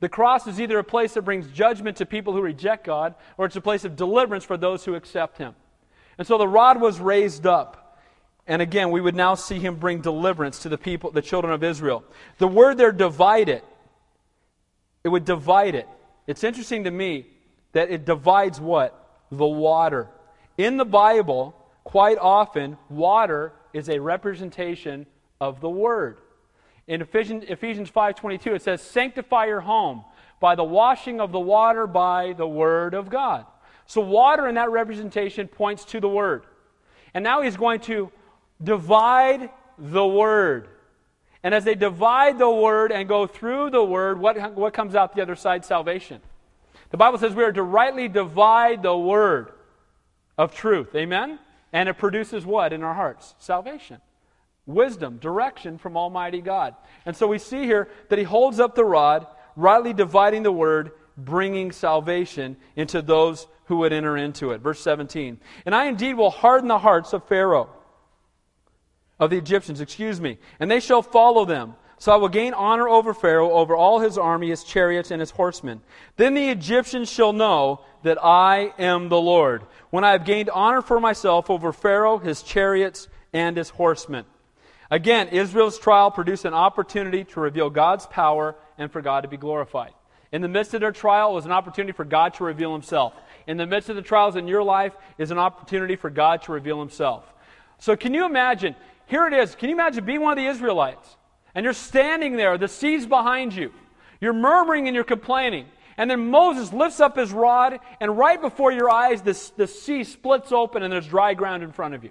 The 0.00 0.08
cross 0.08 0.46
is 0.46 0.60
either 0.60 0.78
a 0.78 0.84
place 0.84 1.14
that 1.14 1.22
brings 1.22 1.46
judgment 1.48 1.98
to 1.98 2.06
people 2.06 2.32
who 2.32 2.40
reject 2.40 2.84
God, 2.84 3.14
or 3.38 3.46
it's 3.46 3.56
a 3.56 3.60
place 3.60 3.84
of 3.84 3.96
deliverance 3.96 4.44
for 4.44 4.56
those 4.56 4.84
who 4.84 4.94
accept 4.94 5.38
Him. 5.38 5.54
And 6.18 6.26
so 6.26 6.38
the 6.38 6.48
rod 6.48 6.80
was 6.80 7.00
raised 7.00 7.46
up. 7.46 7.98
And 8.46 8.62
again, 8.62 8.90
we 8.90 9.00
would 9.00 9.16
now 9.16 9.34
see 9.34 9.58
him 9.58 9.76
bring 9.76 10.00
deliverance 10.00 10.60
to 10.60 10.68
the 10.68 10.78
people, 10.78 11.10
the 11.10 11.22
children 11.22 11.52
of 11.52 11.64
Israel. 11.64 12.04
The 12.38 12.46
word 12.46 12.78
there, 12.78 12.92
divide 12.92 13.48
it, 15.06 15.08
would 15.08 15.24
divide 15.24 15.74
it. 15.74 15.88
It's 16.26 16.44
interesting 16.44 16.84
to 16.84 16.90
me 16.90 17.26
that 17.72 17.90
it 17.90 18.04
divides 18.04 18.60
what? 18.60 19.24
The 19.30 19.46
water. 19.46 20.08
In 20.58 20.76
the 20.76 20.84
Bible, 20.84 21.54
quite 21.84 22.18
often, 22.18 22.76
water 22.88 23.52
is 23.72 23.88
a 23.88 24.00
representation 24.00 25.06
of 25.40 25.60
the 25.60 25.70
word. 25.70 26.18
In 26.88 27.02
Ephesians, 27.02 27.44
Ephesians 27.48 27.90
5.22, 27.90 28.56
it 28.56 28.62
says, 28.62 28.82
Sanctify 28.82 29.46
your 29.46 29.60
home 29.60 30.04
by 30.40 30.54
the 30.54 30.64
washing 30.64 31.20
of 31.20 31.32
the 31.32 31.40
water 31.40 31.86
by 31.86 32.32
the 32.32 32.46
word 32.46 32.94
of 32.94 33.08
God. 33.08 33.46
So 33.86 34.00
water 34.00 34.48
in 34.48 34.56
that 34.56 34.70
representation 34.70 35.46
points 35.46 35.84
to 35.86 36.00
the 36.00 36.08
word. 36.08 36.46
And 37.14 37.22
now 37.22 37.42
he's 37.42 37.56
going 37.56 37.80
to 37.80 38.10
divide 38.62 39.50
the 39.78 40.06
word. 40.06 40.68
And 41.46 41.54
as 41.54 41.62
they 41.62 41.76
divide 41.76 42.40
the 42.40 42.50
word 42.50 42.90
and 42.90 43.08
go 43.08 43.28
through 43.28 43.70
the 43.70 43.84
word, 43.84 44.18
what, 44.18 44.56
what 44.56 44.74
comes 44.74 44.96
out 44.96 45.14
the 45.14 45.22
other 45.22 45.36
side? 45.36 45.64
Salvation. 45.64 46.20
The 46.90 46.96
Bible 46.96 47.18
says 47.18 47.36
we 47.36 47.44
are 47.44 47.52
to 47.52 47.62
rightly 47.62 48.08
divide 48.08 48.82
the 48.82 48.98
word 48.98 49.52
of 50.36 50.52
truth. 50.52 50.92
Amen? 50.96 51.38
And 51.72 51.88
it 51.88 51.98
produces 51.98 52.44
what 52.44 52.72
in 52.72 52.82
our 52.82 52.94
hearts? 52.94 53.36
Salvation 53.38 54.00
wisdom, 54.66 55.18
direction 55.18 55.78
from 55.78 55.96
Almighty 55.96 56.40
God. 56.40 56.74
And 57.04 57.16
so 57.16 57.28
we 57.28 57.38
see 57.38 57.62
here 57.62 57.88
that 58.08 58.18
he 58.18 58.24
holds 58.24 58.58
up 58.58 58.74
the 58.74 58.84
rod, 58.84 59.24
rightly 59.54 59.92
dividing 59.92 60.42
the 60.42 60.50
word, 60.50 60.90
bringing 61.16 61.70
salvation 61.70 62.56
into 62.74 63.02
those 63.02 63.46
who 63.66 63.76
would 63.76 63.92
enter 63.92 64.16
into 64.16 64.50
it. 64.50 64.62
Verse 64.62 64.80
17. 64.80 65.38
And 65.64 65.76
I 65.76 65.84
indeed 65.84 66.14
will 66.14 66.30
harden 66.30 66.66
the 66.66 66.80
hearts 66.80 67.12
of 67.12 67.28
Pharaoh, 67.28 67.70
of 69.18 69.30
the 69.30 69.38
Egyptians, 69.38 69.80
excuse 69.80 70.20
me, 70.20 70.38
and 70.60 70.70
they 70.70 70.80
shall 70.80 71.02
follow 71.02 71.44
them. 71.44 71.74
So 71.98 72.12
I 72.12 72.16
will 72.16 72.28
gain 72.28 72.52
honor 72.52 72.88
over 72.88 73.14
Pharaoh, 73.14 73.52
over 73.52 73.74
all 73.74 74.00
his 74.00 74.18
army, 74.18 74.50
his 74.50 74.64
chariots, 74.64 75.10
and 75.10 75.20
his 75.20 75.30
horsemen. 75.30 75.80
Then 76.16 76.34
the 76.34 76.50
Egyptians 76.50 77.10
shall 77.10 77.32
know 77.32 77.80
that 78.02 78.22
I 78.22 78.74
am 78.78 79.08
the 79.08 79.20
Lord, 79.20 79.62
when 79.88 80.04
I 80.04 80.12
have 80.12 80.26
gained 80.26 80.50
honor 80.50 80.82
for 80.82 81.00
myself 81.00 81.48
over 81.48 81.72
Pharaoh, 81.72 82.18
his 82.18 82.42
chariots, 82.42 83.08
and 83.32 83.56
his 83.56 83.70
horsemen. 83.70 84.26
Again, 84.90 85.28
Israel's 85.28 85.78
trial 85.78 86.10
produced 86.10 86.44
an 86.44 86.54
opportunity 86.54 87.24
to 87.24 87.40
reveal 87.40 87.70
God's 87.70 88.06
power 88.06 88.54
and 88.76 88.92
for 88.92 89.00
God 89.00 89.22
to 89.22 89.28
be 89.28 89.38
glorified. 89.38 89.92
In 90.30 90.42
the 90.42 90.48
midst 90.48 90.74
of 90.74 90.80
their 90.80 90.92
trial 90.92 91.32
was 91.32 91.46
an 91.46 91.52
opportunity 91.52 91.92
for 91.92 92.04
God 92.04 92.34
to 92.34 92.44
reveal 92.44 92.72
himself. 92.72 93.14
In 93.46 93.56
the 93.56 93.66
midst 93.66 93.88
of 93.88 93.96
the 93.96 94.02
trials 94.02 94.36
in 94.36 94.48
your 94.48 94.62
life 94.62 94.92
is 95.18 95.30
an 95.30 95.38
opportunity 95.38 95.96
for 95.96 96.10
God 96.10 96.42
to 96.42 96.52
reveal 96.52 96.78
himself. 96.78 97.24
So 97.78 97.96
can 97.96 98.12
you 98.12 98.26
imagine, 98.26 98.76
here 99.06 99.26
it 99.26 99.32
is, 99.32 99.54
can 99.54 99.68
you 99.68 99.74
imagine 99.74 100.04
being 100.04 100.20
one 100.20 100.36
of 100.36 100.42
the 100.42 100.48
Israelites? 100.50 101.16
And 101.54 101.64
you're 101.64 101.72
standing 101.72 102.36
there, 102.36 102.58
the 102.58 102.68
sea's 102.68 103.06
behind 103.06 103.54
you. 103.54 103.72
You're 104.20 104.32
murmuring 104.32 104.88
and 104.88 104.94
you're 104.94 105.04
complaining. 105.04 105.66
And 105.96 106.10
then 106.10 106.30
Moses 106.30 106.72
lifts 106.72 107.00
up 107.00 107.16
his 107.16 107.32
rod, 107.32 107.80
and 108.00 108.18
right 108.18 108.40
before 108.40 108.70
your 108.70 108.90
eyes, 108.90 109.22
this, 109.22 109.50
the 109.50 109.66
sea 109.66 110.04
splits 110.04 110.52
open 110.52 110.82
and 110.82 110.92
there's 110.92 111.06
dry 111.06 111.32
ground 111.32 111.62
in 111.62 111.72
front 111.72 111.94
of 111.94 112.04
you. 112.04 112.10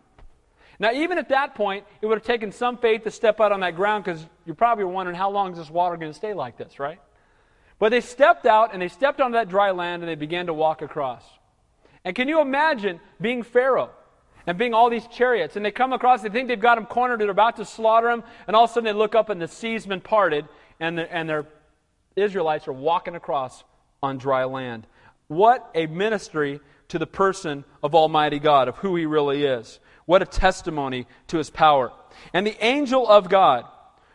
Now, 0.80 0.92
even 0.92 1.18
at 1.18 1.30
that 1.30 1.56
point, 1.56 1.86
it 2.02 2.06
would 2.06 2.18
have 2.18 2.26
taken 2.26 2.52
some 2.52 2.78
faith 2.78 3.04
to 3.04 3.12
step 3.12 3.40
out 3.40 3.52
on 3.52 3.60
that 3.62 3.76
ground 3.76 4.04
because 4.04 4.26
you're 4.46 4.56
probably 4.56 4.86
wondering 4.86 5.16
how 5.16 5.30
long 5.30 5.52
is 5.52 5.58
this 5.58 5.70
water 5.70 5.96
going 5.98 6.12
to 6.12 6.18
stay 6.18 6.34
like 6.34 6.58
this, 6.58 6.80
right? 6.80 7.00
But 7.80 7.90
they 7.90 8.02
stepped 8.02 8.46
out 8.46 8.74
and 8.74 8.82
they 8.82 8.88
stepped 8.88 9.22
onto 9.22 9.34
that 9.34 9.48
dry 9.48 9.72
land 9.72 10.02
and 10.02 10.10
they 10.10 10.16
began 10.16 10.48
to 10.48 10.54
walk 10.54 10.82
across. 10.82 11.24
And 12.04 12.16
can 12.16 12.28
you 12.28 12.42
imagine 12.42 13.00
being 13.22 13.44
Pharaoh 13.44 13.92
and 14.48 14.58
being 14.58 14.74
all 14.74 14.90
these 14.90 15.08
chariots? 15.08 15.56
And 15.56 15.66
they 15.66 15.72
come 15.72 15.94
across, 15.94 16.22
they 16.22 16.30
think 16.30 16.48
they've 16.48 16.60
got 16.60 16.76
them 16.76 16.86
cornered, 16.86 17.20
they're 17.20 17.30
about 17.30 17.58
to 17.58 17.66
slaughter 17.66 18.08
them, 18.08 18.24
and 18.48 18.56
all 18.56 18.66
of 18.66 18.70
a 18.70 18.74
sudden 18.74 18.86
they 18.86 18.94
look 18.94 19.16
up 19.16 19.30
and 19.30 19.42
the 19.42 19.48
sea's 19.48 19.86
been 19.86 20.02
parted 20.02 20.48
and, 20.80 20.98
the, 20.98 21.14
and 21.14 21.30
their 21.30 21.46
Israelites 22.16 22.68
are 22.68 22.74
walking 22.74 23.16
across 23.16 23.64
on 24.02 24.18
dry 24.18 24.44
land. 24.44 24.88
What 25.28 25.70
a 25.74 25.88
ministry 25.88 26.60
to 26.90 27.00
the 27.00 27.08
person 27.08 27.66
of 27.82 27.96
Almighty 27.96 28.40
God, 28.40 28.68
of 28.68 28.78
who 28.78 28.96
He 28.96 29.06
really 29.06 29.44
is. 29.44 29.80
What 30.06 30.22
a 30.22 30.26
testimony 30.26 31.08
to 31.28 31.38
his 31.38 31.50
power. 31.50 31.92
And 32.34 32.46
the 32.46 32.64
angel 32.64 33.08
of 33.08 33.28
God, 33.28 33.66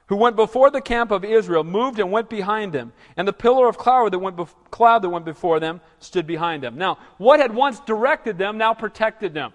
who 0.07 0.17
went 0.17 0.37
before 0.37 0.71
the 0.71 0.81
camp 0.81 1.11
of 1.11 1.25
Israel, 1.25 1.65
moved 1.65 1.99
and 1.99 2.11
went 2.11 2.31
behind 2.31 2.73
them. 2.73 2.93
And 3.17 3.27
the 3.27 3.33
pillar 3.33 3.69
of 3.69 3.77
cloud 3.77 4.13
that 4.13 4.19
went, 4.19 4.37
bef- 4.37 4.55
cloud 4.71 5.03
that 5.03 5.09
went 5.09 5.25
before 5.25 5.61
them 5.61 5.81
stood 5.99 6.27
behind 6.27 6.63
them. 6.63 6.79
Now, 6.79 6.99
what 7.19 7.41
had 7.41 7.55
once 7.55 7.81
directed 7.81 8.39
them 8.39 8.57
now 8.57 8.75
protected 8.75 9.35
them. 9.35 9.53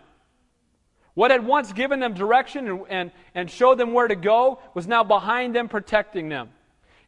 What 1.15 1.31
had 1.31 1.45
once 1.45 1.73
given 1.73 1.99
them 1.99 2.13
direction 2.13 2.67
and, 2.67 2.81
and, 2.89 3.11
and 3.33 3.49
showed 3.49 3.77
them 3.77 3.93
where 3.93 4.07
to 4.07 4.15
go 4.15 4.59
was 4.73 4.87
now 4.87 5.03
behind 5.03 5.55
them, 5.55 5.67
protecting 5.67 6.29
them. 6.29 6.49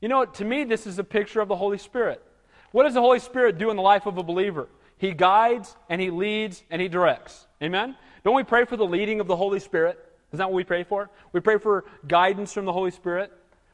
You 0.02 0.10
know, 0.10 0.26
to 0.26 0.46
me, 0.46 0.64
this 0.64 0.88
is 0.88 0.98
a 0.98 1.04
picture 1.04 1.42
of 1.42 1.48
the 1.48 1.56
Holy 1.56 1.78
Spirit. 1.78 2.24
What 2.72 2.84
does 2.84 2.94
the 2.94 3.02
Holy 3.02 3.20
Spirit 3.20 3.58
do 3.58 3.70
in 3.70 3.76
the 3.76 3.82
life 3.82 4.06
of 4.06 4.18
a 4.18 4.24
believer? 4.24 4.70
He 4.98 5.12
guides 5.12 5.76
and 5.90 6.02
he 6.02 6.10
leads 6.10 6.64
and 6.70 6.82
he 6.82 6.88
directs. 6.88 7.46
Amen? 7.62 7.96
Don't 8.24 8.36
we 8.36 8.44
pray 8.44 8.66
for 8.66 8.78
the 8.78 8.86
leading 8.86 9.20
of 9.20 9.28
the 9.28 9.36
Holy 9.36 9.60
Spirit? 9.60 10.04
Is 10.32 10.40
that 10.40 10.50
what 10.50 10.56
we 10.56 10.64
pray 10.64 10.84
for? 10.84 11.10
We 11.32 11.40
pray 11.40 11.58
for 11.58 11.86
guidance 12.08 12.52
from 12.52 12.66
the 12.66 12.74
Holy 12.74 12.92
Spirit. 12.92 13.32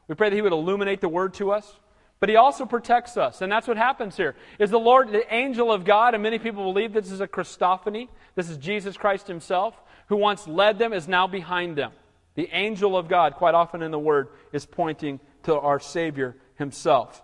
We 0.08 0.14
pray 0.14 0.30
that 0.30 0.36
He 0.36 0.42
would 0.42 0.52
illuminate 0.52 1.00
the 1.00 1.08
Word 1.08 1.34
to 1.34 1.52
us. 1.52 1.76
But 2.20 2.28
He 2.28 2.36
also 2.36 2.64
protects 2.64 3.16
us, 3.16 3.42
and 3.42 3.50
that's 3.50 3.66
what 3.66 3.76
happens 3.76 4.16
here. 4.16 4.34
Is 4.58 4.70
the 4.70 4.78
Lord 4.78 5.12
the 5.12 5.34
angel 5.34 5.70
of 5.72 5.84
God? 5.84 6.14
And 6.14 6.22
many 6.22 6.38
people 6.38 6.62
believe 6.62 6.92
this 6.92 7.10
is 7.10 7.20
a 7.20 7.26
Christophany. 7.26 8.08
This 8.34 8.48
is 8.48 8.56
Jesus 8.56 8.96
Christ 8.96 9.26
Himself, 9.26 9.74
who 10.08 10.16
once 10.16 10.46
led 10.46 10.78
them, 10.78 10.92
is 10.92 11.08
now 11.08 11.26
behind 11.26 11.76
them. 11.76 11.92
The 12.34 12.48
angel 12.52 12.96
of 12.96 13.08
God, 13.08 13.34
quite 13.34 13.54
often 13.54 13.82
in 13.82 13.90
the 13.90 13.98
Word, 13.98 14.28
is 14.52 14.66
pointing 14.66 15.20
to 15.44 15.54
our 15.54 15.80
Savior 15.80 16.36
Himself. 16.56 17.22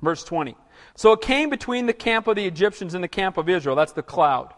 Verse 0.00 0.22
20. 0.24 0.56
So 0.94 1.12
it 1.12 1.20
came 1.20 1.50
between 1.50 1.86
the 1.86 1.92
camp 1.92 2.26
of 2.28 2.36
the 2.36 2.46
Egyptians 2.46 2.94
and 2.94 3.02
the 3.02 3.08
camp 3.08 3.36
of 3.36 3.48
Israel. 3.48 3.76
That's 3.76 3.92
the 3.92 4.02
cloud. 4.02 4.54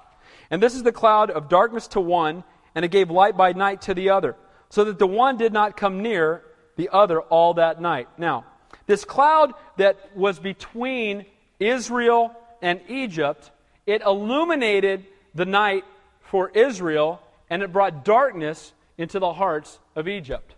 And 0.51 0.63
this 0.63 0.75
is 0.75 0.83
the 0.83 0.93
cloud 0.93 1.31
of 1.31 1.49
darkness 1.49 1.89
to 1.89 2.01
one, 2.01 2.45
and 2.75 2.85
it 2.85 2.91
gave 2.91 3.11
light 3.11 3.37
by 3.37 3.53
night 3.53 3.83
to 3.83 3.95
the 3.95 4.11
other, 4.11 4.37
so 4.69 4.85
that 4.85 4.99
the 4.99 5.07
one 5.07 5.37
did 5.37 5.53
not 5.53 5.77
come 5.77 6.03
near 6.03 6.43
the 6.77 6.91
other 6.93 7.21
all 7.21 7.55
that 7.55 7.81
night. 7.81 8.09
Now, 8.19 8.45
this 8.87 9.05
cloud 9.05 9.53
that 9.77 10.17
was 10.17 10.39
between 10.39 11.25
Israel 11.59 12.35
and 12.61 12.81
Egypt, 12.89 13.51
it 13.87 14.03
illuminated 14.03 15.07
the 15.35 15.47
night 15.47 15.85
for 16.21 16.51
Israel, 16.51 17.21
and 17.51 17.63
it 17.63 17.73
brought 17.73 18.05
darkness 18.05 18.73
into 18.97 19.19
the 19.19 19.33
hearts 19.33 19.79
of 19.97 20.09
Egypt. 20.09 20.55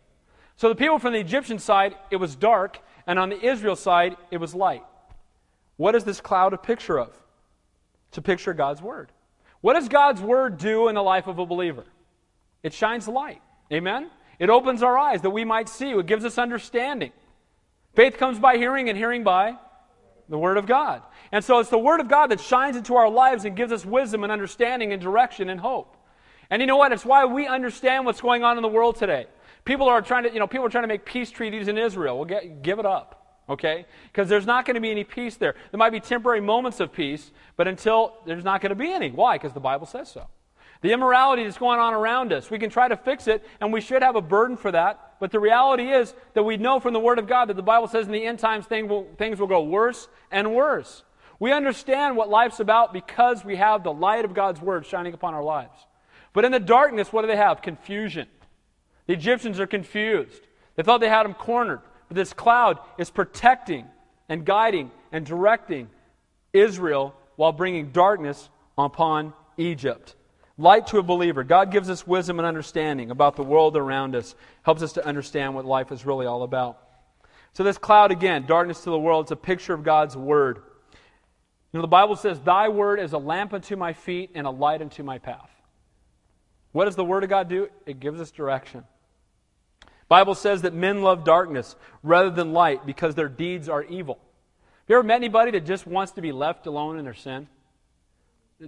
So 0.57 0.68
the 0.68 0.74
people 0.74 0.99
from 0.99 1.14
the 1.14 1.18
Egyptian 1.18 1.59
side, 1.59 1.97
it 2.11 2.16
was 2.16 2.36
dark, 2.36 2.78
and 3.07 3.18
on 3.18 3.30
the 3.30 3.40
Israel 3.40 3.74
side, 3.74 4.16
it 4.30 4.36
was 4.36 4.55
light. 4.55 4.84
What 5.76 5.95
is 5.95 6.05
this 6.05 6.20
cloud 6.20 6.53
a 6.53 6.59
picture 6.59 7.01
of? 7.01 7.18
A 8.16 8.20
picture 8.20 8.53
God's 8.53 8.82
Word. 8.82 9.11
What 9.62 9.72
does 9.72 9.88
God's 9.88 10.20
Word 10.20 10.59
do 10.59 10.88
in 10.88 10.95
the 10.95 11.03
life 11.03 11.26
of 11.26 11.38
a 11.38 11.47
believer? 11.47 11.84
It 12.62 12.74
shines 12.74 13.09
light. 13.09 13.40
Amen? 13.72 14.11
It 14.38 14.51
opens 14.51 14.82
our 14.82 14.99
eyes 14.99 15.22
that 15.22 15.30
we 15.30 15.45
might 15.45 15.68
see. 15.68 15.90
It 15.93 16.07
gives 16.07 16.24
us 16.24 16.36
understanding. 16.36 17.12
Faith 17.95 18.18
comes 18.18 18.38
by 18.38 18.59
hearing, 18.59 18.90
and 18.90 18.99
hearing 18.99 19.24
by 19.24 19.57
the 20.28 20.38
Word 20.38 20.59
of 20.59 20.66
God. 20.66 21.03
And 21.30 21.43
so 21.43 21.59
it's 21.59 21.70
the 21.70 21.78
Word 21.78 22.01
of 22.01 22.09
God 22.09 22.30
that 22.30 22.40
shines 22.40 22.76
into 22.76 22.97
our 22.97 23.09
lives 23.09 23.45
and 23.45 23.57
gives 23.57 23.72
us 23.72 23.84
wisdom 23.84 24.24
and 24.24 24.32
understanding 24.32 24.93
and 24.93 25.01
direction 25.01 25.49
and 25.49 25.59
hope. 25.61 25.97
And 26.53 26.61
you 26.61 26.66
know 26.66 26.76
what? 26.76 26.92
It's 26.92 27.05
why 27.05 27.24
we 27.24 27.46
understand 27.46 28.05
what's 28.05 28.20
going 28.20 28.44
on 28.44 28.59
in 28.59 28.62
the 28.62 28.68
world 28.68 28.96
today. 28.96 29.24
People 29.64 29.88
are 29.88 30.03
trying 30.03 30.24
to, 30.24 30.32
you 30.32 30.38
know, 30.38 30.46
people 30.46 30.66
are 30.66 30.68
trying 30.68 30.84
to 30.84 30.88
make 30.88 31.07
peace 31.07 31.30
treaties 31.30 31.66
in 31.66 31.78
Israel. 31.78 32.16
Well, 32.16 32.26
get, 32.26 32.62
give 32.62 32.78
it 32.78 32.84
up 32.84 33.18
okay? 33.48 33.86
Because 34.07 34.28
there's 34.28 34.46
not 34.46 34.64
going 34.64 34.76
to 34.76 34.80
be 34.80 34.90
any 34.90 35.05
peace 35.05 35.36
there. 35.36 35.55
There 35.70 35.78
might 35.78 35.90
be 35.90 36.00
temporary 36.00 36.40
moments 36.40 36.80
of 36.80 36.92
peace, 36.92 37.32
but 37.57 37.68
until 37.68 38.14
there's 38.24 38.44
not 38.44 38.61
going 38.61 38.70
to 38.70 38.76
be 38.76 38.92
any. 38.92 39.11
Why? 39.11 39.36
Because 39.36 39.53
the 39.53 39.61
Bible 39.61 39.84
says 39.84 40.11
so. 40.11 40.26
The 40.80 40.92
immorality 40.92 41.44
that's 41.44 41.59
going 41.59 41.78
on 41.78 41.92
around 41.92 42.32
us, 42.32 42.50
we 42.50 42.59
can 42.59 42.70
try 42.70 42.88
to 42.88 42.96
fix 42.96 43.28
it, 43.28 43.44
and 43.61 43.72
we 43.72 43.80
should 43.80 44.03
have 44.03 44.16
a 44.16 44.22
burden 44.22 44.57
for 44.57 44.72
that. 44.72 45.16
But 45.20 45.30
the 45.30 45.38
reality 45.38 45.90
is 45.90 46.14
that 46.34 46.42
we 46.42 46.57
know 46.57 46.80
from 46.80 46.92
the 46.92 47.00
Word 47.00 47.18
of 47.18 47.28
God 47.28 47.48
that 47.48 47.57
the 47.57 47.62
Bible 47.62 47.88
says 47.88 48.07
in 48.07 48.12
the 48.12 48.24
end 48.24 48.38
times 48.38 48.66
thing 48.66 48.88
will, 48.88 49.07
things 49.18 49.38
will 49.38 49.46
go 49.46 49.62
worse 49.62 50.09
and 50.30 50.55
worse. 50.55 51.05
We 51.38 51.53
understand 51.53 52.16
what 52.16 52.30
life's 52.30 52.61
about 52.61 52.92
because 52.92 53.44
we 53.44 53.57
have 53.57 53.84
the 53.84 53.92
light 53.92 54.24
of 54.24 54.34
God's 54.34 54.61
Word 54.61 54.86
shining 54.86 55.14
upon 55.14 55.34
our 55.34 55.42
lives. 55.42 55.86
But 56.32 56.44
in 56.44 56.52
the 56.52 56.60
darkness, 56.60 57.12
what 57.12 57.22
do 57.22 57.28
they 57.28 57.36
have? 57.36 57.62
Confusion. 57.62 58.26
The 59.06 59.12
Egyptians 59.12 59.60
are 59.60 59.66
confused. 59.66 60.40
They 60.76 60.82
thought 60.82 61.00
they 61.00 61.08
had 61.08 61.24
them 61.24 61.34
cornered. 61.34 61.80
But 62.08 62.16
this 62.16 62.32
cloud 62.32 62.78
is 62.98 63.10
protecting 63.10 63.86
and 64.28 64.44
guiding 64.44 64.90
and 65.10 65.26
directing 65.26 65.90
Israel 66.52 67.14
while 67.36 67.52
bringing 67.52 67.90
darkness 67.90 68.48
upon 68.78 69.32
Egypt. 69.56 70.14
Light 70.58 70.86
to 70.88 70.98
a 70.98 71.02
believer. 71.02 71.44
God 71.44 71.70
gives 71.70 71.90
us 71.90 72.06
wisdom 72.06 72.38
and 72.38 72.46
understanding 72.46 73.10
about 73.10 73.36
the 73.36 73.42
world 73.42 73.76
around 73.76 74.14
us, 74.14 74.34
helps 74.62 74.82
us 74.82 74.92
to 74.94 75.06
understand 75.06 75.54
what 75.54 75.64
life 75.64 75.90
is 75.90 76.06
really 76.06 76.26
all 76.26 76.42
about. 76.42 76.78
So, 77.54 77.64
this 77.64 77.78
cloud, 77.78 78.12
again, 78.12 78.46
darkness 78.46 78.82
to 78.84 78.90
the 78.90 78.98
world, 78.98 79.26
it's 79.26 79.32
a 79.32 79.36
picture 79.36 79.74
of 79.74 79.82
God's 79.82 80.16
word. 80.16 80.58
You 81.72 81.78
know, 81.78 81.82
the 81.82 81.88
Bible 81.88 82.16
says, 82.16 82.40
Thy 82.40 82.68
word 82.68 83.00
is 83.00 83.12
a 83.12 83.18
lamp 83.18 83.52
unto 83.52 83.76
my 83.76 83.92
feet 83.92 84.30
and 84.34 84.46
a 84.46 84.50
light 84.50 84.80
unto 84.80 85.02
my 85.02 85.18
path. 85.18 85.50
What 86.72 86.86
does 86.86 86.96
the 86.96 87.04
word 87.04 87.22
of 87.22 87.30
God 87.30 87.48
do? 87.48 87.68
It 87.86 88.00
gives 88.00 88.20
us 88.20 88.30
direction. 88.30 88.84
Bible 90.08 90.34
says 90.34 90.62
that 90.62 90.74
men 90.74 91.02
love 91.02 91.24
darkness 91.24 91.74
rather 92.02 92.30
than 92.30 92.52
light 92.52 92.84
because 92.84 93.14
their 93.14 93.28
deeds 93.28 93.68
are 93.68 93.82
evil. 93.82 94.16
Have 94.16 94.88
you 94.88 94.96
ever 94.96 95.02
met 95.04 95.16
anybody 95.16 95.52
that 95.52 95.64
just 95.64 95.86
wants 95.86 96.12
to 96.12 96.20
be 96.20 96.32
left 96.32 96.66
alone 96.66 96.98
in 96.98 97.04
their 97.04 97.14
sin? 97.14 97.48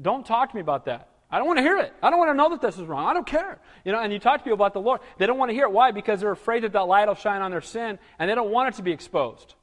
Don't 0.00 0.24
talk 0.24 0.50
to 0.50 0.57
me 0.57 0.62
about 0.62 0.86
that. 0.86 1.09
I 1.30 1.38
don't 1.38 1.46
want 1.46 1.59
to 1.59 1.62
hear 1.62 1.78
it. 1.78 1.92
I 2.02 2.11
don't 2.11 2.18
want 2.18 2.30
to 2.30 2.34
know 2.34 2.50
that 2.50 2.61
this 2.61 2.78
is 2.78 2.86
wrong. 2.86 3.07
I 3.07 3.12
don't 3.12 3.26
care. 3.26 3.59
You 3.84 3.92
know, 3.92 4.00
and 4.00 4.12
you 4.12 4.18
talk 4.18 4.38
to 4.38 4.44
people 4.44 4.55
about 4.55 4.72
the 4.72 4.80
Lord. 4.80 5.00
They 5.18 5.26
don't 5.26 5.36
want 5.36 5.50
to 5.50 5.55
hear 5.55 5.64
it. 5.64 5.72
Why? 5.72 5.90
Because 5.90 6.20
they're 6.20 6.30
afraid 6.30 6.62
that 6.62 6.72
that 6.72 6.86
light 6.86 7.09
will 7.09 7.14
shine 7.14 7.42
on 7.42 7.50
their 7.50 7.61
sin, 7.61 7.98
and 8.18 8.30
they 8.30 8.34
don't 8.34 8.50
want 8.50 8.72
it 8.72 8.76
to 8.76 8.82
be 8.82 8.92
exposed. 8.92 9.55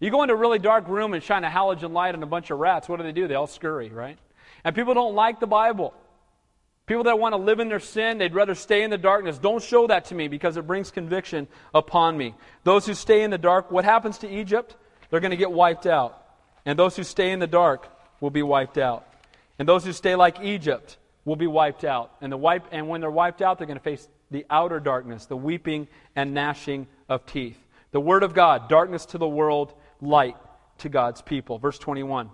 You 0.00 0.10
go 0.10 0.22
into 0.22 0.34
a 0.34 0.38
really 0.38 0.58
dark 0.58 0.88
room 0.88 1.12
and 1.14 1.22
shine 1.22 1.44
a 1.44 1.50
halogen 1.50 1.92
light 1.92 2.14
on 2.14 2.22
a 2.22 2.26
bunch 2.26 2.50
of 2.50 2.58
rats. 2.58 2.88
What 2.88 2.96
do 2.96 3.02
they 3.02 3.12
do? 3.12 3.28
They 3.28 3.34
all 3.34 3.46
scurry, 3.46 3.90
right? 3.90 4.18
And 4.64 4.74
people 4.74 4.94
don't 4.94 5.14
like 5.14 5.38
the 5.38 5.46
Bible. 5.46 5.92
People 6.88 7.04
that 7.04 7.18
want 7.18 7.34
to 7.34 7.36
live 7.36 7.60
in 7.60 7.68
their 7.68 7.80
sin, 7.80 8.16
they'd 8.16 8.34
rather 8.34 8.54
stay 8.54 8.82
in 8.82 8.88
the 8.88 8.96
darkness. 8.96 9.36
Don't 9.36 9.62
show 9.62 9.86
that 9.88 10.06
to 10.06 10.14
me 10.14 10.26
because 10.26 10.56
it 10.56 10.66
brings 10.66 10.90
conviction 10.90 11.46
upon 11.74 12.16
me. 12.16 12.34
Those 12.64 12.86
who 12.86 12.94
stay 12.94 13.22
in 13.22 13.30
the 13.30 13.36
dark, 13.36 13.70
what 13.70 13.84
happens 13.84 14.16
to 14.18 14.28
Egypt? 14.28 14.74
They're 15.10 15.20
going 15.20 15.32
to 15.32 15.36
get 15.36 15.52
wiped 15.52 15.84
out. 15.84 16.20
And 16.64 16.78
those 16.78 16.96
who 16.96 17.04
stay 17.04 17.30
in 17.30 17.40
the 17.40 17.46
dark 17.46 17.88
will 18.20 18.30
be 18.30 18.42
wiped 18.42 18.78
out. 18.78 19.06
And 19.58 19.68
those 19.68 19.84
who 19.84 19.92
stay 19.92 20.14
like 20.14 20.40
Egypt 20.40 20.96
will 21.26 21.36
be 21.36 21.46
wiped 21.46 21.84
out. 21.84 22.10
And, 22.22 22.32
the 22.32 22.38
wipe, 22.38 22.64
and 22.72 22.88
when 22.88 23.02
they're 23.02 23.10
wiped 23.10 23.42
out, 23.42 23.58
they're 23.58 23.66
going 23.66 23.78
to 23.78 23.84
face 23.84 24.08
the 24.30 24.46
outer 24.48 24.80
darkness, 24.80 25.26
the 25.26 25.36
weeping 25.36 25.88
and 26.16 26.32
gnashing 26.32 26.86
of 27.06 27.26
teeth. 27.26 27.58
The 27.90 28.00
Word 28.00 28.22
of 28.22 28.32
God, 28.32 28.70
darkness 28.70 29.04
to 29.06 29.18
the 29.18 29.28
world, 29.28 29.74
light 30.00 30.36
to 30.78 30.88
God's 30.88 31.20
people. 31.20 31.58
Verse 31.58 31.78
21. 31.78 32.30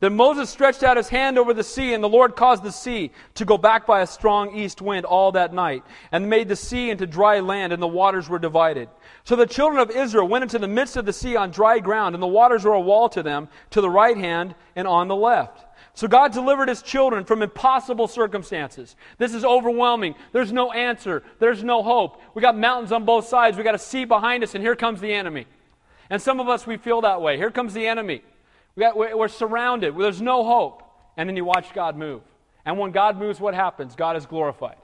Then 0.00 0.16
Moses 0.16 0.50
stretched 0.50 0.82
out 0.82 0.96
his 0.96 1.08
hand 1.08 1.38
over 1.38 1.54
the 1.54 1.64
sea, 1.64 1.94
and 1.94 2.02
the 2.02 2.08
Lord 2.08 2.36
caused 2.36 2.62
the 2.62 2.72
sea 2.72 3.10
to 3.34 3.44
go 3.44 3.56
back 3.56 3.86
by 3.86 4.02
a 4.02 4.06
strong 4.06 4.54
east 4.54 4.82
wind 4.82 5.06
all 5.06 5.32
that 5.32 5.54
night, 5.54 5.84
and 6.12 6.28
made 6.28 6.48
the 6.48 6.56
sea 6.56 6.90
into 6.90 7.06
dry 7.06 7.40
land, 7.40 7.72
and 7.72 7.82
the 7.82 7.86
waters 7.86 8.28
were 8.28 8.38
divided. 8.38 8.88
So 9.24 9.36
the 9.36 9.46
children 9.46 9.80
of 9.80 9.90
Israel 9.90 10.28
went 10.28 10.42
into 10.42 10.58
the 10.58 10.68
midst 10.68 10.96
of 10.96 11.06
the 11.06 11.12
sea 11.12 11.36
on 11.36 11.50
dry 11.50 11.78
ground, 11.78 12.14
and 12.14 12.22
the 12.22 12.26
waters 12.26 12.64
were 12.64 12.74
a 12.74 12.80
wall 12.80 13.08
to 13.10 13.22
them, 13.22 13.48
to 13.70 13.80
the 13.80 13.90
right 13.90 14.16
hand 14.16 14.54
and 14.76 14.86
on 14.86 15.08
the 15.08 15.16
left. 15.16 15.64
So 15.94 16.08
God 16.08 16.32
delivered 16.32 16.68
his 16.68 16.82
children 16.82 17.24
from 17.24 17.40
impossible 17.40 18.08
circumstances. 18.08 18.96
This 19.16 19.32
is 19.32 19.44
overwhelming. 19.44 20.16
There's 20.32 20.52
no 20.52 20.72
answer. 20.72 21.22
There's 21.38 21.62
no 21.62 21.84
hope. 21.84 22.20
We 22.34 22.42
got 22.42 22.56
mountains 22.56 22.90
on 22.90 23.04
both 23.04 23.28
sides. 23.28 23.56
We 23.56 23.62
got 23.62 23.76
a 23.76 23.78
sea 23.78 24.04
behind 24.04 24.42
us, 24.42 24.56
and 24.56 24.62
here 24.62 24.74
comes 24.74 25.00
the 25.00 25.14
enemy. 25.14 25.46
And 26.10 26.20
some 26.20 26.40
of 26.40 26.48
us, 26.48 26.66
we 26.66 26.76
feel 26.76 27.00
that 27.02 27.22
way. 27.22 27.36
Here 27.36 27.50
comes 27.50 27.74
the 27.74 27.86
enemy. 27.86 28.22
We 28.76 28.86
we're 29.14 29.28
surrounded. 29.28 29.96
There's 29.96 30.22
no 30.22 30.44
hope. 30.44 30.82
And 31.16 31.28
then 31.28 31.36
you 31.36 31.44
watch 31.44 31.72
God 31.72 31.96
move. 31.96 32.22
And 32.64 32.78
when 32.78 32.90
God 32.90 33.18
moves, 33.18 33.38
what 33.38 33.54
happens? 33.54 33.94
God 33.94 34.16
is 34.16 34.26
glorified. 34.26 34.76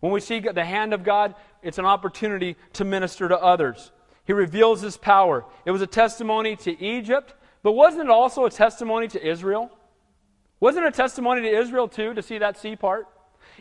When 0.00 0.12
we 0.12 0.20
see 0.20 0.40
the 0.40 0.64
hand 0.64 0.94
of 0.94 1.04
God, 1.04 1.34
it's 1.62 1.78
an 1.78 1.84
opportunity 1.84 2.56
to 2.74 2.84
minister 2.84 3.28
to 3.28 3.36
others. 3.36 3.92
He 4.24 4.32
reveals 4.32 4.80
his 4.80 4.96
power. 4.96 5.44
It 5.64 5.70
was 5.70 5.82
a 5.82 5.86
testimony 5.86 6.56
to 6.56 6.82
Egypt, 6.82 7.34
but 7.62 7.72
wasn't 7.72 8.04
it 8.04 8.10
also 8.10 8.44
a 8.44 8.50
testimony 8.50 9.08
to 9.08 9.26
Israel? 9.26 9.70
Wasn't 10.60 10.84
it 10.84 10.88
a 10.88 10.96
testimony 10.96 11.42
to 11.42 11.48
Israel, 11.48 11.88
too, 11.88 12.14
to 12.14 12.22
see 12.22 12.38
that 12.38 12.58
sea 12.58 12.76
part? 12.76 13.06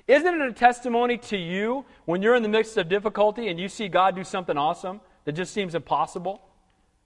Isn't 0.08 0.42
it 0.42 0.48
a 0.48 0.54
testimony 0.54 1.18
to 1.18 1.38
you 1.38 1.86
when 2.06 2.22
you're 2.22 2.36
in 2.36 2.44
the 2.44 2.50
midst 2.50 2.78
of 2.78 2.90
difficulty 2.90 3.48
and 3.48 3.60
you 3.60 3.70
see 3.70 3.88
God 3.88 4.16
do 4.16 4.24
something 4.24 4.58
awesome 4.58 5.02
that 5.26 5.34
just 5.34 5.54
seems 5.54 5.76
impossible? 5.76 6.42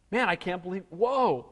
Man, 0.09 0.28
I 0.28 0.36
can't 0.36 0.61
believe, 0.61 0.84
whoa, 0.89 1.51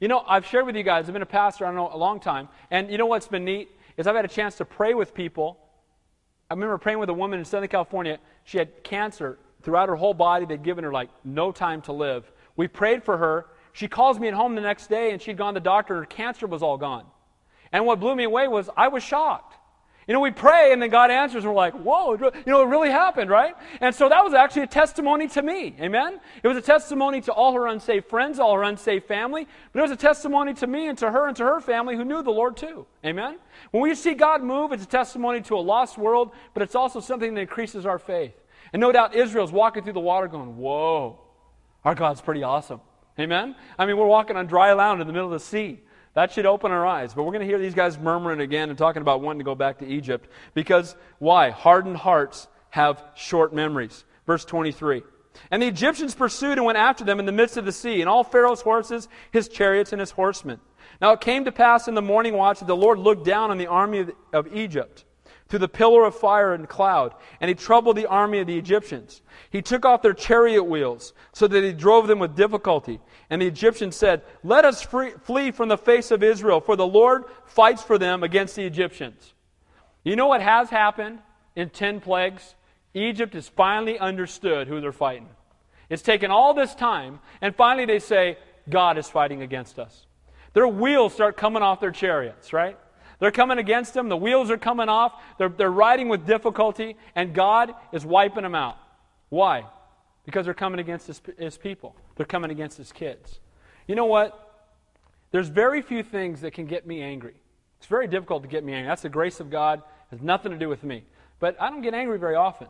you 0.00 0.08
know, 0.08 0.24
I've 0.26 0.46
shared 0.46 0.66
with 0.66 0.76
you 0.76 0.82
guys, 0.82 1.08
I've 1.08 1.12
been 1.12 1.22
a 1.22 1.26
pastor, 1.26 1.64
I 1.64 1.68
don't 1.68 1.76
know, 1.76 1.90
a 1.92 1.96
long 1.96 2.20
time. 2.20 2.48
And 2.70 2.90
you 2.90 2.98
know 2.98 3.06
what's 3.06 3.28
been 3.28 3.44
neat? 3.44 3.70
Is 3.96 4.06
I've 4.06 4.16
had 4.16 4.24
a 4.24 4.28
chance 4.28 4.56
to 4.56 4.64
pray 4.64 4.94
with 4.94 5.14
people. 5.14 5.58
I 6.50 6.54
remember 6.54 6.76
praying 6.78 6.98
with 6.98 7.08
a 7.08 7.14
woman 7.14 7.38
in 7.38 7.44
Southern 7.44 7.68
California. 7.68 8.18
She 8.44 8.58
had 8.58 8.82
cancer 8.82 9.38
throughout 9.62 9.88
her 9.88 9.96
whole 9.96 10.14
body. 10.14 10.46
They'd 10.46 10.62
given 10.62 10.84
her 10.84 10.92
like 10.92 11.10
no 11.24 11.52
time 11.52 11.80
to 11.82 11.92
live. 11.92 12.30
We 12.56 12.68
prayed 12.68 13.02
for 13.02 13.16
her. 13.16 13.46
She 13.72 13.88
calls 13.88 14.18
me 14.18 14.28
at 14.28 14.34
home 14.34 14.54
the 14.54 14.60
next 14.60 14.88
day 14.88 15.10
and 15.10 15.20
she'd 15.20 15.36
gone 15.36 15.54
to 15.54 15.60
the 15.60 15.64
doctor. 15.64 15.96
Her 15.96 16.04
cancer 16.04 16.46
was 16.46 16.62
all 16.62 16.76
gone. 16.76 17.06
And 17.72 17.86
what 17.86 17.98
blew 17.98 18.14
me 18.14 18.24
away 18.24 18.46
was 18.46 18.70
I 18.76 18.88
was 18.88 19.02
shocked. 19.02 19.53
You 20.06 20.12
know, 20.12 20.20
we 20.20 20.30
pray 20.30 20.72
and 20.72 20.82
then 20.82 20.90
God 20.90 21.10
answers, 21.10 21.44
and 21.44 21.52
we're 21.52 21.56
like, 21.56 21.72
whoa, 21.74 22.12
you 22.14 22.30
know, 22.46 22.62
it 22.62 22.66
really 22.66 22.90
happened, 22.90 23.30
right? 23.30 23.54
And 23.80 23.94
so 23.94 24.08
that 24.08 24.22
was 24.22 24.34
actually 24.34 24.62
a 24.62 24.66
testimony 24.66 25.28
to 25.28 25.42
me. 25.42 25.74
Amen? 25.80 26.20
It 26.42 26.48
was 26.48 26.58
a 26.58 26.62
testimony 26.62 27.22
to 27.22 27.32
all 27.32 27.54
her 27.54 27.66
unsaved 27.66 28.06
friends, 28.06 28.38
all 28.38 28.54
her 28.54 28.62
unsaved 28.64 29.06
family, 29.06 29.46
but 29.72 29.78
it 29.78 29.82
was 29.82 29.90
a 29.90 29.96
testimony 29.96 30.52
to 30.54 30.66
me 30.66 30.88
and 30.88 30.98
to 30.98 31.10
her 31.10 31.26
and 31.26 31.36
to 31.38 31.44
her 31.44 31.60
family 31.60 31.96
who 31.96 32.04
knew 32.04 32.22
the 32.22 32.30
Lord 32.30 32.56
too. 32.56 32.86
Amen? 33.04 33.38
When 33.70 33.82
we 33.82 33.94
see 33.94 34.14
God 34.14 34.42
move, 34.42 34.72
it's 34.72 34.84
a 34.84 34.88
testimony 34.88 35.40
to 35.42 35.56
a 35.56 35.60
lost 35.60 35.96
world, 35.96 36.32
but 36.52 36.62
it's 36.62 36.74
also 36.74 37.00
something 37.00 37.32
that 37.34 37.40
increases 37.40 37.86
our 37.86 37.98
faith. 37.98 38.34
And 38.72 38.80
no 38.80 38.92
doubt 38.92 39.14
Israel's 39.14 39.52
walking 39.52 39.84
through 39.84 39.92
the 39.94 40.00
water 40.00 40.28
going, 40.28 40.56
whoa, 40.56 41.18
our 41.84 41.94
God's 41.94 42.20
pretty 42.20 42.42
awesome. 42.42 42.80
Amen? 43.18 43.54
I 43.78 43.86
mean, 43.86 43.96
we're 43.96 44.06
walking 44.06 44.36
on 44.36 44.46
dry 44.46 44.72
land 44.72 45.00
in 45.00 45.06
the 45.06 45.12
middle 45.12 45.28
of 45.28 45.32
the 45.32 45.46
sea. 45.46 45.80
That 46.14 46.32
should 46.32 46.46
open 46.46 46.72
our 46.72 46.86
eyes. 46.86 47.12
But 47.12 47.24
we're 47.24 47.32
going 47.32 47.40
to 47.40 47.46
hear 47.46 47.58
these 47.58 47.74
guys 47.74 47.98
murmuring 47.98 48.40
again 48.40 48.70
and 48.70 48.78
talking 48.78 49.02
about 49.02 49.20
wanting 49.20 49.40
to 49.40 49.44
go 49.44 49.54
back 49.54 49.78
to 49.78 49.86
Egypt. 49.86 50.28
Because 50.54 50.96
why? 51.18 51.50
Hardened 51.50 51.96
hearts 51.96 52.48
have 52.70 53.02
short 53.14 53.52
memories. 53.52 54.04
Verse 54.26 54.44
23. 54.44 55.02
And 55.50 55.62
the 55.62 55.66
Egyptians 55.66 56.14
pursued 56.14 56.58
and 56.58 56.64
went 56.64 56.78
after 56.78 57.04
them 57.04 57.18
in 57.18 57.26
the 57.26 57.32
midst 57.32 57.56
of 57.56 57.64
the 57.64 57.72
sea, 57.72 58.00
and 58.00 58.08
all 58.08 58.22
Pharaoh's 58.22 58.60
horses, 58.60 59.08
his 59.32 59.48
chariots, 59.48 59.92
and 59.92 59.98
his 59.98 60.12
horsemen. 60.12 60.60
Now 61.00 61.12
it 61.12 61.20
came 61.20 61.44
to 61.44 61.52
pass 61.52 61.88
in 61.88 61.94
the 61.94 62.02
morning 62.02 62.34
watch 62.34 62.60
that 62.60 62.66
the 62.66 62.76
Lord 62.76 62.98
looked 62.98 63.24
down 63.24 63.50
on 63.50 63.58
the 63.58 63.66
army 63.66 64.00
of, 64.00 64.12
of 64.32 64.54
Egypt 64.54 65.04
through 65.48 65.58
the 65.58 65.68
pillar 65.68 66.04
of 66.04 66.14
fire 66.14 66.54
and 66.54 66.68
cloud, 66.68 67.14
and 67.40 67.48
he 67.48 67.54
troubled 67.54 67.96
the 67.96 68.06
army 68.06 68.38
of 68.38 68.46
the 68.46 68.56
Egyptians. 68.56 69.22
He 69.50 69.60
took 69.60 69.84
off 69.84 70.02
their 70.02 70.14
chariot 70.14 70.64
wheels, 70.64 71.12
so 71.32 71.46
that 71.46 71.62
he 71.62 71.72
drove 71.72 72.06
them 72.06 72.18
with 72.18 72.36
difficulty. 72.36 73.00
And 73.34 73.42
the 73.42 73.48
Egyptians 73.48 73.96
said, 73.96 74.22
Let 74.44 74.64
us 74.64 74.80
free, 74.80 75.10
flee 75.24 75.50
from 75.50 75.68
the 75.68 75.76
face 75.76 76.12
of 76.12 76.22
Israel, 76.22 76.60
for 76.60 76.76
the 76.76 76.86
Lord 76.86 77.24
fights 77.46 77.82
for 77.82 77.98
them 77.98 78.22
against 78.22 78.54
the 78.54 78.64
Egyptians. 78.64 79.34
You 80.04 80.14
know 80.14 80.28
what 80.28 80.40
has 80.40 80.70
happened 80.70 81.18
in 81.56 81.70
10 81.70 82.00
plagues? 82.00 82.54
Egypt 82.94 83.34
has 83.34 83.48
finally 83.48 83.98
understood 83.98 84.68
who 84.68 84.80
they're 84.80 84.92
fighting. 84.92 85.28
It's 85.90 86.00
taken 86.00 86.30
all 86.30 86.54
this 86.54 86.76
time, 86.76 87.18
and 87.40 87.56
finally 87.56 87.86
they 87.86 87.98
say, 87.98 88.38
God 88.70 88.98
is 88.98 89.10
fighting 89.10 89.42
against 89.42 89.80
us. 89.80 90.06
Their 90.52 90.68
wheels 90.68 91.12
start 91.12 91.36
coming 91.36 91.64
off 91.64 91.80
their 91.80 91.90
chariots, 91.90 92.52
right? 92.52 92.78
They're 93.18 93.32
coming 93.32 93.58
against 93.58 93.94
them. 93.94 94.08
The 94.08 94.16
wheels 94.16 94.48
are 94.48 94.58
coming 94.58 94.88
off. 94.88 95.12
They're, 95.38 95.48
they're 95.48 95.72
riding 95.72 96.08
with 96.08 96.24
difficulty, 96.24 96.96
and 97.16 97.34
God 97.34 97.74
is 97.92 98.06
wiping 98.06 98.44
them 98.44 98.54
out. 98.54 98.76
Why? 99.28 99.64
Because 100.24 100.46
they're 100.46 100.54
coming 100.54 100.80
against 100.80 101.06
his, 101.06 101.20
his 101.38 101.58
people, 101.58 101.94
they're 102.16 102.26
coming 102.26 102.50
against 102.50 102.78
his 102.78 102.92
kids. 102.92 103.40
You 103.86 103.94
know 103.94 104.06
what? 104.06 104.40
There's 105.30 105.48
very 105.48 105.82
few 105.82 106.02
things 106.02 106.40
that 106.40 106.52
can 106.52 106.66
get 106.66 106.86
me 106.86 107.02
angry. 107.02 107.34
It's 107.78 107.86
very 107.86 108.06
difficult 108.06 108.42
to 108.44 108.48
get 108.48 108.64
me 108.64 108.72
angry. 108.72 108.88
That's 108.88 109.02
the 109.02 109.08
grace 109.08 109.40
of 109.40 109.50
God. 109.50 109.80
It 109.80 110.16
has 110.16 110.22
nothing 110.22 110.52
to 110.52 110.58
do 110.58 110.68
with 110.68 110.84
me. 110.84 111.04
But 111.40 111.60
I 111.60 111.68
don't 111.68 111.82
get 111.82 111.92
angry 111.92 112.18
very 112.18 112.36
often. 112.36 112.68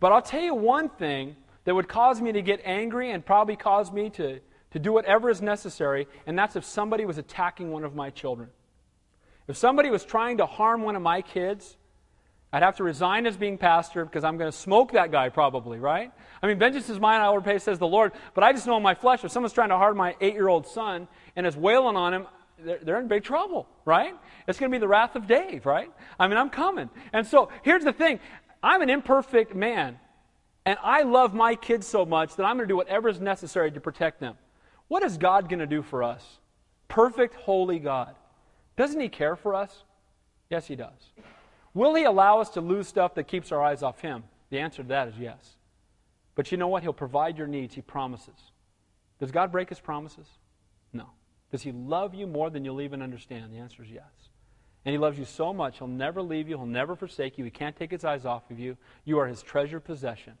But 0.00 0.12
I'll 0.12 0.22
tell 0.22 0.42
you 0.42 0.54
one 0.54 0.88
thing 0.88 1.34
that 1.64 1.74
would 1.74 1.88
cause 1.88 2.20
me 2.20 2.30
to 2.32 2.42
get 2.42 2.60
angry 2.64 3.10
and 3.10 3.24
probably 3.24 3.56
cause 3.56 3.90
me 3.90 4.10
to, 4.10 4.38
to 4.72 4.78
do 4.78 4.92
whatever 4.92 5.30
is 5.30 5.40
necessary, 5.40 6.06
and 6.26 6.38
that's 6.38 6.56
if 6.56 6.64
somebody 6.64 7.04
was 7.04 7.18
attacking 7.18 7.70
one 7.70 7.84
of 7.84 7.94
my 7.94 8.10
children. 8.10 8.50
If 9.48 9.56
somebody 9.56 9.90
was 9.90 10.04
trying 10.04 10.38
to 10.38 10.46
harm 10.46 10.82
one 10.82 10.96
of 10.96 11.02
my 11.02 11.22
kids, 11.22 11.76
I'd 12.54 12.62
have 12.62 12.76
to 12.76 12.84
resign 12.84 13.26
as 13.26 13.36
being 13.36 13.58
pastor 13.58 14.04
because 14.04 14.22
I'm 14.22 14.38
going 14.38 14.48
to 14.48 14.56
smoke 14.56 14.92
that 14.92 15.10
guy 15.10 15.28
probably, 15.28 15.80
right? 15.80 16.12
I 16.40 16.46
mean, 16.46 16.56
vengeance 16.56 16.88
is 16.88 17.00
mine, 17.00 17.20
I 17.20 17.28
will 17.28 17.38
repay, 17.38 17.58
says 17.58 17.80
the 17.80 17.88
Lord. 17.88 18.12
But 18.32 18.44
I 18.44 18.52
just 18.52 18.64
know 18.64 18.76
in 18.76 18.82
my 18.84 18.94
flesh, 18.94 19.24
if 19.24 19.32
someone's 19.32 19.52
trying 19.52 19.70
to 19.70 19.76
harm 19.76 19.96
my 19.96 20.14
eight 20.20 20.34
year 20.34 20.46
old 20.46 20.64
son 20.68 21.08
and 21.34 21.48
is 21.48 21.56
wailing 21.56 21.96
on 21.96 22.14
him, 22.14 22.28
they're, 22.60 22.78
they're 22.78 23.00
in 23.00 23.08
big 23.08 23.24
trouble, 23.24 23.66
right? 23.84 24.14
It's 24.46 24.60
going 24.60 24.70
to 24.70 24.72
be 24.72 24.78
the 24.78 24.86
wrath 24.86 25.16
of 25.16 25.26
Dave, 25.26 25.66
right? 25.66 25.90
I 26.16 26.28
mean, 26.28 26.36
I'm 26.36 26.48
coming. 26.48 26.90
And 27.12 27.26
so 27.26 27.48
here's 27.64 27.82
the 27.82 27.92
thing 27.92 28.20
I'm 28.62 28.82
an 28.82 28.88
imperfect 28.88 29.52
man, 29.56 29.98
and 30.64 30.78
I 30.80 31.02
love 31.02 31.34
my 31.34 31.56
kids 31.56 31.88
so 31.88 32.06
much 32.06 32.36
that 32.36 32.44
I'm 32.44 32.54
going 32.56 32.68
to 32.68 32.72
do 32.72 32.76
whatever 32.76 33.08
is 33.08 33.20
necessary 33.20 33.72
to 33.72 33.80
protect 33.80 34.20
them. 34.20 34.36
What 34.86 35.02
is 35.02 35.18
God 35.18 35.48
going 35.48 35.58
to 35.58 35.66
do 35.66 35.82
for 35.82 36.04
us? 36.04 36.38
Perfect, 36.86 37.34
holy 37.34 37.80
God. 37.80 38.14
Doesn't 38.76 39.00
He 39.00 39.08
care 39.08 39.34
for 39.34 39.56
us? 39.56 39.82
Yes, 40.50 40.68
He 40.68 40.76
does. 40.76 41.10
Will 41.74 41.94
He 41.94 42.04
allow 42.04 42.40
us 42.40 42.50
to 42.50 42.60
lose 42.60 42.88
stuff 42.88 43.14
that 43.14 43.24
keeps 43.24 43.52
our 43.52 43.62
eyes 43.62 43.82
off 43.82 44.00
Him? 44.00 44.24
The 44.50 44.60
answer 44.60 44.82
to 44.82 44.88
that 44.88 45.08
is 45.08 45.18
yes. 45.18 45.56
But 46.34 46.50
you 46.50 46.58
know 46.58 46.68
what? 46.68 46.82
He'll 46.82 46.92
provide 46.92 47.36
your 47.36 47.46
needs, 47.46 47.74
He 47.74 47.82
promises. 47.82 48.52
Does 49.18 49.32
God 49.32 49.52
break 49.52 49.68
His 49.68 49.80
promises? 49.80 50.26
No. 50.92 51.08
Does 51.50 51.62
He 51.62 51.72
love 51.72 52.14
you 52.14 52.26
more 52.26 52.50
than 52.50 52.64
you'll 52.64 52.80
even 52.80 53.02
understand? 53.02 53.52
The 53.52 53.58
answer 53.58 53.82
is 53.82 53.90
yes. 53.90 54.30
And 54.84 54.92
He 54.92 54.98
loves 54.98 55.18
you 55.18 55.24
so 55.24 55.52
much, 55.52 55.78
He'll 55.78 55.88
never 55.88 56.22
leave 56.22 56.48
you, 56.48 56.56
He'll 56.56 56.66
never 56.66 56.94
forsake 56.94 57.38
you, 57.38 57.44
He 57.44 57.50
can't 57.50 57.76
take 57.76 57.90
His 57.90 58.04
eyes 58.04 58.24
off 58.24 58.50
of 58.50 58.58
you. 58.58 58.76
You 59.04 59.18
are 59.18 59.26
His 59.26 59.42
treasured 59.42 59.84
possession. 59.84 60.34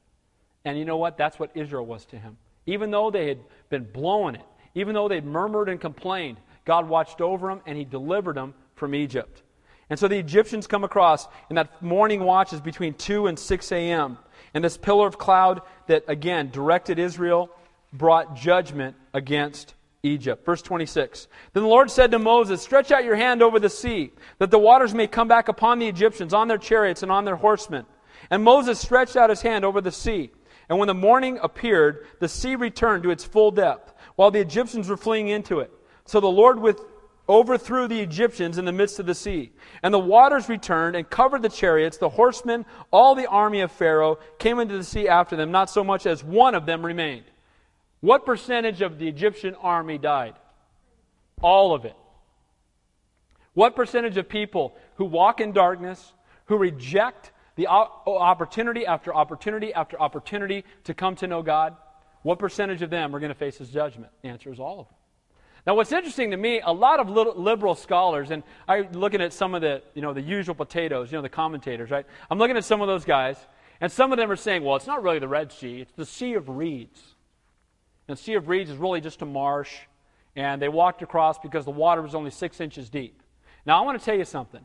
And 0.64 0.78
you 0.78 0.84
know 0.84 0.96
what? 0.96 1.18
That's 1.18 1.38
what 1.38 1.50
Israel 1.54 1.84
was 1.84 2.04
to 2.06 2.18
Him. 2.18 2.36
Even 2.66 2.90
though 2.90 3.10
they 3.10 3.28
had 3.28 3.40
been 3.68 3.84
blowing 3.84 4.36
it, 4.36 4.44
even 4.74 4.94
though 4.94 5.08
they'd 5.08 5.24
murmured 5.24 5.68
and 5.68 5.80
complained, 5.80 6.38
God 6.64 6.88
watched 6.88 7.20
over 7.20 7.48
them 7.48 7.60
and 7.66 7.78
he 7.78 7.84
delivered 7.84 8.36
them 8.36 8.54
from 8.74 8.94
Egypt. 8.94 9.42
And 9.90 9.98
so 9.98 10.08
the 10.08 10.18
Egyptians 10.18 10.66
come 10.66 10.84
across, 10.84 11.26
and 11.48 11.58
that 11.58 11.82
morning 11.82 12.20
watch 12.20 12.52
is 12.52 12.60
between 12.60 12.94
2 12.94 13.26
and 13.26 13.38
6 13.38 13.72
a.m. 13.72 14.18
And 14.54 14.64
this 14.64 14.76
pillar 14.76 15.06
of 15.06 15.18
cloud 15.18 15.62
that, 15.88 16.04
again, 16.08 16.50
directed 16.50 16.98
Israel 16.98 17.50
brought 17.92 18.36
judgment 18.36 18.96
against 19.12 19.74
Egypt. 20.02 20.44
Verse 20.44 20.62
26. 20.62 21.28
Then 21.52 21.62
the 21.62 21.68
Lord 21.68 21.90
said 21.90 22.10
to 22.10 22.18
Moses, 22.18 22.62
Stretch 22.62 22.92
out 22.92 23.04
your 23.04 23.16
hand 23.16 23.42
over 23.42 23.58
the 23.58 23.70
sea, 23.70 24.12
that 24.38 24.50
the 24.50 24.58
waters 24.58 24.94
may 24.94 25.06
come 25.06 25.28
back 25.28 25.48
upon 25.48 25.78
the 25.78 25.88
Egyptians, 25.88 26.34
on 26.34 26.48
their 26.48 26.58
chariots, 26.58 27.02
and 27.02 27.10
on 27.10 27.24
their 27.24 27.36
horsemen. 27.36 27.86
And 28.30 28.42
Moses 28.42 28.78
stretched 28.78 29.16
out 29.16 29.30
his 29.30 29.42
hand 29.42 29.64
over 29.64 29.80
the 29.80 29.92
sea. 29.92 30.30
And 30.68 30.78
when 30.78 30.88
the 30.88 30.94
morning 30.94 31.38
appeared, 31.42 32.06
the 32.20 32.28
sea 32.28 32.56
returned 32.56 33.02
to 33.02 33.10
its 33.10 33.24
full 33.24 33.50
depth, 33.50 33.92
while 34.16 34.30
the 34.30 34.40
Egyptians 34.40 34.88
were 34.88 34.96
fleeing 34.96 35.28
into 35.28 35.60
it. 35.60 35.70
So 36.06 36.20
the 36.20 36.26
Lord 36.26 36.58
with, 36.58 36.80
overthrew 37.28 37.88
the 37.88 38.00
Egyptians 38.00 38.58
in 38.58 38.64
the 38.64 38.72
midst 38.72 38.98
of 38.98 39.06
the 39.06 39.14
sea. 39.14 39.52
And 39.82 39.92
the 39.92 39.98
waters 39.98 40.48
returned 40.48 40.96
and 40.96 41.08
covered 41.08 41.42
the 41.42 41.48
chariots, 41.48 41.96
the 41.96 42.08
horsemen, 42.08 42.66
all 42.90 43.14
the 43.14 43.26
army 43.26 43.60
of 43.60 43.72
Pharaoh 43.72 44.18
came 44.38 44.58
into 44.58 44.76
the 44.76 44.84
sea 44.84 45.08
after 45.08 45.36
them, 45.36 45.50
not 45.50 45.70
so 45.70 45.82
much 45.82 46.06
as 46.06 46.22
one 46.22 46.54
of 46.54 46.66
them 46.66 46.84
remained. 46.84 47.24
What 48.00 48.26
percentage 48.26 48.82
of 48.82 48.98
the 48.98 49.08
Egyptian 49.08 49.54
army 49.54 49.96
died? 49.96 50.34
All 51.40 51.74
of 51.74 51.84
it. 51.84 51.96
What 53.54 53.76
percentage 53.76 54.16
of 54.16 54.28
people 54.28 54.76
who 54.96 55.04
walk 55.04 55.40
in 55.40 55.52
darkness, 55.52 56.12
who 56.46 56.58
reject 56.58 57.30
the 57.56 57.68
opportunity 57.68 58.84
after 58.84 59.14
opportunity 59.14 59.72
after 59.72 60.00
opportunity 60.00 60.64
to 60.84 60.92
come 60.92 61.14
to 61.16 61.26
know 61.26 61.42
God, 61.42 61.76
what 62.22 62.38
percentage 62.38 62.82
of 62.82 62.90
them 62.90 63.14
are 63.14 63.20
going 63.20 63.30
to 63.32 63.38
face 63.38 63.58
his 63.58 63.70
judgment? 63.70 64.12
The 64.22 64.28
answer 64.28 64.52
is 64.52 64.58
all 64.58 64.80
of 64.80 64.86
them. 64.88 64.96
Now, 65.66 65.74
what's 65.74 65.92
interesting 65.92 66.30
to 66.32 66.36
me, 66.36 66.60
a 66.60 66.72
lot 66.72 67.00
of 67.00 67.08
liberal 67.08 67.74
scholars, 67.74 68.30
and 68.30 68.42
I'm 68.68 68.92
looking 68.92 69.22
at 69.22 69.32
some 69.32 69.54
of 69.54 69.62
the, 69.62 69.82
you 69.94 70.02
know, 70.02 70.12
the 70.12 70.20
usual 70.20 70.54
potatoes, 70.54 71.10
you 71.10 71.16
know, 71.16 71.22
the 71.22 71.30
commentators, 71.30 71.90
right? 71.90 72.04
I'm 72.30 72.38
looking 72.38 72.56
at 72.58 72.64
some 72.64 72.82
of 72.82 72.86
those 72.86 73.06
guys, 73.06 73.38
and 73.80 73.90
some 73.90 74.12
of 74.12 74.18
them 74.18 74.30
are 74.30 74.36
saying, 74.36 74.62
well, 74.62 74.76
it's 74.76 74.86
not 74.86 75.02
really 75.02 75.18
the 75.18 75.28
Red 75.28 75.52
Sea, 75.52 75.80
it's 75.80 75.92
the 75.92 76.04
Sea 76.04 76.34
of 76.34 76.50
Reeds. 76.50 77.00
And 78.06 78.18
the 78.18 78.22
Sea 78.22 78.34
of 78.34 78.48
Reeds 78.48 78.68
is 78.68 78.76
really 78.76 79.00
just 79.00 79.22
a 79.22 79.26
marsh, 79.26 79.72
and 80.36 80.60
they 80.60 80.68
walked 80.68 81.00
across 81.00 81.38
because 81.38 81.64
the 81.64 81.70
water 81.70 82.02
was 82.02 82.14
only 82.14 82.30
six 82.30 82.60
inches 82.60 82.90
deep. 82.90 83.22
Now, 83.64 83.80
I 83.80 83.86
want 83.86 83.98
to 83.98 84.04
tell 84.04 84.16
you 84.16 84.26
something. 84.26 84.64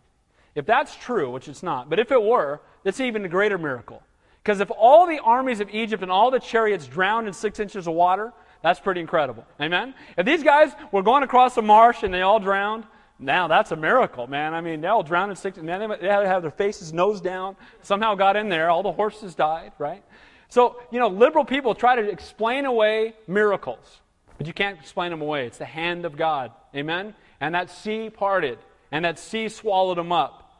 If 0.53 0.65
that's 0.65 0.95
true, 0.97 1.31
which 1.31 1.47
it's 1.47 1.63
not, 1.63 1.89
but 1.89 1.99
if 1.99 2.11
it 2.11 2.21
were, 2.21 2.59
it's 2.83 2.99
even 2.99 3.23
a 3.23 3.29
greater 3.29 3.57
miracle. 3.57 4.03
Because 4.43 4.59
if 4.59 4.71
all 4.71 5.07
the 5.07 5.19
armies 5.19 5.61
of 5.61 5.69
Egypt 5.69 6.03
and 6.03 6.11
all 6.11 6.31
the 6.31 6.39
chariots 6.39 6.87
drowned 6.87 7.27
in 7.27 7.33
six 7.33 7.59
inches 7.59 7.87
of 7.87 7.93
water, 7.93 8.33
that's 8.61 8.79
pretty 8.79 9.01
incredible. 9.01 9.45
Amen? 9.61 9.93
If 10.17 10.25
these 10.25 10.43
guys 10.43 10.71
were 10.91 11.03
going 11.03 11.23
across 11.23 11.55
a 11.57 11.61
marsh 11.61 12.03
and 12.03 12.13
they 12.13 12.21
all 12.21 12.39
drowned, 12.39 12.83
now 13.19 13.47
that's 13.47 13.71
a 13.71 13.75
miracle, 13.75 14.27
man. 14.27 14.53
I 14.53 14.61
mean, 14.61 14.81
they 14.81 14.87
all 14.87 15.03
drowned 15.03 15.31
in 15.31 15.35
six. 15.35 15.57
Man, 15.57 15.89
they 16.01 16.07
had 16.07 16.21
to 16.21 16.27
have 16.27 16.41
their 16.41 16.51
faces 16.51 16.93
nose 16.93 17.19
down. 17.19 17.57
Somehow 17.81 18.15
got 18.15 18.35
in 18.35 18.49
there. 18.49 18.69
All 18.69 18.83
the 18.83 18.91
horses 18.91 19.35
died, 19.35 19.73
right? 19.77 20.03
So, 20.47 20.81
you 20.91 20.99
know, 20.99 21.09
liberal 21.09 21.45
people 21.45 21.75
try 21.75 21.95
to 21.95 22.09
explain 22.09 22.65
away 22.65 23.13
miracles, 23.27 23.99
but 24.37 24.47
you 24.47 24.53
can't 24.53 24.79
explain 24.79 25.11
them 25.11 25.21
away. 25.21 25.45
It's 25.45 25.57
the 25.57 25.65
hand 25.65 26.05
of 26.05 26.17
God. 26.17 26.51
Amen? 26.75 27.13
And 27.41 27.55
that 27.55 27.69
sea 27.69 28.09
parted, 28.09 28.57
and 28.91 29.05
that 29.05 29.19
sea 29.19 29.49
swallowed 29.49 29.97
them 29.97 30.11
up. 30.11 30.51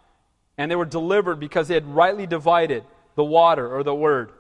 And 0.57 0.69
they 0.69 0.75
were 0.75 0.85
delivered 0.85 1.39
because 1.39 1.69
they 1.69 1.73
had 1.73 1.87
rightly 1.87 2.27
divided 2.27 2.83
the 3.15 3.23
water 3.23 3.73
or 3.73 3.83
the 3.83 3.95
word. 3.95 4.31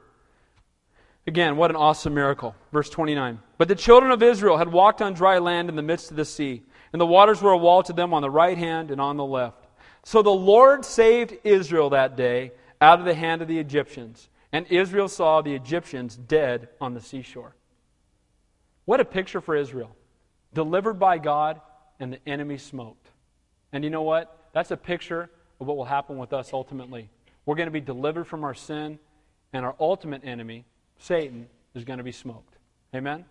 Again, 1.29 1.57
what 1.57 1.69
an 1.69 1.75
awesome 1.75 2.15
miracle. 2.15 2.55
Verse 2.71 2.89
29. 2.89 3.37
But 3.59 3.67
the 3.67 3.75
children 3.75 4.11
of 4.11 4.23
Israel 4.23 4.57
had 4.57 4.71
walked 4.71 4.99
on 4.99 5.13
dry 5.13 5.37
land 5.37 5.69
in 5.69 5.75
the 5.75 5.83
midst 5.83 6.09
of 6.09 6.17
the 6.17 6.25
sea, 6.25 6.63
and 6.91 6.99
the 6.99 7.05
waters 7.05 7.39
were 7.39 7.51
a 7.51 7.57
wall 7.57 7.83
to 7.83 7.93
them 7.93 8.15
on 8.15 8.23
the 8.23 8.31
right 8.31 8.57
hand 8.57 8.89
and 8.89 8.99
on 8.99 9.15
the 9.15 9.23
left. 9.23 9.67
So 10.03 10.23
the 10.23 10.31
Lord 10.31 10.83
saved 10.83 11.37
Israel 11.43 11.91
that 11.91 12.15
day 12.15 12.53
out 12.81 12.97
of 12.97 13.05
the 13.05 13.13
hand 13.13 13.43
of 13.43 13.47
the 13.47 13.59
Egyptians, 13.59 14.27
and 14.51 14.65
Israel 14.71 15.07
saw 15.07 15.43
the 15.43 15.53
Egyptians 15.53 16.15
dead 16.15 16.69
on 16.81 16.95
the 16.95 16.99
seashore. 16.99 17.55
What 18.85 18.99
a 18.99 19.05
picture 19.05 19.39
for 19.39 19.55
Israel. 19.55 19.95
Delivered 20.55 20.95
by 20.95 21.19
God, 21.19 21.61
and 21.99 22.11
the 22.11 22.27
enemy 22.27 22.57
smoked. 22.57 23.11
And 23.71 23.83
you 23.83 23.91
know 23.91 24.01
what? 24.01 24.49
That's 24.51 24.71
a 24.71 24.77
picture 24.77 25.29
of 25.61 25.67
what 25.67 25.77
will 25.77 25.85
happen 25.85 26.17
with 26.17 26.33
us 26.33 26.53
ultimately. 26.53 27.11
We're 27.45 27.53
going 27.53 27.67
to 27.67 27.71
be 27.71 27.81
delivered 27.81 28.25
from 28.25 28.43
our 28.43 28.55
sin, 28.55 28.97
and 29.53 29.63
our 29.63 29.75
ultimate 29.79 30.23
enemy, 30.25 30.65
Satan 30.99 31.47
is 31.73 31.83
going 31.83 31.97
to 31.97 32.03
be 32.03 32.11
smoked. 32.11 32.55
Amen? 32.93 33.25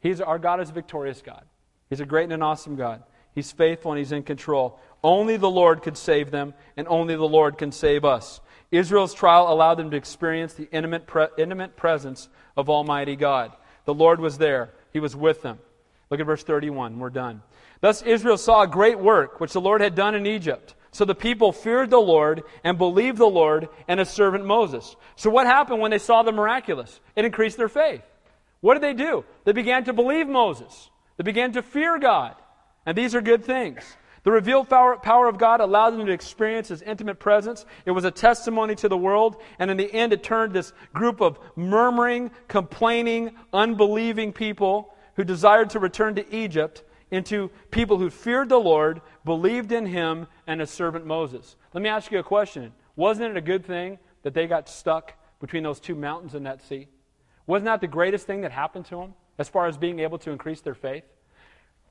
He's, 0.00 0.20
our 0.20 0.38
God 0.38 0.60
is 0.60 0.70
a 0.70 0.72
victorious 0.72 1.22
God. 1.22 1.44
He's 1.90 2.00
a 2.00 2.06
great 2.06 2.24
and 2.24 2.32
an 2.32 2.42
awesome 2.42 2.76
God. 2.76 3.02
He's 3.34 3.52
faithful 3.52 3.92
and 3.92 3.98
He's 3.98 4.12
in 4.12 4.22
control. 4.22 4.78
Only 5.04 5.36
the 5.36 5.50
Lord 5.50 5.82
could 5.82 5.96
save 5.96 6.30
them, 6.30 6.54
and 6.76 6.86
only 6.88 7.16
the 7.16 7.24
Lord 7.24 7.58
can 7.58 7.72
save 7.72 8.04
us. 8.04 8.40
Israel's 8.70 9.14
trial 9.14 9.52
allowed 9.52 9.74
them 9.74 9.90
to 9.90 9.96
experience 9.96 10.54
the 10.54 10.68
intimate, 10.70 11.06
pre- 11.06 11.26
intimate 11.36 11.76
presence 11.76 12.28
of 12.56 12.70
Almighty 12.70 13.16
God. 13.16 13.52
The 13.84 13.94
Lord 13.94 14.20
was 14.20 14.38
there, 14.38 14.70
He 14.92 15.00
was 15.00 15.16
with 15.16 15.42
them. 15.42 15.58
Look 16.10 16.20
at 16.20 16.26
verse 16.26 16.42
31. 16.42 16.98
We're 16.98 17.10
done. 17.10 17.42
Thus 17.80 18.02
Israel 18.02 18.36
saw 18.36 18.62
a 18.62 18.68
great 18.68 18.98
work 18.98 19.40
which 19.40 19.54
the 19.54 19.60
Lord 19.60 19.80
had 19.80 19.94
done 19.94 20.14
in 20.14 20.26
Egypt 20.26 20.74
so 20.92 21.06
the 21.06 21.14
people 21.14 21.52
feared 21.52 21.90
the 21.90 21.98
Lord 21.98 22.42
and 22.62 22.76
believed 22.76 23.18
the 23.18 23.24
Lord 23.24 23.68
and 23.88 23.98
his 23.98 24.10
servant 24.10 24.44
Moses. 24.44 24.94
So 25.16 25.30
what 25.30 25.46
happened 25.46 25.80
when 25.80 25.90
they 25.90 25.98
saw 25.98 26.22
the 26.22 26.32
miraculous? 26.32 27.00
It 27.16 27.24
increased 27.24 27.56
their 27.56 27.68
faith. 27.68 28.02
What 28.60 28.74
did 28.74 28.82
they 28.82 28.94
do? 28.94 29.24
They 29.44 29.52
began 29.52 29.84
to 29.84 29.92
believe 29.92 30.28
Moses. 30.28 30.90
They 31.16 31.24
began 31.24 31.52
to 31.52 31.62
fear 31.62 31.98
God. 31.98 32.36
And 32.84 32.96
these 32.96 33.14
are 33.14 33.22
good 33.22 33.44
things. 33.44 33.82
The 34.24 34.30
revealed 34.30 34.68
power 34.68 35.28
of 35.28 35.38
God 35.38 35.60
allowed 35.60 35.90
them 35.90 36.06
to 36.06 36.12
experience 36.12 36.68
His 36.68 36.82
intimate 36.82 37.18
presence. 37.18 37.64
It 37.86 37.90
was 37.90 38.04
a 38.04 38.10
testimony 38.10 38.76
to 38.76 38.88
the 38.88 38.96
world, 38.96 39.36
and 39.58 39.70
in 39.70 39.76
the 39.76 39.92
end, 39.92 40.12
it 40.12 40.22
turned 40.22 40.52
this 40.52 40.72
group 40.92 41.20
of 41.20 41.40
murmuring, 41.56 42.30
complaining, 42.46 43.34
unbelieving 43.52 44.32
people 44.32 44.94
who 45.16 45.24
desired 45.24 45.70
to 45.70 45.80
return 45.80 46.14
to 46.16 46.36
Egypt 46.36 46.84
into 47.12 47.50
people 47.70 47.98
who 47.98 48.10
feared 48.10 48.48
the 48.48 48.58
Lord, 48.58 49.00
believed 49.24 49.70
in 49.70 49.86
Him, 49.86 50.26
and 50.48 50.60
His 50.60 50.70
servant 50.70 51.06
Moses. 51.06 51.56
Let 51.72 51.82
me 51.82 51.88
ask 51.88 52.10
you 52.10 52.18
a 52.18 52.24
question. 52.24 52.72
Wasn't 52.96 53.30
it 53.30 53.36
a 53.36 53.42
good 53.42 53.64
thing 53.64 53.98
that 54.22 54.34
they 54.34 54.48
got 54.48 54.68
stuck 54.68 55.14
between 55.38 55.62
those 55.62 55.78
two 55.78 55.94
mountains 55.94 56.34
and 56.34 56.44
that 56.46 56.66
sea? 56.66 56.88
Wasn't 57.46 57.66
that 57.66 57.80
the 57.80 57.86
greatest 57.86 58.26
thing 58.26 58.40
that 58.40 58.50
happened 58.50 58.86
to 58.86 58.96
them 58.96 59.14
as 59.38 59.48
far 59.48 59.66
as 59.66 59.76
being 59.76 60.00
able 60.00 60.18
to 60.18 60.30
increase 60.30 60.62
their 60.62 60.74
faith? 60.74 61.04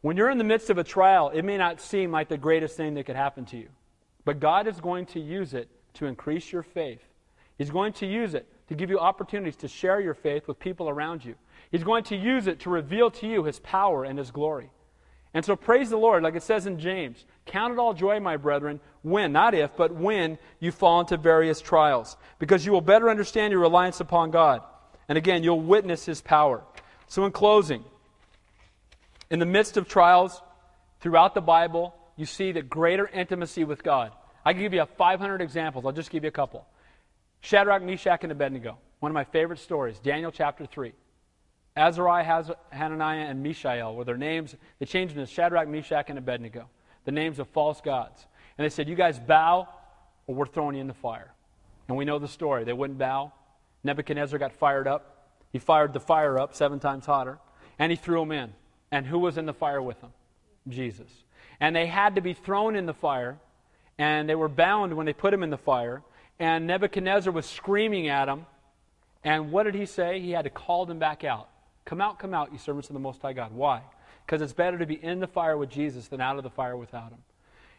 When 0.01 0.17
you're 0.17 0.31
in 0.31 0.39
the 0.39 0.43
midst 0.43 0.71
of 0.71 0.79
a 0.79 0.83
trial, 0.83 1.29
it 1.29 1.43
may 1.43 1.57
not 1.57 1.79
seem 1.79 2.11
like 2.11 2.27
the 2.27 2.37
greatest 2.37 2.75
thing 2.75 2.95
that 2.95 3.05
could 3.05 3.15
happen 3.15 3.45
to 3.45 3.57
you. 3.57 3.69
But 4.25 4.39
God 4.39 4.67
is 4.67 4.79
going 4.79 5.05
to 5.07 5.19
use 5.19 5.53
it 5.53 5.69
to 5.95 6.07
increase 6.07 6.51
your 6.51 6.63
faith. 6.63 7.03
He's 7.57 7.69
going 7.69 7.93
to 7.93 8.07
use 8.07 8.33
it 8.33 8.47
to 8.69 8.75
give 8.75 8.89
you 8.89 8.97
opportunities 8.97 9.57
to 9.57 9.67
share 9.67 9.99
your 9.99 10.15
faith 10.15 10.47
with 10.47 10.59
people 10.59 10.89
around 10.89 11.23
you. 11.23 11.35
He's 11.71 11.83
going 11.83 12.03
to 12.05 12.15
use 12.15 12.47
it 12.47 12.59
to 12.61 12.71
reveal 12.71 13.11
to 13.11 13.27
you 13.27 13.43
His 13.43 13.59
power 13.59 14.03
and 14.03 14.17
His 14.17 14.31
glory. 14.31 14.71
And 15.33 15.45
so 15.45 15.55
praise 15.55 15.89
the 15.89 15.97
Lord, 15.97 16.23
like 16.23 16.35
it 16.35 16.43
says 16.43 16.65
in 16.65 16.79
James 16.79 17.25
Count 17.45 17.73
it 17.73 17.79
all 17.79 17.93
joy, 17.93 18.19
my 18.19 18.37
brethren, 18.37 18.79
when, 19.01 19.31
not 19.31 19.53
if, 19.53 19.75
but 19.75 19.93
when 19.93 20.37
you 20.59 20.71
fall 20.71 20.99
into 20.99 21.17
various 21.17 21.59
trials, 21.59 22.15
because 22.37 22.65
you 22.65 22.71
will 22.71 22.81
better 22.81 23.09
understand 23.09 23.51
your 23.51 23.61
reliance 23.61 23.99
upon 23.99 24.31
God. 24.31 24.61
And 25.09 25.17
again, 25.17 25.43
you'll 25.43 25.59
witness 25.59 26.05
His 26.05 26.21
power. 26.21 26.63
So, 27.07 27.25
in 27.25 27.31
closing, 27.31 27.83
in 29.29 29.39
the 29.39 29.45
midst 29.45 29.75
of 29.75 29.87
trials 29.87 30.41
throughout 30.99 31.33
the 31.33 31.41
Bible, 31.41 31.95
you 32.15 32.25
see 32.25 32.51
the 32.51 32.61
greater 32.61 33.07
intimacy 33.07 33.63
with 33.63 33.83
God. 33.83 34.11
I 34.45 34.53
can 34.53 34.61
give 34.61 34.73
you 34.73 34.85
500 34.85 35.41
examples. 35.41 35.85
I'll 35.85 35.91
just 35.91 36.11
give 36.11 36.23
you 36.23 36.29
a 36.29 36.31
couple. 36.31 36.65
Shadrach, 37.41 37.81
Meshach, 37.81 38.23
and 38.23 38.31
Abednego. 38.31 38.77
One 38.99 39.11
of 39.11 39.13
my 39.13 39.23
favorite 39.23 39.59
stories, 39.59 39.97
Daniel 39.99 40.31
chapter 40.31 40.65
3. 40.65 40.93
Azariah, 41.75 42.43
Hananiah, 42.71 43.25
and 43.27 43.41
Mishael 43.41 43.95
were 43.95 44.03
their 44.03 44.17
names. 44.17 44.55
They 44.79 44.85
changed 44.85 45.15
them 45.15 45.25
to 45.25 45.31
Shadrach, 45.31 45.67
Meshach, 45.67 46.09
and 46.09 46.17
Abednego, 46.17 46.69
the 47.05 47.11
names 47.11 47.39
of 47.39 47.47
false 47.49 47.79
gods. 47.79 48.25
And 48.57 48.65
they 48.65 48.69
said, 48.69 48.89
You 48.89 48.95
guys 48.95 49.19
bow, 49.19 49.67
or 50.27 50.35
we're 50.35 50.45
throwing 50.45 50.75
you 50.75 50.81
in 50.81 50.87
the 50.87 50.93
fire. 50.93 51.33
And 51.87 51.97
we 51.97 52.05
know 52.05 52.19
the 52.19 52.27
story. 52.27 52.63
They 52.63 52.73
wouldn't 52.73 52.99
bow. 52.99 53.31
Nebuchadnezzar 53.83 54.37
got 54.37 54.53
fired 54.53 54.87
up. 54.87 55.29
He 55.51 55.59
fired 55.59 55.93
the 55.93 55.99
fire 55.99 56.39
up 56.39 56.55
seven 56.55 56.79
times 56.79 57.05
hotter, 57.05 57.39
and 57.79 57.91
he 57.91 57.95
threw 57.95 58.19
them 58.19 58.31
in. 58.31 58.53
And 58.91 59.05
who 59.05 59.19
was 59.19 59.37
in 59.37 59.45
the 59.45 59.53
fire 59.53 59.81
with 59.81 59.99
them? 60.01 60.11
Jesus. 60.67 61.09
And 61.59 61.75
they 61.75 61.85
had 61.85 62.15
to 62.15 62.21
be 62.21 62.33
thrown 62.33 62.75
in 62.75 62.85
the 62.85 62.93
fire, 62.93 63.39
and 63.97 64.27
they 64.27 64.35
were 64.35 64.49
bound 64.49 64.95
when 64.95 65.05
they 65.05 65.13
put 65.13 65.33
him 65.33 65.43
in 65.43 65.49
the 65.49 65.57
fire. 65.57 66.01
And 66.39 66.67
Nebuchadnezzar 66.67 67.31
was 67.31 67.45
screaming 67.45 68.07
at 68.07 68.25
them. 68.25 68.45
And 69.23 69.51
what 69.51 69.63
did 69.63 69.75
he 69.75 69.85
say? 69.85 70.19
He 70.19 70.31
had 70.31 70.45
to 70.45 70.49
call 70.49 70.85
them 70.85 70.97
back 70.97 71.23
out. 71.23 71.49
Come 71.85 72.01
out, 72.01 72.19
come 72.19 72.33
out, 72.33 72.51
you 72.51 72.57
servants 72.57 72.89
of 72.89 72.93
the 72.93 72.99
Most 72.99 73.21
High 73.21 73.33
God. 73.33 73.51
Why? 73.53 73.81
Because 74.25 74.41
it's 74.41 74.53
better 74.53 74.77
to 74.77 74.85
be 74.85 75.03
in 75.03 75.19
the 75.19 75.27
fire 75.27 75.57
with 75.57 75.69
Jesus 75.69 76.07
than 76.07 76.21
out 76.21 76.37
of 76.37 76.43
the 76.43 76.49
fire 76.49 76.77
without 76.77 77.11
him. 77.11 77.19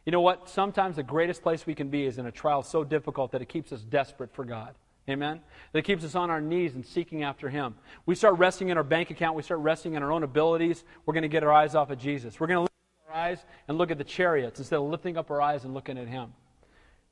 You 0.04 0.12
know 0.12 0.20
what? 0.20 0.48
Sometimes 0.48 0.96
the 0.96 1.02
greatest 1.02 1.42
place 1.42 1.66
we 1.66 1.74
can 1.74 1.88
be 1.88 2.04
is 2.04 2.18
in 2.18 2.26
a 2.26 2.32
trial 2.32 2.62
so 2.62 2.82
difficult 2.82 3.32
that 3.32 3.42
it 3.42 3.48
keeps 3.48 3.72
us 3.72 3.82
desperate 3.82 4.34
for 4.34 4.44
God. 4.44 4.74
Amen? 5.08 5.40
That 5.72 5.82
keeps 5.82 6.04
us 6.04 6.14
on 6.14 6.30
our 6.30 6.40
knees 6.40 6.74
and 6.74 6.84
seeking 6.84 7.22
after 7.22 7.48
Him. 7.48 7.74
We 8.06 8.14
start 8.14 8.38
resting 8.38 8.68
in 8.68 8.76
our 8.76 8.84
bank 8.84 9.10
account. 9.10 9.36
We 9.36 9.42
start 9.42 9.60
resting 9.60 9.94
in 9.94 10.02
our 10.02 10.12
own 10.12 10.22
abilities. 10.22 10.84
We're 11.06 11.14
going 11.14 11.22
to 11.22 11.28
get 11.28 11.42
our 11.42 11.52
eyes 11.52 11.74
off 11.74 11.90
of 11.90 11.98
Jesus. 11.98 12.38
We're 12.38 12.46
going 12.46 12.58
to 12.58 12.60
lift 12.62 12.72
our 13.08 13.14
eyes 13.14 13.44
and 13.66 13.78
look 13.78 13.90
at 13.90 13.98
the 13.98 14.04
chariots 14.04 14.60
instead 14.60 14.76
of 14.76 14.84
lifting 14.84 15.16
up 15.16 15.30
our 15.30 15.40
eyes 15.40 15.64
and 15.64 15.74
looking 15.74 15.98
at 15.98 16.06
Him. 16.06 16.32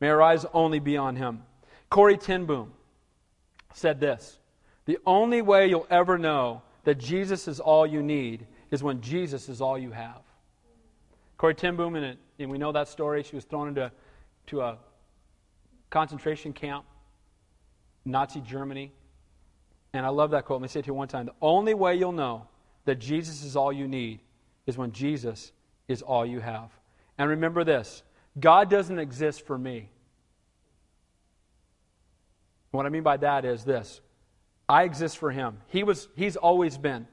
May 0.01 0.09
our 0.09 0.23
eyes 0.23 0.47
only 0.53 0.79
be 0.79 0.97
on 0.97 1.17
Him. 1.17 1.43
Corrie 1.89 2.17
ten 2.17 2.47
Boom 2.47 2.73
said 3.75 4.01
this 4.01 4.39
The 4.87 4.99
only 5.05 5.43
way 5.43 5.69
you'll 5.69 5.87
ever 5.91 6.17
know 6.17 6.63
that 6.91 6.99
Jesus 6.99 7.47
is 7.47 7.61
all 7.61 7.87
you 7.87 8.03
need 8.03 8.49
is 8.73 8.83
when 8.83 9.01
Jesus 9.01 9.49
is 9.49 9.61
all 9.61 9.79
you 9.79 9.93
have. 9.93 10.23
Corrie 11.39 11.55
ten 11.55 11.77
Boom, 11.77 11.95
and, 11.95 12.19
and 12.41 12.51
we 12.51 12.59
know 12.59 12.73
that 12.73 12.89
story, 12.89 13.23
she 13.23 13.37
was 13.37 13.45
thrown 13.45 13.69
into 13.69 13.93
to 14.49 14.61
a 14.63 14.77
concentration 15.89 16.53
camp 16.53 16.85
Nazi 18.05 18.41
Germany. 18.41 18.91
And 19.93 20.05
I 20.05 20.09
love 20.09 20.33
that 20.33 20.47
quote. 20.47 20.61
Let 20.61 20.63
me 20.63 20.69
say 20.69 20.81
it 20.81 20.83
to 20.83 20.87
you 20.89 20.95
one 20.95 21.07
time. 21.07 21.27
The 21.27 21.35
only 21.41 21.75
way 21.75 21.95
you'll 21.95 22.11
know 22.11 22.49
that 22.87 22.97
Jesus 22.97 23.45
is 23.45 23.55
all 23.55 23.73
you 23.73 23.87
need 23.87 24.19
is 24.67 24.77
when 24.77 24.91
Jesus 24.91 25.53
is 25.87 26.03
all 26.03 26.27
you 26.27 26.41
have. 26.41 26.73
And 27.19 27.31
remember 27.31 27.63
this 27.63 28.03
God 28.41 28.69
doesn't 28.69 28.99
exist 28.99 29.47
for 29.47 29.57
me. 29.57 29.91
What 32.73 32.85
I 32.85 32.89
mean 32.89 33.05
by 33.05 33.19
that 33.19 33.45
is 33.45 33.63
this 33.63 34.01
I 34.71 34.85
exist 34.85 35.19
for 35.19 35.33
Him. 35.33 35.59
He 35.67 35.83
was, 35.83 36.09
he's 36.15 36.37
always 36.37 36.79
been. 36.79 37.09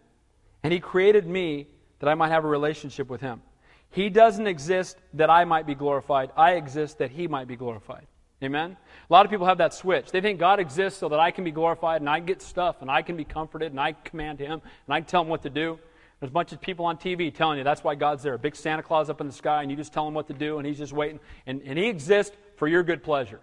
And 0.62 0.72
He 0.72 0.80
created 0.80 1.26
me 1.26 1.68
that 2.00 2.08
I 2.08 2.14
might 2.14 2.30
have 2.30 2.46
a 2.46 2.48
relationship 2.48 3.10
with 3.10 3.20
Him. 3.20 3.42
He 3.90 4.10
doesn't 4.10 4.46
exist 4.46 4.98
that 5.16 5.32
I 5.32 5.44
might 5.44 5.66
be 5.66 5.74
glorified, 5.74 6.30
I 6.38 6.52
exist 6.54 7.00
that 7.00 7.10
He 7.10 7.28
might 7.28 7.48
be 7.48 7.56
glorified. 7.56 8.06
Amen? 8.44 8.78
A 9.10 9.14
lot 9.14 9.26
of 9.26 9.32
people 9.32 9.48
have 9.48 9.58
that 9.58 9.74
switch. 9.74 10.12
They 10.12 10.22
think 10.22 10.40
God 10.40 10.60
exists 10.60 11.00
so 11.00 11.10
that 11.10 11.20
I 11.20 11.32
can 11.32 11.44
be 11.44 11.50
glorified 11.50 12.02
and 12.02 12.10
I 12.10 12.20
get 12.20 12.44
stuff 12.44 12.76
and 12.82 12.92
I 12.92 13.02
can 13.02 13.18
be 13.18 13.24
comforted 13.24 13.72
and 13.72 13.80
I 13.80 13.94
command 13.94 14.40
Him 14.40 14.62
and 14.62 14.94
I 14.94 15.00
can 15.00 15.08
tell 15.08 15.24
Him 15.24 15.28
what 15.28 15.42
to 15.42 15.50
do. 15.50 15.80
There's 16.20 16.30
a 16.30 16.34
bunch 16.34 16.52
of 16.52 16.62
people 16.62 16.86
on 16.86 16.98
TV 16.98 17.34
telling 17.34 17.58
you 17.58 17.64
that's 17.64 17.84
why 17.84 17.96
God's 17.96 18.22
there. 18.22 18.36
A 18.36 18.40
big 18.40 18.56
Santa 18.56 18.84
Claus 18.84 19.10
up 19.10 19.20
in 19.20 19.26
the 19.26 19.34
sky 19.34 19.64
and 19.64 19.72
you 19.72 19.78
just 19.78 19.94
tell 19.94 20.08
Him 20.08 20.14
what 20.14 20.28
to 20.28 20.34
do 20.34 20.60
and 20.60 20.68
He's 20.68 20.78
just 20.78 20.94
waiting. 20.94 21.20
And, 21.48 21.64
and 21.66 21.80
He 21.80 21.88
exists 21.88 22.36
for 22.58 22.68
your 22.68 22.84
good 22.84 23.02
pleasure. 23.02 23.40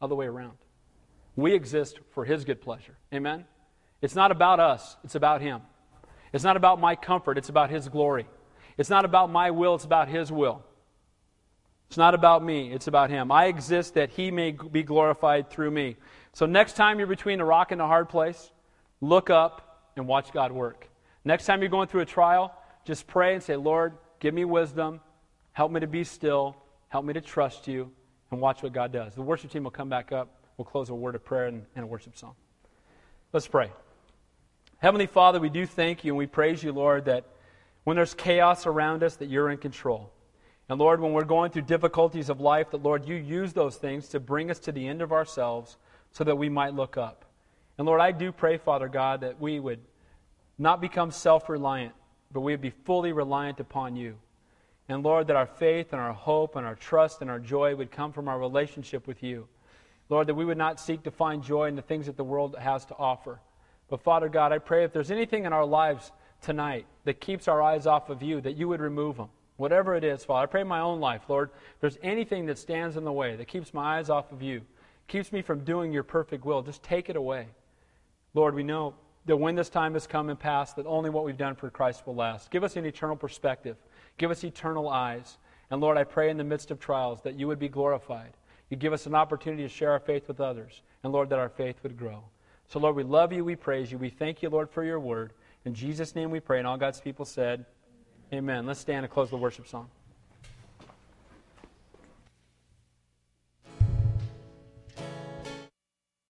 Other 0.00 0.14
way 0.14 0.26
around. 0.26 0.56
We 1.36 1.54
exist 1.54 2.00
for 2.10 2.24
His 2.24 2.44
good 2.44 2.60
pleasure. 2.60 2.96
Amen? 3.12 3.44
It's 4.02 4.14
not 4.14 4.30
about 4.30 4.58
us, 4.58 4.96
it's 5.04 5.14
about 5.14 5.40
Him. 5.40 5.60
It's 6.32 6.44
not 6.44 6.56
about 6.56 6.80
my 6.80 6.96
comfort, 6.96 7.38
it's 7.38 7.50
about 7.50 7.70
His 7.70 7.88
glory. 7.88 8.26
It's 8.78 8.90
not 8.90 9.04
about 9.04 9.30
my 9.30 9.50
will, 9.50 9.74
it's 9.74 9.84
about 9.84 10.08
His 10.08 10.32
will. 10.32 10.64
It's 11.88 11.96
not 11.96 12.14
about 12.14 12.42
me, 12.42 12.72
it's 12.72 12.88
about 12.88 13.10
Him. 13.10 13.30
I 13.30 13.46
exist 13.46 13.94
that 13.94 14.10
He 14.10 14.30
may 14.30 14.52
be 14.52 14.82
glorified 14.82 15.50
through 15.50 15.70
me. 15.70 15.96
So, 16.32 16.46
next 16.46 16.74
time 16.74 16.98
you're 16.98 17.06
between 17.06 17.40
a 17.40 17.44
rock 17.44 17.70
and 17.72 17.80
a 17.80 17.86
hard 17.86 18.08
place, 18.08 18.50
look 19.00 19.30
up 19.30 19.90
and 19.96 20.06
watch 20.06 20.32
God 20.32 20.52
work. 20.52 20.88
Next 21.24 21.46
time 21.46 21.60
you're 21.60 21.70
going 21.70 21.88
through 21.88 22.02
a 22.02 22.06
trial, 22.06 22.54
just 22.84 23.06
pray 23.06 23.34
and 23.34 23.42
say, 23.42 23.56
Lord, 23.56 23.94
give 24.20 24.34
me 24.34 24.44
wisdom. 24.44 25.00
Help 25.52 25.72
me 25.72 25.80
to 25.80 25.86
be 25.86 26.04
still. 26.04 26.56
Help 26.88 27.04
me 27.04 27.14
to 27.14 27.20
trust 27.20 27.66
you. 27.66 27.90
And 28.30 28.40
watch 28.40 28.62
what 28.62 28.72
God 28.72 28.92
does. 28.92 29.14
The 29.14 29.22
worship 29.22 29.50
team 29.50 29.64
will 29.64 29.70
come 29.70 29.88
back 29.88 30.12
up. 30.12 30.35
We'll 30.56 30.64
close 30.64 30.90
with 30.90 30.98
a 30.98 31.00
word 31.00 31.14
of 31.14 31.24
prayer 31.24 31.46
and, 31.46 31.66
and 31.74 31.84
a 31.84 31.86
worship 31.86 32.16
song. 32.16 32.34
Let's 33.32 33.46
pray. 33.46 33.70
Heavenly 34.78 35.06
Father, 35.06 35.40
we 35.40 35.50
do 35.50 35.66
thank 35.66 36.04
you 36.04 36.12
and 36.12 36.18
we 36.18 36.26
praise 36.26 36.62
you, 36.62 36.72
Lord, 36.72 37.06
that 37.06 37.24
when 37.84 37.96
there's 37.96 38.14
chaos 38.14 38.66
around 38.66 39.02
us, 39.02 39.16
that 39.16 39.28
you're 39.28 39.50
in 39.50 39.58
control. 39.58 40.12
And 40.68 40.78
Lord, 40.78 41.00
when 41.00 41.12
we're 41.12 41.24
going 41.24 41.50
through 41.50 41.62
difficulties 41.62 42.28
of 42.28 42.40
life, 42.40 42.70
that 42.70 42.82
Lord, 42.82 43.06
you 43.06 43.14
use 43.14 43.52
those 43.52 43.76
things 43.76 44.08
to 44.08 44.20
bring 44.20 44.50
us 44.50 44.58
to 44.60 44.72
the 44.72 44.86
end 44.86 45.02
of 45.02 45.12
ourselves 45.12 45.76
so 46.10 46.24
that 46.24 46.36
we 46.36 46.48
might 46.48 46.74
look 46.74 46.96
up. 46.96 47.24
And 47.78 47.86
Lord, 47.86 48.00
I 48.00 48.10
do 48.10 48.32
pray, 48.32 48.56
Father 48.56 48.88
God, 48.88 49.20
that 49.20 49.40
we 49.40 49.60
would 49.60 49.80
not 50.58 50.80
become 50.80 51.10
self 51.10 51.48
reliant, 51.48 51.94
but 52.32 52.40
we 52.40 52.52
would 52.52 52.62
be 52.62 52.70
fully 52.70 53.12
reliant 53.12 53.60
upon 53.60 53.96
you. 53.96 54.16
And 54.88 55.02
Lord, 55.02 55.26
that 55.26 55.36
our 55.36 55.46
faith 55.46 55.92
and 55.92 56.00
our 56.00 56.12
hope 56.12 56.56
and 56.56 56.66
our 56.66 56.74
trust 56.74 57.20
and 57.20 57.30
our 57.30 57.38
joy 57.38 57.74
would 57.74 57.90
come 57.90 58.12
from 58.12 58.28
our 58.28 58.38
relationship 58.38 59.06
with 59.06 59.22
you. 59.22 59.46
Lord, 60.08 60.28
that 60.28 60.34
we 60.34 60.44
would 60.44 60.58
not 60.58 60.80
seek 60.80 61.02
to 61.04 61.10
find 61.10 61.42
joy 61.42 61.66
in 61.66 61.76
the 61.76 61.82
things 61.82 62.06
that 62.06 62.16
the 62.16 62.24
world 62.24 62.56
has 62.58 62.84
to 62.86 62.96
offer. 62.96 63.40
But 63.88 64.02
Father 64.02 64.28
God, 64.28 64.52
I 64.52 64.58
pray 64.58 64.84
if 64.84 64.92
there's 64.92 65.10
anything 65.10 65.44
in 65.44 65.52
our 65.52 65.64
lives 65.64 66.12
tonight 66.40 66.86
that 67.04 67.20
keeps 67.20 67.48
our 67.48 67.62
eyes 67.62 67.86
off 67.86 68.10
of 68.10 68.22
you, 68.22 68.40
that 68.40 68.56
you 68.56 68.68
would 68.68 68.80
remove 68.80 69.16
them. 69.16 69.28
Whatever 69.56 69.94
it 69.94 70.04
is, 70.04 70.24
Father, 70.24 70.42
I 70.42 70.46
pray 70.46 70.60
in 70.60 70.68
my 70.68 70.80
own 70.80 71.00
life, 71.00 71.22
Lord, 71.28 71.50
if 71.74 71.80
there's 71.80 71.98
anything 72.02 72.46
that 72.46 72.58
stands 72.58 72.96
in 72.96 73.04
the 73.04 73.12
way, 73.12 73.36
that 73.36 73.48
keeps 73.48 73.72
my 73.72 73.98
eyes 73.98 74.10
off 74.10 74.30
of 74.32 74.42
you, 74.42 74.62
keeps 75.08 75.32
me 75.32 75.40
from 75.40 75.64
doing 75.64 75.92
your 75.92 76.02
perfect 76.02 76.44
will, 76.44 76.62
just 76.62 76.82
take 76.82 77.08
it 77.08 77.16
away. 77.16 77.46
Lord, 78.34 78.54
we 78.54 78.62
know 78.62 78.94
that 79.24 79.36
when 79.36 79.54
this 79.54 79.70
time 79.70 79.94
has 79.94 80.06
come 80.06 80.28
and 80.28 80.38
passed, 80.38 80.76
that 80.76 80.86
only 80.86 81.10
what 81.10 81.24
we've 81.24 81.36
done 81.36 81.54
for 81.54 81.70
Christ 81.70 82.06
will 82.06 82.14
last. 82.14 82.50
Give 82.50 82.62
us 82.62 82.76
an 82.76 82.84
eternal 82.84 83.16
perspective. 83.16 83.76
Give 84.18 84.30
us 84.30 84.44
eternal 84.44 84.88
eyes. 84.88 85.38
And 85.70 85.80
Lord, 85.80 85.96
I 85.96 86.04
pray 86.04 86.30
in 86.30 86.36
the 86.36 86.44
midst 86.44 86.70
of 86.70 86.78
trials 86.78 87.22
that 87.22 87.34
you 87.34 87.48
would 87.48 87.58
be 87.58 87.68
glorified. 87.68 88.34
You 88.70 88.76
give 88.76 88.92
us 88.92 89.06
an 89.06 89.14
opportunity 89.14 89.62
to 89.62 89.68
share 89.68 89.92
our 89.92 90.00
faith 90.00 90.28
with 90.28 90.40
others. 90.40 90.82
And 91.02 91.12
Lord, 91.12 91.28
that 91.30 91.38
our 91.38 91.48
faith 91.48 91.76
would 91.82 91.96
grow. 91.96 92.24
So, 92.68 92.80
Lord, 92.80 92.96
we 92.96 93.04
love 93.04 93.32
you. 93.32 93.44
We 93.44 93.54
praise 93.54 93.92
you. 93.92 93.98
We 93.98 94.10
thank 94.10 94.42
you, 94.42 94.50
Lord, 94.50 94.70
for 94.70 94.82
your 94.82 94.98
word. 94.98 95.32
In 95.64 95.74
Jesus' 95.74 96.14
name 96.14 96.30
we 96.30 96.40
pray. 96.40 96.58
And 96.58 96.66
all 96.66 96.76
God's 96.76 97.00
people 97.00 97.24
said, 97.24 97.64
Amen. 98.32 98.66
Let's 98.66 98.80
stand 98.80 99.04
and 99.04 99.12
close 99.12 99.30
the 99.30 99.36
worship 99.36 99.68
song. 99.68 99.88